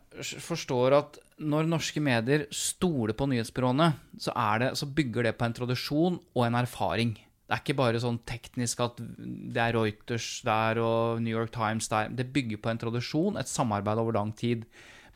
forstår 0.41 0.95
at 0.97 1.19
når 1.43 1.67
norske 1.67 2.01
medier 2.01 2.47
stoler 2.55 3.13
på 3.19 3.27
nyhetsbyråene, 3.29 3.89
så, 4.23 4.31
er 4.33 4.59
det, 4.63 4.69
så 4.79 4.87
bygger 4.87 5.27
det 5.29 5.35
på 5.37 5.45
en 5.49 5.57
tradisjon 5.57 6.19
og 6.23 6.43
en 6.47 6.55
erfaring. 6.61 7.17
Det 7.45 7.53
er 7.57 7.61
ikke 7.61 7.77
bare 7.77 8.01
sånn 8.01 8.21
teknisk 8.25 8.81
at 8.81 9.01
det 9.03 9.61
er 9.61 9.75
Reuters 9.77 10.29
der 10.47 10.79
og 10.81 11.21
New 11.21 11.35
York 11.35 11.51
Times 11.53 11.91
der. 11.91 12.09
Det 12.09 12.31
bygger 12.33 12.63
på 12.63 12.71
en 12.71 12.81
tradisjon, 12.81 13.37
et 13.37 13.51
samarbeid 13.51 13.99
over 14.01 14.17
lang 14.17 14.31
tid. 14.39 14.63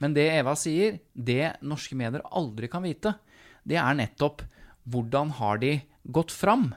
Men 0.02 0.14
det 0.14 0.28
Eva 0.36 0.54
sier, 0.58 1.00
det 1.14 1.58
norske 1.62 1.96
medier 1.98 2.24
aldri 2.30 2.70
kan 2.70 2.84
vite, 2.86 3.16
det 3.68 3.78
er 3.80 3.98
nettopp 3.98 4.44
hvordan 4.88 5.34
har 5.36 5.60
de 5.60 5.74
gått 6.08 6.32
fram? 6.32 6.70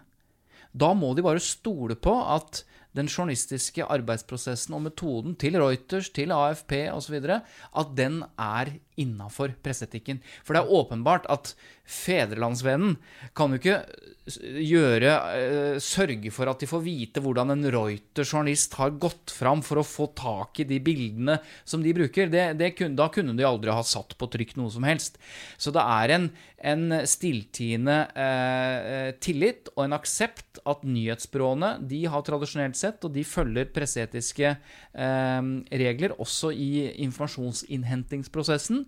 Da 0.71 0.93
må 0.95 1.13
de 1.15 1.23
bare 1.25 1.43
stole 1.43 1.95
på 1.99 2.13
at 2.33 2.63
den 2.95 3.07
journalistiske 3.07 3.85
arbeidsprosessen 3.87 4.75
og 4.75 4.85
metoden 4.89 5.35
til 5.39 5.55
Reuters, 5.59 6.09
til 6.11 6.33
AFP 6.35 6.89
osv., 6.91 7.17
at 7.23 7.93
den 7.95 8.21
er 8.35 8.73
innafor 9.01 9.55
presseetikken. 9.65 10.21
For 10.45 10.55
det 10.55 10.63
er 10.63 10.75
åpenbart 10.79 11.27
at 11.33 11.55
Fedrelandsvennen 11.91 12.95
kan 13.35 13.51
jo 13.51 13.59
ikke 13.59 13.81
gjøre 14.29 15.11
eh, 15.33 15.77
Sørge 15.81 16.29
for 16.33 16.49
at 16.51 16.61
de 16.61 16.69
får 16.69 16.83
vite 16.85 17.21
hvordan 17.23 17.55
en 17.55 17.65
Reuter-journalist 17.73 18.75
har 18.77 18.93
gått 19.01 19.33
fram 19.33 19.63
for 19.65 19.81
å 19.81 19.85
få 19.87 20.07
tak 20.17 20.61
i 20.61 20.67
de 20.69 20.77
bildene 20.83 21.39
som 21.65 21.81
de 21.83 21.93
bruker. 21.95 22.29
Det, 22.31 22.51
det 22.59 22.73
da 22.97 23.09
kunne 23.13 23.33
de 23.37 23.47
aldri 23.47 23.73
ha 23.73 23.83
satt 23.85 24.13
på 24.19 24.29
trykk 24.31 24.55
noe 24.59 24.71
som 24.73 24.85
helst. 24.87 25.17
Så 25.57 25.73
det 25.73 25.81
er 25.81 26.15
en, 26.15 26.29
en 26.73 27.01
stilltiende 27.09 27.97
eh, 28.13 29.09
tillit 29.23 29.71
og 29.73 29.87
en 29.87 29.97
aksept 29.97 30.61
at 30.69 30.85
nyhetsbyråene 30.85 31.73
de 31.89 32.03
har 32.13 32.25
tradisjonelt 32.27 32.77
sett, 32.77 33.01
og 33.03 33.15
de 33.15 33.25
følger 33.25 33.71
presseetiske 33.73 34.53
eh, 34.53 35.41
regler 35.81 36.15
også 36.21 36.53
i 36.53 36.91
informasjonsinnhentingsprosessen. 37.07 38.85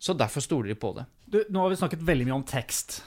Så 0.00 0.16
derfor 0.16 0.44
stoler 0.44 0.72
de 0.72 0.78
på 0.80 0.92
det. 0.96 1.06
Du, 1.28 1.40
nå 1.52 1.64
har 1.64 1.72
vi 1.72 1.78
snakket 1.80 2.04
veldig 2.06 2.28
mye 2.28 2.38
om 2.38 2.44
tekst. 2.48 3.00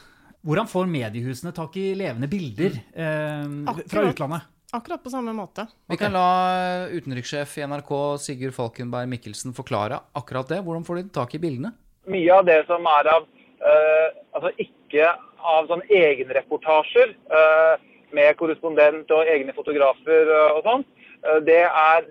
Hvordan 0.44 0.68
får 0.70 0.90
mediehusene 0.92 1.54
tak 1.56 1.78
i 1.80 1.94
levende 1.98 2.30
bilder 2.30 2.76
eh, 2.78 3.86
fra 3.90 4.04
utlandet? 4.10 4.50
Akkurat 4.74 5.04
på 5.04 5.12
samme 5.14 5.34
måte. 5.38 5.68
Vi 5.90 5.98
kan 6.02 6.14
la 6.16 6.90
utenrikssjef 6.90 7.60
i 7.60 7.66
NRK 7.70 7.92
Sigurd 8.22 8.56
Falkenberg 8.56 9.10
Mikkelsen 9.12 9.54
forklare 9.54 10.00
akkurat 10.18 10.50
det. 10.50 10.64
Hvordan 10.66 10.86
får 10.88 11.00
de 11.00 11.10
tak 11.14 11.36
i 11.38 11.42
bildene? 11.42 11.76
mye 12.06 12.34
av 12.36 12.46
det 12.46 12.64
som 12.68 12.86
er 13.00 13.10
av 13.16 13.26
eh, 13.64 14.08
Altså 14.34 14.52
ikke 14.62 15.12
av 15.44 15.68
sånn 15.70 15.84
egenreportasjer 15.92 17.12
eh, 17.12 17.74
med 18.16 18.38
korrespondent 18.40 19.12
og 19.14 19.30
egne 19.30 19.54
fotografer 19.56 20.30
eh, 20.32 20.56
og 20.56 20.64
sånn, 20.66 20.86
eh, 21.26 21.40
det, 21.48 21.60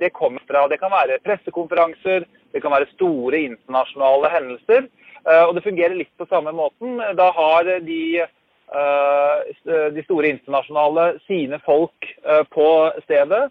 det 0.01 0.13
kommer 0.17 0.45
fra 0.49 0.67
Det 0.71 0.79
kan 0.83 0.93
være 0.93 1.21
pressekonferanser, 1.25 2.27
det 2.53 2.61
kan 2.61 2.75
være 2.75 2.91
store 2.93 3.41
internasjonale 3.49 4.31
hendelser. 4.33 4.87
eh, 5.29 5.43
og 5.47 5.55
det 5.55 5.65
fungerer 5.65 5.97
litt 5.97 6.13
på 6.19 6.29
samme 6.31 6.53
måten. 6.53 7.01
Da 7.17 7.31
har 7.33 7.69
de 7.87 8.03
eh, 8.23 9.91
de 9.97 10.05
store 10.05 10.35
internasjonale 10.37 11.19
sine 11.27 11.61
folk 11.65 12.09
eh, 12.25 12.45
på 12.51 12.69
stedet. 13.07 13.49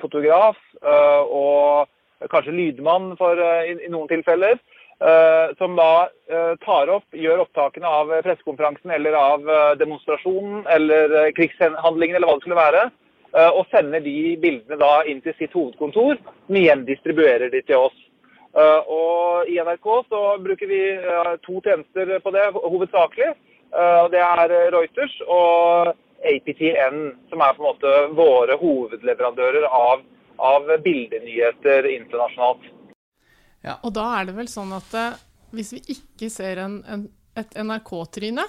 Fotograf 0.00 0.56
og 0.80 1.84
kanskje 2.32 2.54
lydmann 2.54 3.10
for, 3.18 3.36
i, 3.68 3.74
noen 3.92 4.08
tilfeller. 4.08 4.54
Som 5.58 5.74
da 5.76 6.08
tar 6.64 6.88
opp, 6.94 7.04
gjør 7.12 7.42
opptakene 7.42 7.84
av 7.84 8.14
pressekonferansen 8.24 8.94
eller 8.96 9.18
av 9.20 9.44
demonstrasjonen 9.76 10.62
eller 10.64 11.28
krigshandlingen 11.36 12.16
eller 12.16 12.30
hva 12.30 12.38
det 12.38 12.46
skulle 12.46 12.60
være. 12.62 12.86
Og 13.52 13.68
sender 13.68 14.00
de 14.00 14.16
bildene 14.40 14.80
da 14.80 14.94
inn 15.04 15.20
til 15.20 15.36
sitt 15.36 15.52
hovedkontor, 15.52 16.16
som 16.16 16.56
igjen 16.56 16.88
distribuerer 16.88 17.52
de 17.52 17.60
til 17.60 17.84
oss. 17.90 18.00
Eh, 18.56 18.80
Og 18.90 19.48
i 19.48 19.58
NRK 19.62 19.86
så 20.10 20.20
bruker 20.42 20.66
vi 20.66 20.80
eh, 20.96 21.32
to 21.46 21.60
tjenester 21.62 22.18
på 22.24 22.32
det, 22.34 22.46
hovedsakelig. 22.54 23.30
Eh, 23.70 24.04
Det 24.10 24.22
er 24.26 24.54
Reuters 24.74 25.16
og 25.28 25.92
APTN, 26.26 26.98
som 27.30 27.40
er 27.40 27.54
på 27.56 27.62
en 27.62 27.68
måte 27.70 27.92
våre 28.18 28.56
hovedleverandører 28.60 29.64
av, 29.70 30.02
av 30.38 30.68
bildenyheter 30.84 31.86
internasjonalt. 31.94 32.66
Ja, 33.64 33.78
Og 33.84 33.92
da 33.94 34.06
er 34.18 34.28
det 34.28 34.36
vel 34.36 34.48
sånn 34.48 34.72
at 34.76 34.92
hvis 35.52 35.72
vi 35.76 35.80
ikke 35.96 36.28
ser 36.32 36.60
en, 36.64 36.80
en, 36.88 37.06
et 37.36 37.54
NRK-tryne, 37.56 38.44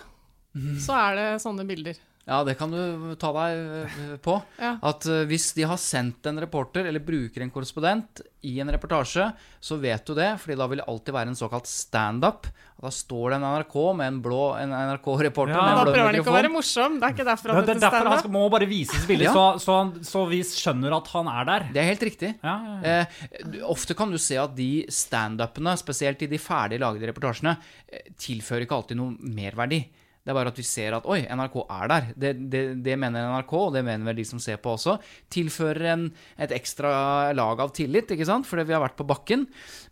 så 0.83 0.97
er 0.97 1.15
det 1.15 1.27
sånne 1.43 1.63
bilder. 1.67 1.95
Ja, 2.29 2.43
det 2.45 2.53
kan 2.59 2.69
du 2.69 3.13
ta 3.19 3.31
deg 3.33 3.59
eh, 3.89 4.17
på. 4.21 4.37
Ja. 4.61 4.75
At 4.85 5.05
eh, 5.09 5.23
hvis 5.29 5.51
de 5.57 5.65
har 5.65 5.79
sendt 5.81 6.27
en 6.29 6.37
reporter, 6.41 6.85
eller 6.85 7.01
bruker 7.01 7.41
en 7.41 7.49
korrespondent 7.53 8.21
i 8.45 8.59
en 8.61 8.69
reportasje, 8.73 9.25
så 9.61 9.77
vet 9.81 10.05
du 10.05 10.13
det, 10.17 10.27
fordi 10.41 10.57
da 10.59 10.67
vil 10.69 10.81
det 10.81 10.85
alltid 10.89 11.15
være 11.15 11.31
en 11.33 11.37
såkalt 11.39 11.69
standup. 11.69 12.45
Da 12.81 12.89
står 12.93 13.33
det 13.33 13.37
en 13.37 13.45
NRK 13.45 13.75
med 13.97 14.07
en 14.09 14.19
blå 14.25 14.39
NRK-reporter 14.57 15.53
Ja, 15.53 15.65
Da 15.77 15.83
prøver 15.85 16.07
han 16.07 16.17
ikke 16.17 16.31
å 16.33 16.37
være 16.37 16.49
morsom. 16.49 16.95
Det 16.97 17.05
er 17.09 17.13
ikke 17.13 17.25
derfor 17.27 17.51
Det, 17.51 17.55
han 17.59 17.67
det 17.67 17.75
er 17.75 17.81
derfor 17.83 18.09
han 18.09 18.21
skal, 18.23 18.33
må 18.33 18.43
bare 18.53 18.67
vises 18.69 19.05
billig, 19.09 19.27
Ja. 19.27 19.33
så, 19.37 19.43
så, 19.61 19.75
han, 19.77 19.91
så 20.07 20.23
vi 20.29 20.41
skjønner 20.49 20.95
at 20.97 21.11
han 21.13 21.29
er 21.29 21.49
der. 21.51 21.67
Det 21.75 21.81
er 21.83 21.89
helt 21.91 22.05
riktig. 22.09 22.31
Ja, 22.41 22.55
ja, 22.65 22.75
ja. 22.81 22.99
Eh, 23.01 23.57
ofte 23.69 23.97
kan 23.97 24.13
du 24.13 24.17
se 24.21 24.37
at 24.41 24.55
de 24.57 24.71
standupene, 24.93 25.75
spesielt 25.77 26.21
i 26.25 26.29
de 26.31 26.41
ferdig 26.41 26.81
lagde 26.81 27.05
reportasjene, 27.11 27.53
eh, 27.89 28.09
tilfører 28.17 28.65
ikke 28.65 28.81
alltid 28.81 28.97
noe 29.01 29.13
merverdi. 29.37 29.83
Det 30.21 30.29
er 30.29 30.37
bare 30.37 30.51
at 30.53 30.59
vi 30.59 30.65
ser 30.65 30.93
at 30.93 31.07
oi, 31.09 31.23
NRK 31.25 31.55
er 31.63 31.87
der. 31.89 32.09
Det, 32.13 32.31
det, 32.53 32.61
det 32.85 32.97
mener 33.01 33.25
NRK, 33.31 33.53
og 33.57 33.71
det 33.73 33.81
mener 33.87 34.05
vel 34.05 34.19
de 34.19 34.25
som 34.27 34.41
ser 34.41 34.59
på 34.61 34.75
også. 34.75 34.99
Tilfører 35.33 35.87
en, 35.95 36.03
et 36.37 36.53
ekstra 36.53 36.91
lag 37.33 37.63
av 37.63 37.73
tillit, 37.73 38.13
ikke 38.13 38.27
sant? 38.29 38.45
fordi 38.45 38.67
vi 38.69 38.75
har 38.75 38.83
vært 38.83 38.99
på 38.99 39.07
bakken. 39.09 39.47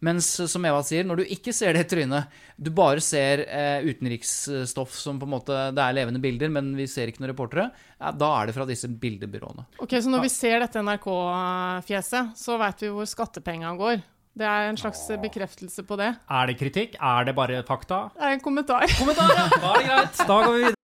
Mens 0.06 0.30
som 0.52 0.68
Eva 0.70 0.84
sier, 0.86 1.08
når 1.10 1.24
du 1.24 1.34
ikke 1.34 1.54
ser 1.56 1.74
det 1.74 1.88
trynet, 1.90 2.30
du 2.62 2.70
bare 2.76 3.02
ser 3.02 3.42
eh, 3.48 3.88
utenriksstoff 3.90 4.94
som 5.00 5.18
på 5.18 5.26
en 5.26 5.34
måte 5.34 5.58
Det 5.74 5.82
er 5.82 5.98
levende 5.98 6.22
bilder, 6.22 6.54
men 6.54 6.72
vi 6.78 6.86
ser 6.92 7.10
ikke 7.10 7.24
noen 7.24 7.34
reportere, 7.34 7.70
ja, 7.98 8.14
da 8.14 8.30
er 8.38 8.50
det 8.50 8.58
fra 8.60 8.70
disse 8.70 8.92
bildebyråene. 9.02 9.66
Ok, 9.82 9.98
Så 9.98 10.14
når 10.14 10.28
vi 10.28 10.34
ser 10.34 10.62
dette 10.62 10.86
NRK-fjeset, 10.86 12.38
så 12.38 12.62
veit 12.62 12.86
vi 12.86 12.94
hvor 12.94 13.10
skattepengene 13.10 13.74
går. 13.82 14.06
Det 14.38 14.46
er 14.48 14.70
en 14.70 14.78
slags 14.78 15.00
bekreftelse 15.22 15.84
på 15.84 15.96
det. 16.00 16.14
Er 16.30 16.46
det 16.46 16.58
kritikk? 16.60 16.96
Er 17.02 17.24
det 17.28 17.36
bare 17.36 17.64
fakta? 17.68 18.10
Det 18.16 18.24
er 18.24 18.38
en 18.38 18.44
kommentar. 18.44 18.86
Kommentar, 19.00 19.32
ja! 19.36 19.48
Da 19.60 19.74
er 19.74 19.80
det 19.82 19.88
greit. 19.90 20.18
Da 20.28 20.44
går 20.46 20.52
vi 20.52 20.60
videre. 20.64 20.76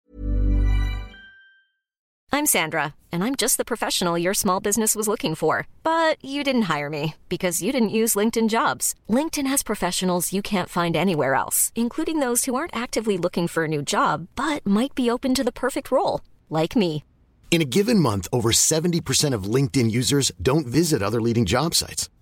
I'm 2.36 2.46
Sandra, 2.46 2.96
and 3.14 3.24
I'm 3.24 3.36
just 3.38 3.56
the 3.56 3.64
professional 3.64 4.18
your 4.18 4.34
small 4.34 4.60
business 4.60 4.93
was 4.93 5.08
looking 5.08 5.36
for. 5.36 5.68
But 5.84 6.18
you 6.22 6.43
didn't 6.43 6.64
hire 6.64 6.89
me 6.89 7.14
because 7.30 7.62
you 7.64 7.72
didn't 7.72 7.96
use 8.02 8.14
LinkedIn 8.20 8.50
jobs. 8.50 8.93
LinkedIn 9.10 9.48
has 9.48 9.64
professionals 9.64 10.34
you 10.34 10.41
can't 10.41 10.68
find 10.68 10.98
anywhere 10.98 11.34
else, 11.36 11.72
including 11.76 12.20
those 12.20 12.43
who 12.43 12.56
aren't 12.56 12.76
actively 12.76 13.18
looking 13.18 13.48
for 13.48 13.64
a 13.64 13.70
new 13.70 13.82
job 13.82 14.28
but 14.36 14.68
might 14.68 14.93
be 14.96 15.10
open 15.10 15.34
to 15.34 15.46
the 15.46 15.52
perfect 15.54 15.91
role, 15.91 16.20
like 16.50 16.76
me. 16.76 17.06
In 17.52 17.62
a 17.62 17.72
given 17.78 18.00
month, 18.00 18.28
over 18.34 18.52
70% 18.52 19.34
of 19.34 19.46
LinkedIn 19.46 19.89
users 19.89 20.30
don't 20.41 20.68
visit 20.68 21.02
other 21.02 21.22
leading 21.22 21.46
job 21.46 21.74
sites. 21.74 22.10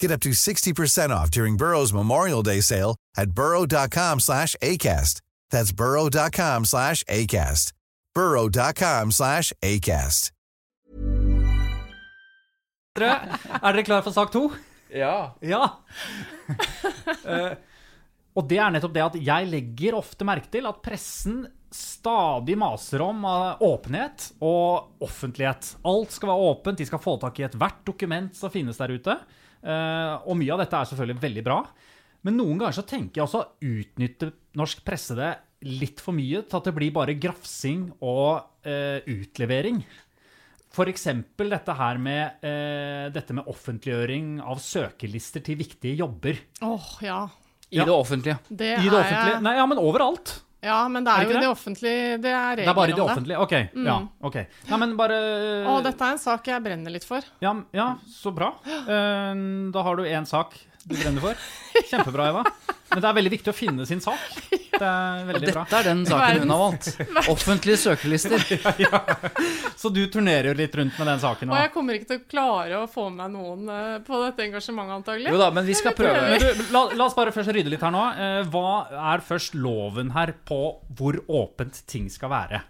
Get 0.00 0.10
up 0.10 0.20
to 0.20 0.30
60% 0.30 1.10
off 1.10 1.30
during 1.30 1.56
Burrow's 1.56 1.92
Memorial 1.92 2.42
Day 2.42 2.62
sale 2.62 2.96
at 3.16 3.32
burrow.com 3.32 4.20
slash 4.20 4.56
ACAST. 4.62 5.20
That's 5.50 5.72
burrow.com 5.72 6.64
slash 6.64 7.04
ACAST. 7.04 7.72
burrow.com 8.14 9.10
slash 9.12 9.52
ACAST. 9.62 10.32
Er 13.00 13.72
dere 13.72 13.84
klare 13.86 14.02
for 14.02 14.12
sak 14.12 14.32
to? 14.32 14.50
Ja. 14.92 15.36
Ja. 15.40 15.62
Eh, 17.24 17.52
og 18.34 18.46
det 18.50 18.58
er 18.58 18.72
nettopp 18.74 18.94
det 18.94 19.02
at 19.04 19.16
jeg 19.22 19.46
legger 19.50 19.96
ofte 19.98 20.26
merke 20.26 20.50
til 20.50 20.66
at 20.66 20.80
pressen 20.82 21.44
stadig 21.70 22.56
maser 22.58 23.04
om 23.04 23.22
eh, 23.28 23.62
åpenhet 23.62 24.32
og 24.42 25.04
offentlighet. 25.06 25.76
Alt 25.86 26.16
skal 26.16 26.32
være 26.32 26.48
åpent, 26.50 26.80
de 26.82 26.88
skal 26.88 27.02
få 27.02 27.14
tak 27.22 27.38
i 27.38 27.46
ethvert 27.46 27.84
dokument 27.86 28.34
som 28.36 28.50
finnes 28.50 28.80
der 28.80 28.96
ute. 28.98 29.16
Eh, 29.62 30.14
og 30.26 30.36
mye 30.40 30.52
av 30.54 30.62
dette 30.64 30.76
er 30.80 30.90
selvfølgelig 30.90 31.20
veldig 31.24 31.44
bra. 31.46 31.60
Men 32.26 32.36
noen 32.36 32.58
ganger 32.60 32.76
så 32.76 32.84
tenker 32.86 33.20
jeg 33.20 33.26
også 33.26 33.40
å 33.40 33.50
utnytte 33.64 34.32
norsk 34.60 34.82
presse 34.84 35.16
det 35.16 35.30
litt 35.68 36.00
for 36.00 36.16
mye 36.16 36.42
til 36.48 36.56
at 36.58 36.68
det 36.68 36.74
blir 36.76 36.92
bare 36.92 37.14
grafsing 37.20 37.90
og 38.00 38.42
eh, 38.64 39.00
utlevering. 39.08 39.82
F.eks. 40.70 41.04
dette 41.36 41.74
her 41.74 41.98
med, 41.98 42.44
eh, 42.46 43.08
dette 43.12 43.34
med 43.34 43.48
offentliggjøring 43.50 44.36
av 44.44 44.60
søkelister 44.62 45.42
til 45.44 45.58
viktige 45.58 45.96
jobber. 45.98 46.38
Åh, 46.62 46.90
ja. 47.02 47.24
I 47.70 47.78
det 47.82 47.94
offentlige. 47.94 48.38
Det 48.48 48.70
I 48.78 48.88
det 48.88 48.94
offentlige 48.98 49.34
jeg- 49.34 49.42
Nei, 49.42 49.56
ja, 49.56 49.66
men 49.66 49.78
overalt. 49.78 50.40
Ja, 50.62 50.88
men 50.92 51.04
det 51.06 51.10
Er 51.12 51.22
er, 51.22 51.24
det 51.24 51.32
jo 51.32 51.38
det 51.38 51.40
det? 51.40 51.50
offentlige 51.50 52.16
Det 52.20 52.32
er 52.36 52.56
Det 52.60 52.66
er 52.68 52.74
bare 52.76 52.90
i 52.92 52.96
det 52.96 53.04
offentlige. 53.04 53.38
Ok. 53.40 53.52
Ja, 53.86 53.98
ok. 54.20 54.34
Nei, 54.68 54.78
men 54.82 54.96
bare 54.98 55.20
Å, 55.66 55.78
dette 55.84 56.04
er 56.04 56.12
en 56.16 56.20
sak 56.20 56.50
jeg 56.52 56.62
brenner 56.62 56.92
litt 56.92 57.06
for. 57.08 57.24
ja, 57.40 57.54
ja, 57.72 57.94
så 58.08 58.32
bra. 58.34 58.52
Uh, 58.66 59.70
Da 59.74 59.82
har 59.86 59.96
du 59.96 60.04
én 60.04 60.26
sak 60.28 60.56
du 60.90 60.98
brenner 61.00 61.24
for. 61.24 61.48
Kjempebra, 61.90 62.28
Eva. 62.32 62.44
Men 62.90 63.02
det 63.04 63.06
er 63.06 63.14
veldig 63.20 63.30
viktig 63.36 63.50
å 63.52 63.54
finne 63.54 63.84
sin 63.86 64.00
sak. 64.02 64.18
Det 64.50 64.80
er 64.82 65.20
veldig 65.28 65.52
bra. 65.52 65.62
dette 65.62 65.78
er 65.78 65.86
den 65.86 66.00
saken 66.08 66.40
hun 66.42 66.50
har 66.50 66.62
valgt. 66.64 66.88
Offentlige 67.30 67.78
søkerlister. 67.78 68.42
Så 69.80 69.92
du 69.94 70.00
turnerer 70.10 70.50
jo 70.50 70.54
litt 70.58 70.74
rundt 70.74 70.96
med 70.98 71.06
den 71.12 71.20
saken 71.22 71.52
Og 71.52 71.60
jeg 71.60 71.70
kommer 71.74 71.98
ikke 71.98 72.08
til 72.10 72.18
å 72.18 72.24
klare 72.32 72.80
å 72.80 72.88
få 72.90 73.06
med 73.14 73.34
noen 73.36 73.70
eh, 73.70 73.92
på 74.06 74.18
dette 74.24 74.42
engasjementet, 74.48 74.96
antagelig. 74.98 75.30
Jo 75.30 75.38
da, 75.40 75.50
men 75.54 75.68
vi 75.68 75.76
skal 75.78 75.94
prøve. 75.96 76.24
Men 76.32 76.42
du, 76.42 76.64
la, 76.74 76.82
la 76.98 77.06
oss 77.06 77.16
bare 77.18 77.34
først 77.36 77.54
rydde 77.54 77.70
litt 77.76 77.86
her 77.86 77.94
nå. 77.94 78.02
Eh, 78.26 78.40
Hva 78.50 78.74
er 79.14 79.24
først 79.30 79.54
loven 79.58 80.10
her 80.16 80.34
på 80.50 80.60
hvor 80.98 81.20
åpent 81.30 81.84
ting 81.90 82.10
skal 82.10 82.34
være? 82.34 82.64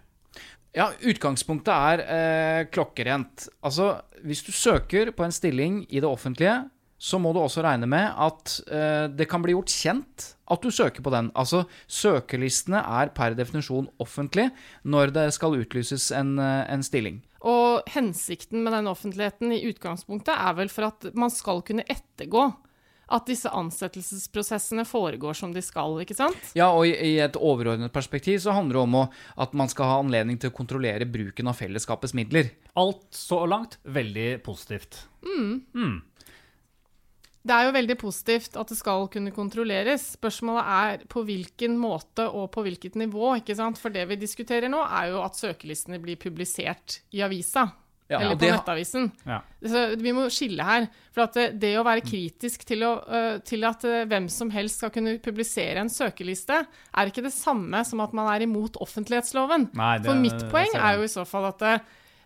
Ja, 0.77 0.91
utgangspunktet 1.03 1.73
er 1.73 2.05
eh, 2.05 2.61
klokkerent. 2.71 3.49
Altså, 3.67 3.95
hvis 4.23 4.45
du 4.47 4.53
søker 4.55 5.11
på 5.17 5.25
en 5.27 5.35
stilling 5.35 5.81
i 5.89 5.99
det 6.03 6.07
offentlige, 6.07 6.61
så 7.01 7.17
må 7.17 7.33
du 7.33 7.41
også 7.41 7.65
regne 7.65 7.89
med 7.89 8.13
at 8.21 8.59
eh, 8.69 9.07
det 9.09 9.25
kan 9.31 9.41
bli 9.41 9.55
gjort 9.57 9.73
kjent 9.73 10.27
at 10.51 10.61
du 10.61 10.69
søker 10.75 11.01
på 11.05 11.13
den. 11.15 11.31
Altså, 11.39 11.65
søkerlistene 11.89 12.83
er 13.01 13.13
per 13.17 13.37
definisjon 13.39 13.89
offentlig 14.03 14.51
når 14.85 15.15
det 15.17 15.27
skal 15.37 15.57
utlyses 15.63 16.11
en, 16.17 16.37
eh, 16.43 16.65
en 16.69 16.85
stilling. 16.85 17.23
Og 17.41 17.87
hensikten 17.89 18.61
med 18.67 18.77
den 18.77 18.91
offentligheten 18.91 19.55
i 19.57 19.63
utgangspunktet 19.71 20.35
er 20.35 20.59
vel 20.59 20.69
for 20.73 20.91
at 20.91 21.09
man 21.17 21.33
skal 21.33 21.65
kunne 21.65 21.89
ettergå 21.89 22.51
at 23.11 23.27
disse 23.27 23.51
ansettelsesprosessene 23.51 24.85
foregår 24.87 25.35
som 25.35 25.55
de 25.55 25.63
skal, 25.65 25.97
ikke 26.05 26.15
sant? 26.15 26.53
Ja, 26.55 26.69
og 26.71 26.87
i, 26.87 26.93
i 26.95 27.17
et 27.23 27.39
overordnet 27.41 27.91
perspektiv 27.95 28.39
så 28.45 28.55
handler 28.55 28.79
det 28.79 28.85
om 28.85 28.99
å, 29.01 29.05
at 29.43 29.57
man 29.59 29.73
skal 29.73 29.91
ha 29.91 29.99
anledning 30.03 30.39
til 30.39 30.53
å 30.53 30.55
kontrollere 30.55 31.09
bruken 31.11 31.51
av 31.51 31.59
fellesskapets 31.59 32.15
midler. 32.15 32.53
Alt 32.79 33.09
så 33.17 33.43
langt 33.51 33.81
veldig 33.83 34.29
positivt. 34.47 35.03
Det 37.41 37.55
er 37.57 37.65
jo 37.65 37.73
veldig 37.73 37.97
positivt 37.97 38.57
at 38.61 38.69
det 38.69 38.77
skal 38.77 39.07
kunne 39.09 39.31
kontrolleres. 39.33 40.11
Spørsmålet 40.19 40.65
er 40.77 41.05
på 41.09 41.23
hvilken 41.25 41.79
måte 41.81 42.27
og 42.29 42.51
på 42.53 42.63
hvilket 42.67 42.99
nivå. 43.01 43.35
ikke 43.41 43.57
sant? 43.57 43.79
For 43.81 43.89
det 43.89 44.07
vi 44.11 44.17
diskuterer 44.21 44.69
nå, 44.69 44.83
er 44.85 45.09
jo 45.15 45.23
at 45.25 45.39
søkelistene 45.41 46.01
blir 46.03 46.17
publisert 46.21 47.01
i 47.17 47.23
avisa. 47.25 47.71
Ja, 48.11 48.19
eller 48.19 48.35
på 48.35 48.41
det- 48.43 48.53
nettavisen. 48.57 49.13
Ja. 49.25 49.39
Så 49.63 49.97
vi 49.97 50.11
må 50.13 50.25
skille 50.29 50.65
her. 50.67 50.89
For 51.15 51.23
at 51.23 51.33
det, 51.39 51.61
det 51.61 51.77
å 51.79 51.85
være 51.87 52.03
kritisk 52.03 52.65
til, 52.67 52.81
å, 52.83 53.05
øh, 53.09 53.39
til 53.47 53.63
at 53.65 53.85
øh, 53.85 54.05
hvem 54.11 54.29
som 54.29 54.51
helst 54.51 54.79
skal 54.83 54.91
kunne 54.91 55.19
publisere 55.23 55.79
en 55.79 55.89
søkeliste, 55.89 56.67
er 56.93 57.07
ikke 57.07 57.23
det 57.23 57.33
samme 57.33 57.85
som 57.87 58.01
at 58.01 58.13
man 58.13 58.27
er 58.35 58.43
imot 58.43 58.77
offentlighetsloven. 58.83 59.71
Nei, 59.75 59.99
det- 59.99 60.07
For 60.11 60.15
mitt 60.19 60.43
poeng 60.51 60.75
er 60.75 60.97
jo 60.99 61.03
i 61.07 61.07
så 61.15 61.25
fall 61.25 61.47
at 61.55 61.63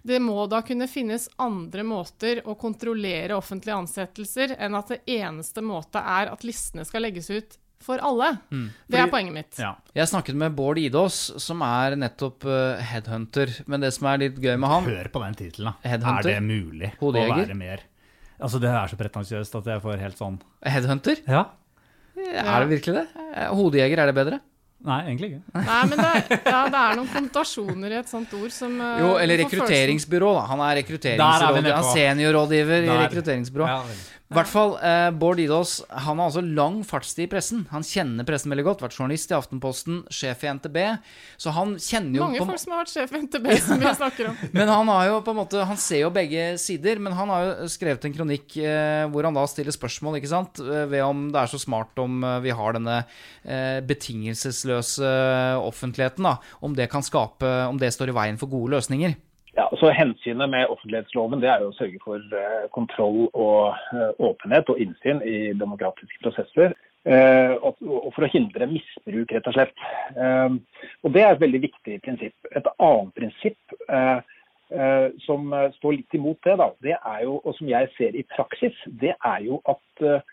det, 0.04 0.20
må 0.20 0.44
da 0.52 0.60
kunne 0.66 0.84
finnes 0.90 1.30
andre 1.40 1.82
måter 1.86 2.42
å 2.44 2.54
kontrollere 2.60 3.36
offentlige 3.38 3.78
ansettelser 3.80 4.52
enn 4.58 4.76
at 4.76 4.92
det 4.92 4.98
eneste 5.16 5.64
måte 5.64 6.02
er 6.02 6.28
at 6.32 6.44
listene 6.44 6.84
skal 6.84 7.06
legges 7.06 7.30
ut 7.32 7.56
for 7.84 8.00
alle. 8.04 8.30
Det 8.88 9.00
er 9.00 9.08
poenget 9.12 9.34
mitt. 9.34 9.58
Ja. 9.60 9.74
Jeg 9.96 10.08
snakket 10.08 10.36
med 10.40 10.54
Bård 10.56 10.80
Idås, 10.80 11.18
som 11.40 11.64
er 11.64 11.96
nettopp 12.00 12.46
uh, 12.48 12.80
headhunter. 12.84 13.52
Men 13.68 13.84
det 13.84 13.92
som 13.96 14.08
er 14.12 14.22
litt 14.26 14.38
gøy 14.40 14.54
med 14.60 14.72
han 14.72 14.88
Hør 14.88 15.10
på 15.12 15.24
den 15.24 15.36
tittelen, 15.40 15.72
da. 15.72 15.90
Headhunter? 15.92 16.30
Er 16.30 16.40
det 16.40 16.46
mulig 16.46 16.94
Hodejeger? 17.00 17.34
å 17.34 17.42
være 17.42 17.58
mer 17.58 17.90
Altså, 18.34 18.58
det 18.60 18.70
er 18.72 18.90
så 18.90 18.96
pretensiøst 18.98 19.60
at 19.60 19.68
jeg 19.70 19.82
får 19.84 20.00
helt 20.02 20.20
sånn 20.20 20.40
Headhunter? 20.66 21.20
Ja. 21.30 21.44
Er 22.18 22.64
det 22.64 22.72
virkelig 22.76 23.02
det? 23.02 23.06
Hodejeger, 23.54 24.00
er 24.02 24.10
det 24.10 24.16
bedre? 24.16 24.40
Nei, 24.84 24.98
egentlig 25.08 25.30
ikke. 25.32 25.62
Nei, 25.64 25.82
men 25.88 26.00
det, 26.02 26.40
ja, 26.44 26.58
det 26.68 26.80
er 26.80 26.98
noen 26.98 27.08
konnotasjoner 27.08 27.94
i 27.94 27.96
et 28.02 28.10
sånt 28.10 28.34
ord 28.36 28.52
som 28.52 28.74
uh, 28.76 28.98
Jo, 29.00 29.12
eller 29.16 29.40
rekrutteringsbyrå, 29.40 30.32
da. 30.36 30.42
Han 30.50 30.60
er 30.60 30.74
er 30.74 30.80
rekrutteringsrådgiver. 30.82 31.70
Han 31.72 31.88
er 31.88 31.94
seniorrådgiver 31.94 32.88
i 32.88 32.98
rekrutteringsbyrå. 33.04 33.70
Ja, 33.70 33.78
vel. 33.88 34.02
I 34.34 34.38
hvert 34.40 34.50
fall, 34.50 34.72
eh, 34.82 35.08
Bård 35.14 35.38
Idås 35.38 35.76
han 35.88 36.18
har 36.18 36.26
altså 36.26 36.42
lang 36.42 36.80
fartstid 36.82 37.28
i 37.28 37.30
pressen. 37.30 37.60
Han 37.70 37.84
kjenner 37.86 38.26
pressen 38.26 38.50
veldig 38.50 38.64
godt. 38.66 38.80
Vært 38.82 38.96
journalist 38.98 39.30
i 39.30 39.36
Aftenposten, 39.36 40.00
sjef 40.10 40.42
i 40.42 40.48
NTB. 40.50 40.78
Så 41.38 41.52
han 41.54 41.76
kjenner 41.78 42.18
jo 42.18 42.24
Mange 42.24 42.40
på, 42.42 42.48
folk 42.50 42.62
som 42.64 42.74
har 42.74 42.82
vært 42.82 42.92
sjef 42.96 43.14
i 43.14 43.20
NTB, 43.22 43.46
som 43.62 43.78
vi 43.78 43.92
snakker 44.00 44.30
om. 44.32 44.40
Men 44.58 44.72
han 44.72 44.90
har 44.90 45.06
jo 45.12 45.20
på 45.22 45.34
en 45.34 45.38
måte 45.38 45.62
Han 45.68 45.78
ser 45.78 46.02
jo 46.02 46.10
begge 46.14 46.48
sider, 46.58 46.98
men 46.98 47.14
han 47.14 47.30
har 47.30 47.44
jo 47.46 47.68
skrevet 47.70 48.04
en 48.08 48.16
kronikk 48.16 48.56
eh, 48.58 49.04
hvor 49.12 49.26
han 49.26 49.36
da 49.36 49.44
stiller 49.50 49.74
spørsmål, 49.74 50.18
ikke 50.18 50.32
sant, 50.32 50.58
eh, 50.62 50.86
ved 50.90 51.04
om 51.06 51.28
det 51.34 51.40
er 51.40 51.52
så 51.52 51.60
smart 51.62 52.02
om 52.02 52.24
eh, 52.26 52.40
vi 52.44 52.54
har 52.58 52.74
denne 52.74 52.96
eh, 53.44 53.78
betingelsesløse 53.86 55.12
offentligheten, 55.62 56.26
da. 56.26 56.36
Om 56.64 56.74
det 56.74 56.90
kan 56.90 57.06
skape 57.06 57.46
Om 57.70 57.78
det 57.78 57.92
står 57.94 58.10
i 58.10 58.18
veien 58.18 58.40
for 58.40 58.50
gode 58.50 58.74
løsninger. 58.74 59.14
Ja, 59.56 59.70
så 59.78 59.90
Hensynet 59.90 60.50
med 60.50 60.66
offentlighetsloven 60.66 61.42
det 61.42 61.46
er 61.50 61.62
jo 61.62 61.70
å 61.70 61.76
sørge 61.76 62.00
for 62.02 62.18
eh, 62.34 62.64
kontroll 62.74 63.28
og 63.28 63.76
eh, 63.94 64.10
åpenhet 64.26 64.70
og 64.72 64.80
innsyn 64.82 65.20
i 65.22 65.52
demokratiske 65.54 66.18
prosesser. 66.24 66.74
eh, 67.06 67.54
og, 67.62 67.78
for 68.16 68.26
å 68.26 68.30
hindre 68.32 68.66
misbruk, 68.66 69.30
rett 69.30 69.46
og 69.46 69.54
slett. 69.54 69.84
Og 71.04 71.12
Det 71.14 71.22
er 71.22 71.34
et 71.36 71.42
veldig 71.44 71.60
viktig 71.68 72.00
prinsipp. 72.02 72.34
Et 72.50 72.70
annet 72.74 73.14
prinsipp 73.14 73.76
som 75.22 75.52
står 75.76 75.92
litt 75.92 76.16
imot 76.16 76.38
det, 76.42 76.54
da, 76.58 76.70
det 76.82 76.94
er 76.96 77.18
jo, 77.22 77.36
og 77.44 77.54
som 77.54 77.68
jeg 77.68 77.90
ser 77.98 78.16
i 78.16 78.24
praksis, 78.32 78.74
det 79.02 79.12
er 79.14 79.44
jo 79.44 79.60
at 79.70 80.24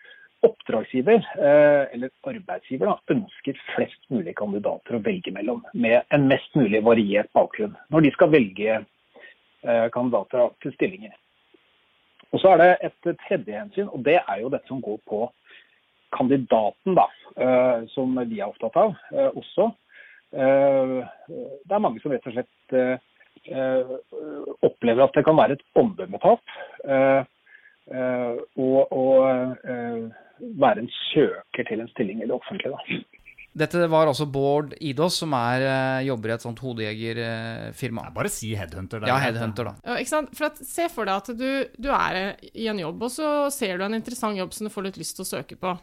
oppdragsgiver, 0.42 1.20
eller 1.36 2.10
arbeidsgiver, 2.26 2.88
da, 2.88 2.96
ønsker 3.14 3.60
flest 3.74 4.08
mulig 4.10 4.34
kandidater 4.40 4.96
å 4.96 5.02
velge 5.04 5.30
mellom, 5.36 5.60
med 5.76 6.00
en 6.16 6.26
mest 6.32 6.56
mulig 6.58 6.80
variert 6.82 7.30
bakgrunn. 7.36 7.76
Når 7.92 8.08
de 8.08 8.14
skal 8.16 8.32
velge 8.32 8.80
kandidater 9.94 10.50
til 10.62 10.72
stillinger. 10.74 11.12
Og 12.32 12.40
Så 12.40 12.48
er 12.48 12.56
det 12.56 12.70
et 12.88 13.18
tredje 13.28 13.58
hensyn, 13.58 13.88
og 13.92 14.04
det 14.04 14.18
er 14.20 14.40
jo 14.40 14.50
dette 14.52 14.68
som 14.68 14.80
går 14.82 14.98
på 15.08 15.26
kandidaten, 16.16 16.96
da, 16.96 17.06
eh, 17.36 17.84
som 17.92 18.16
vi 18.28 18.40
er 18.40 18.48
opptatt 18.48 18.76
av 18.76 18.94
eh, 19.12 19.30
også. 19.36 19.70
Eh, 20.32 20.96
Det 21.68 21.76
er 21.76 21.84
mange 21.84 22.00
som 22.00 22.12
rett 22.12 22.26
og 22.26 22.36
slett 22.36 22.76
eh, 22.76 22.96
eh, 23.52 23.92
opplever 24.64 25.04
at 25.04 25.14
det 25.16 25.24
kan 25.28 25.36
være 25.36 25.58
et 25.58 25.64
omdømmetap. 25.76 26.40
eh, 26.88 27.22
eh, 27.92 28.36
eh, 28.56 30.02
være 30.58 30.78
en 30.78 30.90
søker 31.12 31.64
til 31.68 31.80
en 31.80 31.88
stilling 31.88 32.22
i 32.22 32.26
det 32.26 32.34
offentlige. 32.34 32.72
Da. 32.72 33.11
Dette 33.52 33.84
var 33.92 34.08
altså 34.08 34.24
Bård 34.32 34.72
Idås, 34.80 35.18
som 35.20 35.34
er, 35.36 35.60
eh, 35.60 36.06
jobber 36.08 36.30
i 36.30 36.32
et 36.32 36.44
sånt 36.44 36.58
hodejegerfirma. 36.64 38.06
Bare 38.14 38.30
si 38.32 38.54
headhunter. 38.56 39.00
det 39.00 39.08
er 39.08 39.12
Ja, 39.12 39.18
headhunter, 39.20 39.64
da. 39.68 39.74
Ja, 39.84 39.96
ikke 40.00 40.08
sant? 40.08 40.34
For 40.36 40.46
at, 40.48 40.56
se 40.64 40.88
for 40.88 41.04
deg 41.04 41.14
at 41.20 41.36
du, 41.36 41.68
du 41.76 41.90
er 41.92 42.36
i 42.54 42.66
en 42.72 42.80
jobb, 42.80 43.02
og 43.02 43.10
så 43.12 43.50
ser 43.52 43.76
du 43.76 43.84
en 43.84 43.94
interessant 43.98 44.38
jobb 44.38 44.54
som 44.56 44.66
du 44.66 44.72
får 44.72 44.88
litt 44.88 44.96
lyst 45.02 45.16
til 45.16 45.26
å 45.26 45.30
søke 45.34 45.58
på. 45.60 45.76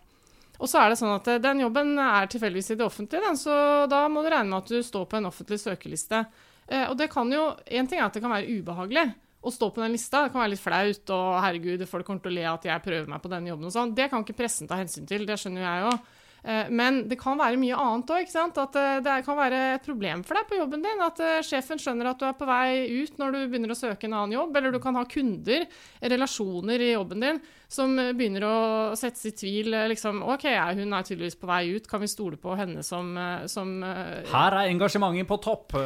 Og 0.60 0.68
så 0.68 0.82
er 0.82 0.90
det 0.92 1.00
sånn 1.00 1.14
at 1.14 1.28
eh, 1.32 1.40
den 1.40 1.62
jobben 1.64 1.94
er 2.02 2.28
tilfeldigvis 2.32 2.74
i 2.74 2.80
det 2.80 2.86
offentlige, 2.88 3.24
den, 3.24 3.38
så 3.40 3.86
da 3.92 4.08
må 4.12 4.26
du 4.26 4.30
regne 4.34 4.50
med 4.50 4.64
at 4.64 4.74
du 4.74 4.82
står 4.84 5.06
på 5.06 5.20
en 5.22 5.30
offentlig 5.30 5.62
søkeliste. 5.62 6.26
Eh, 6.68 6.86
og 6.90 6.98
det 6.98 7.10
kan 7.14 7.30
jo 7.32 7.56
En 7.66 7.88
ting 7.88 8.00
er 8.00 8.10
at 8.10 8.14
det 8.14 8.22
kan 8.22 8.34
være 8.34 8.60
ubehagelig 8.60 9.08
å 9.40 9.52
stå 9.54 9.70
på 9.72 9.82
den 9.82 9.94
lista. 9.96 10.26
Det 10.26 10.34
kan 10.34 10.42
være 10.44 10.52
litt 10.52 10.62
flaut, 10.62 11.12
og 11.16 11.28
herregud, 11.46 11.86
folk 11.88 12.06
kommer 12.06 12.26
til 12.26 12.34
å 12.34 12.36
le 12.36 12.48
at 12.50 12.66
jeg 12.68 12.84
prøver 12.84 13.08
meg 13.08 13.22
på 13.24 13.32
den 13.32 13.48
jobben 13.48 13.70
og 13.70 13.76
sånn. 13.78 13.94
Det 13.96 14.10
kan 14.12 14.26
ikke 14.26 14.36
pressen 14.42 14.68
ta 14.68 14.76
hensyn 14.82 15.08
til, 15.08 15.24
det 15.26 15.38
skjønner 15.40 15.64
jo 15.64 15.70
jeg 15.70 15.86
òg. 15.94 16.16
Men 16.70 17.02
det 17.10 17.18
kan 17.20 17.38
være 17.40 17.60
mye 17.60 17.76
annet 17.76 18.12
òg. 18.16 18.30
At 18.64 18.78
eh, 18.80 19.00
det 19.06 19.16
kan 19.26 19.38
være 19.38 19.60
et 19.76 19.86
problem 19.86 20.24
for 20.24 20.40
deg 20.40 20.48
på 20.50 20.60
jobben 20.60 20.84
din. 20.86 21.04
At 21.04 21.20
eh, 21.24 21.40
sjefen 21.46 21.82
skjønner 21.82 22.12
at 22.12 22.22
du 22.22 22.26
er 22.30 22.38
på 22.40 22.48
vei 22.50 22.86
ut 23.02 23.20
når 23.20 23.36
du 23.36 23.40
begynner 23.52 23.74
å 23.74 23.78
søke 23.80 24.08
en 24.08 24.16
annen 24.18 24.38
jobb. 24.38 24.56
Eller 24.56 24.76
du 24.76 24.80
kan 24.84 24.98
ha 25.00 25.04
kunder, 25.10 25.66
relasjoner 26.02 26.86
i 26.86 26.94
jobben 26.94 27.26
din, 27.26 27.42
som 27.68 27.98
eh, 28.00 28.14
begynner 28.18 28.48
å 28.48 28.56
settes 29.00 29.26
i 29.30 29.36
tvil. 29.36 29.74
eh, 29.74 29.88
Liksom, 29.92 30.24
OK, 30.24 30.48
hun 30.80 30.96
er 30.96 31.06
tydeligvis 31.08 31.40
på 31.40 31.50
vei 31.50 31.64
ut. 31.76 31.90
Kan 31.90 32.04
vi 32.06 32.12
stole 32.12 32.40
på 32.40 32.56
henne 32.60 32.84
som, 32.86 33.12
eh, 33.18 33.46
som 33.52 33.76
eh, 33.84 34.26
Her 34.32 34.62
er 34.64 34.74
engasjementet 34.74 35.30
på 35.30 35.40
topp. 35.44 35.78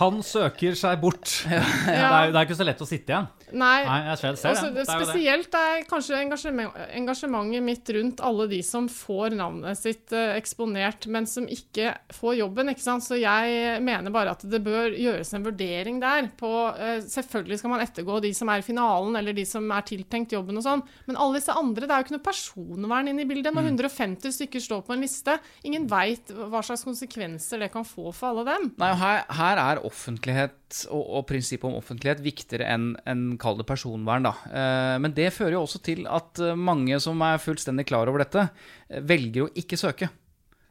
Han 0.00 0.22
søker 0.26 0.74
seg 0.78 0.98
bort. 1.02 1.28
Det, 1.52 1.98
er, 1.98 2.30
det 2.32 2.38
er 2.38 2.44
ikke 2.46 2.56
så 2.58 2.66
lett 2.66 2.80
å 2.82 2.86
sitte 2.88 3.12
igjen. 3.12 3.26
Nei. 3.52 3.82
Nei, 3.84 3.98
jeg 4.08 4.18
ser, 4.20 4.36
ser 4.40 4.48
Altså, 4.52 4.68
det. 4.72 4.82
er 4.86 5.02
spesielt 5.04 5.48
det. 5.52 5.60
er 5.60 5.82
kanskje 5.88 6.16
engasjement, 6.22 6.76
engasjementet 6.96 7.64
mitt 7.66 7.90
rundt 7.96 8.22
alle 8.24 8.46
de 8.48 8.60
som 8.64 8.86
får 8.88 9.36
navnet 9.36 9.78
sitt 9.78 10.12
eh, 10.16 10.32
eksponert, 10.38 11.06
men 11.12 11.26
som 11.28 11.44
ikke 11.44 11.92
får 12.16 12.38
jobben. 12.38 12.72
ikke 12.72 12.84
sant? 12.84 13.04
Så 13.04 13.18
jeg 13.20 13.82
mener 13.84 14.14
bare 14.14 14.32
at 14.36 14.44
det 14.48 14.62
bør 14.64 14.94
gjøres 14.96 15.34
en 15.36 15.44
vurdering 15.46 16.00
der. 16.02 16.30
på, 16.38 16.52
eh, 16.78 17.02
Selvfølgelig 17.12 17.60
skal 17.60 17.74
man 17.74 17.84
ettergå 17.84 18.20
de 18.24 18.32
som 18.36 18.50
er 18.52 18.62
i 18.62 18.66
finalen, 18.66 19.18
eller 19.20 19.36
de 19.36 19.44
som 19.48 19.68
er 19.74 19.86
tiltenkt 19.90 20.32
jobben 20.32 20.58
og 20.60 20.66
sånn, 20.66 20.84
men 21.08 21.20
alle 21.20 21.38
disse 21.40 21.52
andre, 21.56 21.86
det 21.86 21.92
er 21.92 22.02
jo 22.02 22.08
ikke 22.08 22.16
noe 22.16 22.26
personvern 22.30 23.12
inne 23.12 23.26
i 23.26 23.28
bildet. 23.28 23.52
Mm. 23.52 23.60
Når 23.60 23.70
150 23.74 24.36
stykker 24.38 24.64
står 24.64 24.84
på 24.86 24.96
en 24.96 25.04
liste, 25.04 25.36
ingen 25.68 25.86
veit 25.90 26.32
hva 26.32 26.64
slags 26.64 26.86
konsekvenser 26.88 27.62
det 27.62 27.72
kan 27.74 27.84
få 27.86 28.14
for 28.16 28.32
alle 28.32 28.46
dem. 28.48 28.70
Nei, 28.80 28.92
her, 29.02 29.24
her 29.36 29.61
er 29.62 29.80
offentlighet 29.86 30.82
og, 30.92 31.02
og 31.02 31.26
prinsippet 31.28 31.68
om 31.68 31.78
offentlighet 31.78 32.22
viktigere 32.24 32.68
enn 32.74 32.92
en 33.08 33.24
kall 33.40 33.58
det 33.60 33.66
personvern. 33.68 34.28
Da. 34.28 34.34
Eh, 34.50 34.96
men 35.02 35.14
det 35.16 35.30
fører 35.34 35.56
jo 35.56 35.64
også 35.66 35.82
til 35.84 36.06
at 36.10 36.42
eh, 36.42 36.58
mange 36.58 36.98
som 37.02 37.20
er 37.26 37.42
fullstendig 37.42 37.86
klar 37.88 38.10
over 38.10 38.24
dette, 38.24 38.48
eh, 38.88 39.02
velger 39.06 39.46
å 39.46 39.52
ikke 39.62 39.80
søke. 39.80 40.10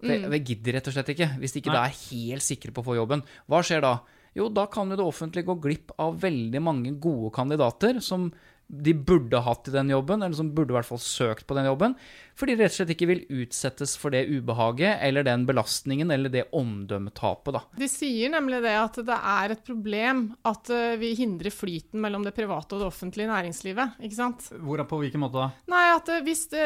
Det, 0.02 0.18
det 0.34 0.42
gidder 0.42 0.80
rett 0.80 0.88
og 0.90 0.96
slett 0.96 1.12
ikke, 1.14 1.28
hvis 1.38 1.54
de 1.54 1.62
ikke 1.62 1.76
da 1.76 1.84
er 1.86 2.00
helt 2.08 2.42
sikre 2.42 2.74
på 2.74 2.82
å 2.82 2.88
få 2.88 2.98
jobben. 2.98 3.22
Hva 3.52 3.60
skjer 3.66 3.84
da? 3.86 4.00
Jo, 4.38 4.48
da 4.50 4.64
kan 4.72 4.90
jo 4.90 4.98
det 4.98 5.06
offentlige 5.06 5.50
gå 5.50 5.58
glipp 5.62 5.92
av 6.02 6.16
veldig 6.24 6.62
mange 6.64 6.94
gode 7.04 7.30
kandidater 7.36 8.00
som 8.02 8.30
de 8.72 8.94
burde 8.96 9.40
hatt 9.44 9.68
i 9.68 9.74
den 9.74 9.90
jobben, 9.92 10.22
eller 10.24 10.36
som 10.36 10.52
burde 10.56 10.72
i 10.72 10.78
hvert 10.78 10.88
fall 10.88 11.02
søkt 11.04 11.44
på 11.48 11.56
den 11.58 11.68
jobben, 11.68 11.96
fordi 12.40 12.56
de 12.56 12.64
rett 12.64 12.72
og 12.72 12.78
slett 12.80 12.94
ikke 12.94 13.10
vil 13.10 13.24
utsettes 13.42 13.98
for 14.00 14.14
det 14.16 14.24
ubehaget 14.32 15.02
eller 15.04 15.26
den 15.28 15.44
belastningen 15.46 16.14
eller 16.14 16.32
det 16.32 16.46
omdømmetapet, 16.56 17.58
da. 17.58 17.62
De 17.78 17.90
sier 17.92 18.32
nemlig 18.32 18.62
det 18.64 18.74
at 18.80 19.02
det 19.06 19.18
er 19.34 19.56
et 19.56 19.64
problem 19.68 20.24
at 20.48 20.72
eh, 20.72 20.96
vi 21.02 21.12
hindrer 21.20 21.54
flyten 21.54 22.00
mellom 22.02 22.24
det 22.26 22.34
private 22.38 22.78
og 22.78 22.86
det 22.86 22.88
offentlige 22.88 23.30
næringslivet. 23.30 24.00
ikke 24.00 24.18
sant? 24.18 24.48
Hvor, 24.56 24.86
på 24.88 25.02
hvilken 25.04 25.26
måte 25.26 25.42
da? 25.42 25.52
Nei, 25.76 25.86
at 25.98 26.16
eh, 26.16 26.24
hvis 26.26 26.48
det, 26.56 26.66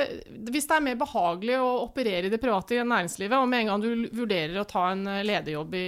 hvis 0.53 0.69
det 0.69 0.77
er 0.77 0.87
mer 0.91 1.01
behagelig 1.01 1.59
å 1.59 1.73
operere 1.87 2.29
i 2.29 2.33
det 2.33 2.41
private 2.43 2.85
næringslivet, 2.85 3.39
og 3.39 3.49
med 3.49 3.65
en 3.65 3.73
gang 3.73 3.85
du 3.85 4.09
vurderer 4.13 4.61
å 4.61 4.69
ta 4.69 4.91
en 4.93 5.07
eh, 5.09 5.25
lederjobb 5.25 5.73
i, 5.81 5.87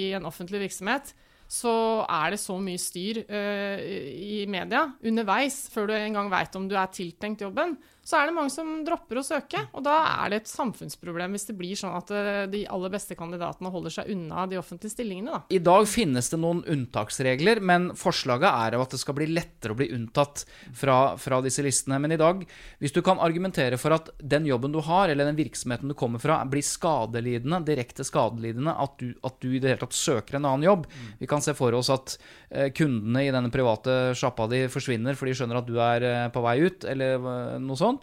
i 0.00 0.04
en 0.16 0.28
offentlig 0.32 0.64
virksomhet, 0.64 1.12
så 1.48 1.74
er 2.04 2.34
det 2.34 2.40
så 2.42 2.58
mye 2.60 2.80
styr 2.80 3.22
uh, 3.24 3.78
i 3.80 4.44
media 4.50 4.84
underveis, 5.00 5.62
før 5.72 5.88
du 5.88 5.94
en 5.96 6.18
gang 6.20 6.28
veit 6.32 6.58
om 6.60 6.68
du 6.68 6.76
er 6.76 6.92
tiltenkt 6.92 7.46
jobben, 7.46 7.78
så 8.08 8.16
er 8.16 8.30
det 8.30 8.36
mange 8.38 8.52
som 8.52 8.70
dropper 8.86 9.20
å 9.20 9.24
søke. 9.26 9.60
Og 9.76 9.84
da 9.84 9.98
er 10.24 10.32
det 10.32 10.40
et 10.40 10.50
samfunnsproblem 10.50 11.34
hvis 11.36 11.44
det 11.50 11.56
blir 11.58 11.76
sånn 11.76 11.96
at 11.98 12.12
uh, 12.14 12.46
de 12.48 12.62
aller 12.72 12.92
beste 12.94 13.16
kandidatene 13.18 13.72
holder 13.74 13.92
seg 13.98 14.12
unna 14.14 14.46
de 14.48 14.56
offentlige 14.60 14.94
stillingene. 14.94 15.34
Da. 15.34 15.40
I 15.52 15.60
dag 15.60 15.84
finnes 15.90 16.30
det 16.32 16.38
noen 16.40 16.62
unntaksregler, 16.64 17.60
men 17.60 17.90
forslaget 17.98 18.48
er 18.48 18.78
jo 18.78 18.84
at 18.86 18.96
det 18.96 19.02
skal 19.02 19.18
bli 19.18 19.28
lettere 19.28 19.74
å 19.74 19.78
bli 19.78 19.90
unntatt 19.92 20.46
fra, 20.72 20.96
fra 21.20 21.42
disse 21.44 21.64
listene. 21.66 21.98
Men 22.00 22.16
i 22.16 22.20
dag, 22.20 22.46
hvis 22.80 22.96
du 22.96 23.02
kan 23.04 23.20
argumentere 23.20 23.76
for 23.80 23.92
at 23.98 24.08
den 24.18 24.48
jobben 24.48 24.72
du 24.72 24.80
har, 24.88 25.12
eller 25.12 25.28
den 25.28 25.38
virksomheten 25.38 25.92
du 25.92 25.96
kommer 25.98 26.22
fra, 26.22 26.40
blir 26.48 26.64
skadelidende, 26.64 27.60
direkte 27.68 28.08
skadelidende, 28.08 28.72
at 28.72 28.96
du, 29.02 29.12
at 29.20 29.36
du 29.44 29.50
i 29.52 29.60
det 29.60 29.74
hele 29.74 29.82
tatt 29.84 29.96
søker 29.96 30.38
en 30.38 30.46
annen 30.48 30.66
jobb 30.66 30.86
Vi 31.20 31.26
kan 31.28 31.42
se 31.44 31.52
for 31.56 31.74
oss 31.76 31.90
at 31.92 32.16
eh, 32.48 32.70
kundene 32.72 33.26
i 33.26 33.32
denne 33.34 33.52
private 33.52 34.14
sjappa 34.18 34.48
di 34.50 34.64
forsvinner 34.72 35.18
fordi 35.18 35.34
de 35.34 35.40
skjønner 35.42 35.60
at 35.60 35.68
du 35.68 35.76
er 35.82 36.08
eh, 36.08 36.26
på 36.32 36.42
vei 36.44 36.56
ut, 36.64 36.88
eller 36.88 37.18
eh, 37.18 37.54
noe 37.62 37.78
sånt. 37.78 37.97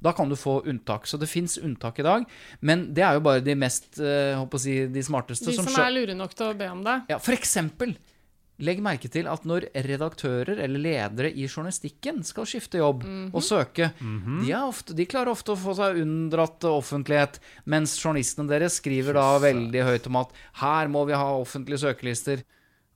Da 0.00 0.14
kan 0.16 0.30
du 0.30 0.36
få 0.36 0.62
unntak. 0.64 1.04
Så 1.06 1.18
det 1.20 1.26
fins 1.28 1.58
unntak 1.60 1.98
i 2.00 2.04
dag, 2.06 2.22
men 2.64 2.86
det 2.96 3.02
er 3.04 3.18
jo 3.18 3.24
bare 3.26 3.42
de 3.44 3.52
mest 3.60 3.98
eh, 4.00 4.32
håper 4.38 4.56
å 4.56 4.62
si, 4.62 4.76
de 4.88 5.02
smarteste 5.04 5.50
De 5.50 5.58
som 5.58 5.66
som 5.68 5.76
er 5.82 5.92
lure 5.92 6.14
nok 6.16 6.32
til 6.38 6.46
å 6.48 6.54
be 6.56 6.70
om 6.72 6.80
det. 6.86 6.94
ja, 7.12 7.18
for 7.20 7.36
eksempel, 7.36 7.92
legg 8.60 8.80
merke 8.84 9.08
til 9.12 9.28
at 9.28 9.44
når 9.48 9.66
redaktører 9.84 10.58
eller 10.64 10.80
ledere 10.80 11.30
i 11.32 11.44
journalistikken 11.48 12.22
skal 12.24 12.48
skifte 12.48 12.80
jobb 12.80 13.04
og 13.32 13.44
søke, 13.44 13.90
de, 14.00 14.48
er 14.52 14.64
ofte, 14.64 14.96
de 14.96 15.04
klarer 15.08 15.32
ofte 15.32 15.52
å 15.52 15.60
få 15.60 15.76
seg 15.76 16.00
unndratt 16.02 16.64
offentlighet, 16.68 17.36
mens 17.68 17.96
journalistene 18.00 18.48
deres 18.48 18.76
skriver 18.80 19.16
da 19.20 19.26
veldig 19.40 19.84
høyt 19.84 20.08
om 20.08 20.16
at 20.20 20.32
her 20.64 20.88
må 20.92 21.04
vi 21.08 21.16
ha 21.16 21.28
offentlige 21.40 21.80
søkelister. 21.84 22.44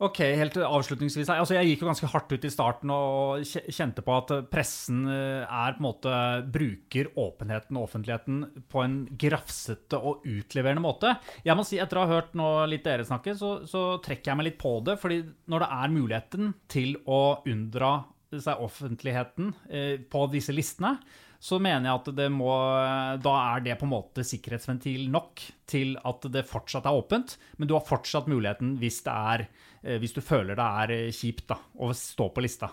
Ok, 0.02 0.18
helt 0.18 0.56
avslutningsvis. 0.58 1.28
Altså, 1.30 1.54
jeg 1.54 1.68
gikk 1.68 1.84
jo 1.84 1.86
ganske 1.86 2.08
hardt 2.10 2.32
ut 2.34 2.44
i 2.44 2.50
starten 2.50 2.90
og 2.90 3.44
kjente 3.46 4.02
på 4.02 4.14
at 4.16 4.32
pressen 4.50 5.04
eh, 5.06 5.44
er 5.46 5.76
på 5.76 5.78
en 5.78 5.86
måte 5.86 6.14
bruker 6.56 7.12
åpenheten 7.14 7.78
og 7.78 7.86
offentligheten 7.86 8.40
på 8.72 8.82
en 8.82 8.96
grafsete 9.06 10.00
og 10.00 10.26
utleverende 10.26 10.82
måte. 10.82 11.14
Jeg 11.46 11.54
må 11.54 11.62
si, 11.66 11.78
Etter 11.78 12.00
å 12.00 12.08
ha 12.08 12.16
hørt 12.16 12.34
nå 12.34 12.48
litt 12.72 12.82
dere 12.88 13.06
snakke, 13.06 13.36
så, 13.38 13.60
så 13.70 13.84
trekker 14.02 14.32
jeg 14.32 14.40
meg 14.40 14.48
litt 14.50 14.58
på 14.58 14.80
det. 14.82 14.98
fordi 14.98 15.20
når 15.52 15.62
det 15.62 15.70
er 15.78 15.94
muligheten 15.94 16.50
til 16.74 16.96
å 17.06 17.20
unndra 17.46 17.92
seg 18.34 18.66
offentligheten 18.66 19.54
eh, 19.70 19.94
på 20.10 20.26
disse 20.32 20.56
listene, 20.56 20.96
så 21.44 21.58
mener 21.60 21.90
jeg 21.90 22.00
at 22.00 22.06
det 22.16 22.26
må 22.32 22.48
Da 23.20 23.32
er 23.52 23.64
det 23.66 23.74
på 23.76 23.84
en 23.84 23.92
måte 23.92 24.24
sikkerhetsventil 24.24 25.10
nok 25.12 25.42
til 25.68 25.92
at 26.08 26.24
det 26.32 26.46
fortsatt 26.48 26.88
er 26.88 26.96
åpent, 26.96 27.36
men 27.58 27.68
du 27.68 27.74
har 27.76 27.84
fortsatt 27.84 28.30
muligheten 28.32 28.78
hvis 28.80 29.02
det 29.04 29.12
er 29.34 29.46
Hvis 30.00 30.16
du 30.16 30.22
føler 30.24 30.56
det 30.58 30.70
er 30.84 30.94
eh, 30.96 31.12
kjipt 31.14 31.46
da, 31.52 31.58
å 31.80 31.92
stå 31.96 32.30
på 32.32 32.44
lista. 32.44 32.70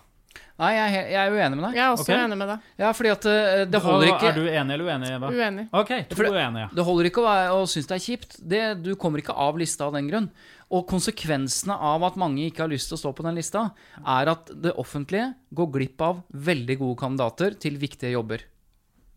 Nei, 0.62 0.72
jeg, 0.76 0.92
er 0.94 1.08
jeg 1.10 1.20
er 1.20 1.34
uenig 1.34 1.58
med 1.58 1.66
deg. 1.66 1.76
Jeg 1.76 1.84
er 1.84 1.92
også 1.96 2.06
okay. 2.06 2.22
uenig 2.22 2.38
med 2.38 2.50
deg. 2.52 2.66
Ja, 2.80 2.92
fordi 2.96 3.12
at 3.12 3.28
eh, 3.32 3.64
det 3.68 3.82
holder 3.82 4.12
ikke 4.12 4.30
Er 4.30 4.38
du 4.38 4.46
enig 4.46 4.76
eller 4.76 4.88
uenig, 4.92 5.12
Eva? 5.18 5.32
Uenig. 5.34 5.66
Ok, 5.82 5.92
to 6.12 6.28
uenige. 6.30 6.68
Det 6.78 6.86
holder 6.88 7.10
ikke 7.10 7.24
å, 7.24 7.26
være, 7.28 7.50
å 7.58 7.68
synes 7.72 7.90
det 7.90 7.98
er 7.98 8.04
kjipt. 8.06 8.38
Det, 8.54 8.62
du 8.86 8.92
kommer 9.02 9.24
ikke 9.24 9.36
av 9.48 9.60
lista 9.60 9.88
av 9.88 9.98
den 9.98 10.08
grunn. 10.12 10.30
Og 10.72 10.86
konsekvensene 10.88 11.76
av 11.76 12.06
at 12.08 12.20
mange 12.22 12.46
ikke 12.46 12.64
har 12.64 12.72
lyst 12.72 12.92
til 12.92 13.00
å 13.00 13.02
stå 13.02 13.14
på 13.18 13.26
den 13.26 13.36
lista, 13.42 13.66
er 14.00 14.32
at 14.32 14.54
det 14.64 14.76
offentlige 14.80 15.34
går 15.58 15.72
glipp 15.74 16.06
av 16.08 16.22
veldig 16.32 16.78
gode 16.80 17.00
kandidater 17.02 17.58
til 17.60 17.82
viktige 17.82 18.14
jobber. 18.14 18.46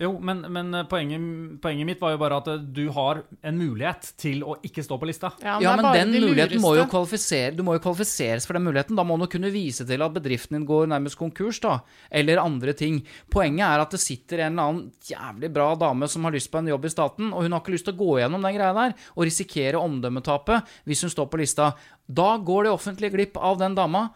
Jo, 0.02 0.08
men, 0.18 0.40
men 0.50 0.74
poenget, 0.90 1.22
poenget 1.62 1.86
mitt 1.86 2.00
var 2.02 2.16
jo 2.16 2.18
bare 2.18 2.38
at 2.40 2.48
eh, 2.50 2.62
du 2.74 2.88
har 2.96 3.20
en 3.46 3.58
mulighet 3.60 4.08
til 4.18 4.40
å 4.42 4.56
ikke 4.66 4.82
stå 4.82 4.96
på 4.98 5.06
lista. 5.06 5.30
Ja, 5.38 5.60
Ja, 5.62 5.74
er 5.76 5.82
men 5.82 5.94
den 5.94 6.14
de 6.16 6.22
muligheten 6.24 6.62
må 6.62 6.72
jo 6.74 6.86
du 7.54 7.62
må 7.62 7.76
jo 7.76 7.82
kvalifiseres 7.84 8.46
for 8.48 8.58
den 8.58 8.64
muligheten. 8.66 8.98
Da 8.98 9.04
må 9.06 9.14
du 9.20 9.28
kunne 9.30 9.52
vise 9.54 9.86
til 9.86 10.02
at 10.02 10.16
bedriften 10.16 10.58
din 10.58 10.66
går 10.66 10.88
nærmest 10.90 11.18
konkurs, 11.20 11.60
da. 11.62 11.76
Eller 12.10 12.42
andre 12.42 12.74
ting. 12.74 13.04
Poenget 13.30 13.68
er 13.68 13.84
at 13.84 13.94
det 13.94 14.02
sitter 14.02 14.42
en 14.42 14.58
eller 14.58 14.72
annen 14.72 14.88
jævlig 15.06 15.52
bra 15.54 15.68
dame 15.78 16.08
som 16.10 16.26
har 16.26 16.34
lyst 16.34 16.50
på 16.50 16.58
en 16.58 16.72
jobb 16.72 16.88
i 16.88 16.92
staten, 16.92 17.30
og 17.30 17.46
hun 17.46 17.54
har 17.54 17.62
ikke 17.62 17.76
lyst 17.76 17.86
til 17.86 17.94
å 17.94 18.00
gå 18.02 18.18
gjennom 18.18 18.42
den 18.42 18.56
greia 18.58 18.74
der 18.74 18.96
og 19.14 19.28
risikere 19.28 19.78
omdømmetapet 19.78 20.74
hvis 20.90 21.04
hun 21.06 21.12
står 21.14 21.30
på 21.30 21.38
lista. 21.38 21.70
Da 22.10 22.34
går 22.42 22.66
det 22.66 22.74
offentlige 22.74 23.14
glipp 23.14 23.38
av 23.38 23.62
den 23.62 23.78
dama 23.78 24.08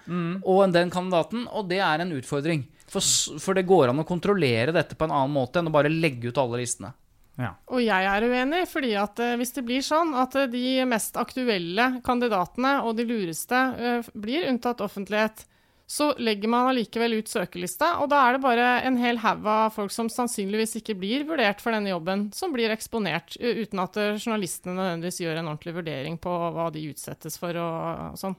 og 0.42 0.74
den 0.74 0.90
kandidaten, 0.90 1.46
og 1.48 1.70
det 1.70 1.78
er 1.80 2.02
en 2.02 2.12
utfordring. 2.18 2.66
For, 2.88 3.04
for 3.42 3.58
det 3.58 3.66
går 3.68 3.90
an 3.90 4.00
å 4.00 4.08
kontrollere 4.08 4.72
dette 4.72 4.96
på 4.96 5.04
en 5.04 5.12
annen 5.12 5.34
måte 5.34 5.60
enn 5.60 5.68
å 5.68 5.74
bare 5.74 5.92
legge 5.92 6.30
ut 6.30 6.40
alle 6.40 6.62
listene. 6.62 6.94
Ja. 7.38 7.52
Og 7.70 7.84
jeg 7.84 8.06
er 8.10 8.24
uenig, 8.26 8.64
fordi 8.66 8.96
at 8.98 9.20
eh, 9.22 9.36
hvis 9.38 9.54
det 9.54 9.62
blir 9.66 9.84
sånn 9.84 10.10
at 10.18 10.34
eh, 10.34 10.48
de 10.50 10.82
mest 10.90 11.14
aktuelle 11.20 12.00
kandidatene 12.06 12.80
og 12.82 12.96
de 12.98 13.06
lureste 13.06 13.60
eh, 13.78 14.08
blir 14.18 14.48
unntatt 14.50 14.82
offentlighet, 14.82 15.44
så 15.88 16.10
legger 16.20 16.50
man 16.52 16.66
allikevel 16.68 17.14
ut 17.22 17.30
søkelista, 17.30 17.94
og 18.02 18.10
da 18.12 18.24
er 18.26 18.36
det 18.36 18.42
bare 18.44 18.66
en 18.84 18.98
hel 19.00 19.22
haug 19.22 19.46
av 19.48 19.70
folk 19.72 19.94
som 19.94 20.10
sannsynligvis 20.12 20.76
ikke 20.82 20.98
blir 20.98 21.24
vurdert 21.30 21.62
for 21.62 21.72
denne 21.72 21.94
jobben, 21.94 22.26
som 22.36 22.52
blir 22.52 22.74
eksponert, 22.74 23.38
uten 23.40 23.80
at 23.80 23.96
journalistene 24.18 24.74
nødvendigvis 24.76 25.22
gjør 25.22 25.38
en 25.38 25.48
ordentlig 25.54 25.78
vurdering 25.78 26.18
på 26.20 26.34
hva 26.58 26.68
de 26.74 26.84
utsettes 26.90 27.40
for 27.40 27.56
og 27.62 28.18
sånn. 28.20 28.36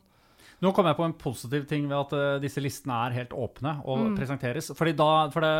Nå 0.61 0.73
kom 0.75 0.85
jeg 0.89 0.97
på 0.99 1.05
en 1.07 1.13
positiv 1.15 1.65
ting 1.69 1.85
ved 1.87 1.97
at 1.97 2.13
uh, 2.17 2.39
disse 2.43 2.59
listene 2.59 2.97
er 3.07 3.13
helt 3.21 3.31
åpne 3.31 3.77
og 3.85 4.01
Mm. 4.09 4.17
presenteres. 4.19 4.71
Fordi 4.75 4.91
da, 4.99 5.29
for 5.31 5.45
det, 5.45 5.53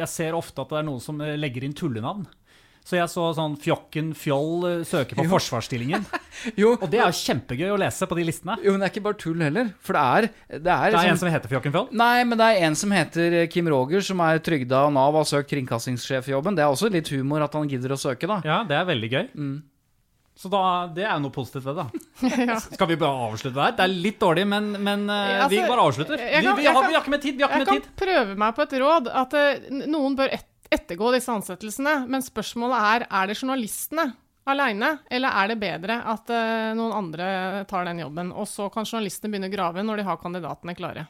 jeg 0.00 0.08
ser 0.10 0.34
ofte 0.38 0.62
at 0.64 0.68
det 0.74 0.78
er 0.80 0.86
noen 0.88 1.00
som 1.04 1.20
eh, 1.22 1.36
legger 1.38 1.64
inn 1.68 1.74
tullenavn. 1.78 2.26
Så 2.82 2.96
jeg 2.96 3.10
så 3.12 3.26
sånn 3.36 3.54
Fjokken 3.60 4.08
Fjoll 4.16 4.64
søke 4.82 5.12
søker 5.12 5.18
på 5.20 5.26
forsvarsstillingen. 5.28 6.06
Jo, 6.56 6.70
Og 6.80 6.86
det 6.90 6.98
er 7.02 7.10
jo 7.10 7.18
kjempegøy 7.18 7.68
å 7.74 7.76
lese 7.78 8.06
på 8.08 8.16
de 8.16 8.24
listene. 8.24 8.54
jo, 8.64 8.72
men 8.72 8.80
det 8.80 8.86
er 8.88 8.92
ikke 8.94 9.02
bare 9.04 9.18
tull 9.20 9.42
heller. 9.44 9.68
For 9.84 9.92
det 9.98 10.00
er, 10.02 10.28
det 10.64 10.72
er, 10.72 10.94
Det 10.94 11.00
er 11.02 11.10
en 11.12 11.20
som 11.20 11.28
heter 11.30 11.52
Fjokken 11.52 11.74
Fjoll. 11.74 11.88
Nei, 12.00 12.24
men 12.24 12.40
det 12.40 12.46
er 12.48 12.64
en 12.66 12.74
som 12.80 12.90
heter 12.96 13.36
Kim 13.52 13.68
Roger, 13.68 14.00
som 14.00 14.22
er 14.24 14.40
trygda 14.42 14.86
av 14.86 14.94
Nav 14.96 15.12
og 15.12 15.20
har 15.20 15.28
søkt 15.28 15.50
kringkastingssjefjobben. 15.52 16.56
Det 16.56 16.64
er 16.64 16.72
også 16.72 16.90
litt 16.90 17.10
humor 17.12 17.44
at 17.44 17.52
han 17.58 17.68
gidder 17.70 17.92
å 17.94 18.00
søke, 18.00 18.26
da. 18.30 18.40
Ja, 18.48 18.62
det 18.66 18.78
er 18.80 18.88
veldig 18.88 19.10
gøy. 19.12 19.26
Mm. 19.36 19.58
Så 20.40 20.48
da, 20.48 20.60
det 20.96 21.02
er 21.04 21.10
jo 21.18 21.24
noe 21.26 21.34
positivt 21.34 21.66
ved 21.68 21.76
det, 21.76 21.82
da. 21.84 22.54
Skal 22.64 22.88
vi 22.88 22.96
bare 23.00 23.26
avslutte 23.28 23.58
der? 23.58 23.74
Det 23.76 23.84
er 23.84 23.92
litt 24.06 24.20
dårlig, 24.22 24.46
men, 24.48 24.70
men 24.80 25.02
eh, 25.12 25.34
Altså, 25.42 25.50
vi 25.52 25.58
bare 25.68 25.84
avslutter. 25.90 26.16
Kan, 26.16 26.46
Vi, 26.46 26.62
vi, 26.62 26.68
har, 26.70 26.86
vi 26.88 26.96
har 26.96 27.02
ikke 27.02 27.12
med 27.12 27.24
tid! 27.26 27.36
Vi 27.36 27.44
har 27.44 27.52
Jeg 27.52 27.66
ikke 27.66 27.74
med 27.74 27.82
kan 27.82 27.82
tid. 27.90 27.98
prøve 28.00 28.38
meg 28.40 28.54
på 28.56 28.64
et 28.64 28.72
råd, 28.80 29.10
at 29.20 29.36
uh, 29.36 29.68
noen 29.92 30.16
bør 30.16 30.32
et 30.38 30.46
ettergå 30.70 31.10
disse 31.12 31.32
ansettelsene, 31.34 31.92
men 32.08 32.22
spørsmålet 32.24 32.88
er 32.94 33.04
er 33.10 33.26
det 33.32 33.36
journalistene 33.40 34.04
alene, 34.50 34.92
eller 35.12 35.36
er 35.42 35.50
det 35.52 35.58
bedre 35.60 35.96
at 36.14 36.30
uh, 36.32 36.72
noen 36.78 36.94
andre 37.02 37.30
tar 37.68 37.84
den 37.90 38.00
jobben? 38.00 38.30
Og 38.32 38.48
så 38.48 38.70
kan 38.72 38.88
journalistene 38.88 39.34
begynne 39.34 39.50
å 39.50 39.54
grave 39.58 39.84
når 39.84 40.00
de 40.00 40.06
har 40.08 40.20
kandidatene 40.22 40.76
klare. 40.78 41.04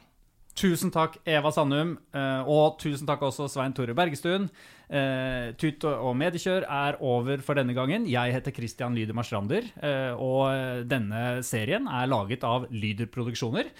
Tusen 0.57 0.91
takk, 0.91 1.15
Eva 1.23 1.49
Sandum, 1.53 1.93
eh, 2.11 2.49
og 2.49 2.75
tusen 2.81 3.07
takk 3.07 3.21
også 3.23 3.47
Svein 3.49 3.73
Tore 3.75 3.95
Bergestuen. 3.95 4.49
Eh, 4.91 5.53
Tut 5.55 5.85
og 5.87 6.11
mediekjør 6.19 6.65
er 6.67 6.97
over 6.99 7.39
for 7.45 7.55
denne 7.55 7.73
gangen. 7.73 8.07
Jeg 8.09 8.33
heter 8.35 8.51
Christian 8.51 8.95
Lyder 8.97 9.15
Marstrander, 9.15 9.63
eh, 9.81 10.11
og 10.11 10.83
denne 10.91 11.39
serien 11.47 11.87
er 11.87 12.09
laget 12.11 12.43
av 12.43 12.67
Lyder 12.69 13.07
Produksjoner, 13.07 13.71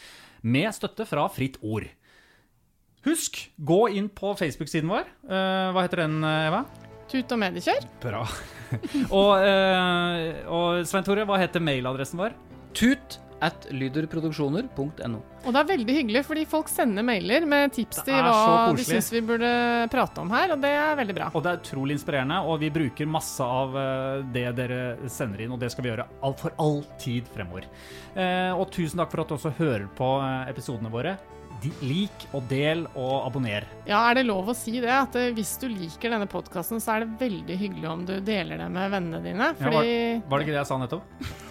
med 0.43 0.71
støtte 0.73 1.05
fra 1.05 1.27
Fritt 1.29 1.59
Ord. 1.61 1.89
Husk, 3.03 3.49
gå 3.59 3.81
inn 3.97 4.07
på 4.09 4.31
Facebook-siden 4.37 4.89
vår. 4.89 5.09
Hva 5.27 5.83
heter 5.83 6.03
den, 6.05 6.21
Eva? 6.23 6.63
Tut 7.09 7.33
og 7.33 7.41
mediekjør. 7.41 7.87
Bra. 8.01 8.21
og, 9.19 9.31
og 10.53 10.85
Svein 10.87 11.05
Tore, 11.05 11.25
hva 11.27 11.41
heter 11.41 11.65
mailadressen 11.65 12.21
vår? 12.21 12.37
Tut 12.77 13.17
at 13.41 13.65
lyderproduksjoner.no. 13.73 15.19
Og 15.41 15.55
det 15.55 15.61
er 15.61 15.69
veldig 15.71 15.95
hyggelig, 15.95 16.21
fordi 16.27 16.43
folk 16.49 16.69
sender 16.69 17.05
mailer 17.05 17.47
med 17.49 17.73
tips 17.73 18.03
til 18.05 18.13
hva 18.21 18.69
de 18.77 18.85
syns 18.85 19.09
vi 19.13 19.23
burde 19.25 19.49
prate 19.91 20.21
om 20.21 20.29
her, 20.33 20.53
og 20.53 20.61
det 20.61 20.73
er 20.77 20.93
veldig 20.99 21.15
bra. 21.17 21.31
Og 21.33 21.41
det 21.41 21.53
er 21.55 21.63
utrolig 21.63 21.97
inspirerende, 21.97 22.37
og 22.45 22.61
vi 22.61 22.69
bruker 22.73 23.09
masse 23.09 23.41
av 23.41 23.75
eh, 23.81 24.21
det 24.35 24.45
dere 24.59 25.09
sender 25.09 25.41
inn, 25.41 25.55
og 25.55 25.61
det 25.61 25.71
skal 25.73 25.87
vi 25.87 25.93
gjøre 25.93 26.07
for 26.41 26.53
all 26.61 26.81
tid 27.01 27.29
fremover. 27.33 27.65
Eh, 28.13 28.53
og 28.53 28.69
tusen 28.73 29.01
takk 29.01 29.13
for 29.13 29.23
at 29.23 29.33
du 29.33 29.37
også 29.39 29.55
hører 29.57 29.89
på 29.97 30.13
eh, 30.21 30.49
episodene 30.53 30.93
våre. 30.93 31.17
Lik 31.85 32.23
og 32.33 32.47
del 32.49 32.87
og 32.97 33.27
abonner. 33.27 33.67
Ja, 33.85 33.99
er 34.09 34.17
det 34.17 34.23
lov 34.25 34.49
å 34.49 34.55
si 34.57 34.79
det? 34.81 34.89
At 34.89 35.13
hvis 35.35 35.51
du 35.61 35.67
liker 35.69 36.09
denne 36.09 36.25
podkasten, 36.29 36.81
så 36.81 36.95
er 36.95 37.05
det 37.05 37.19
veldig 37.21 37.57
hyggelig 37.59 37.89
om 37.91 38.05
du 38.07 38.15
deler 38.25 38.63
det 38.63 38.69
med 38.73 38.89
vennene 38.95 39.21
dine. 39.21 39.51
Ja, 39.59 39.73
var, 39.75 39.85
Var 39.85 40.41
det 40.41 40.47
ikke 40.47 40.55
det 40.55 40.61
jeg 40.63 40.69
sa 40.71 40.81
nettopp? 40.81 41.25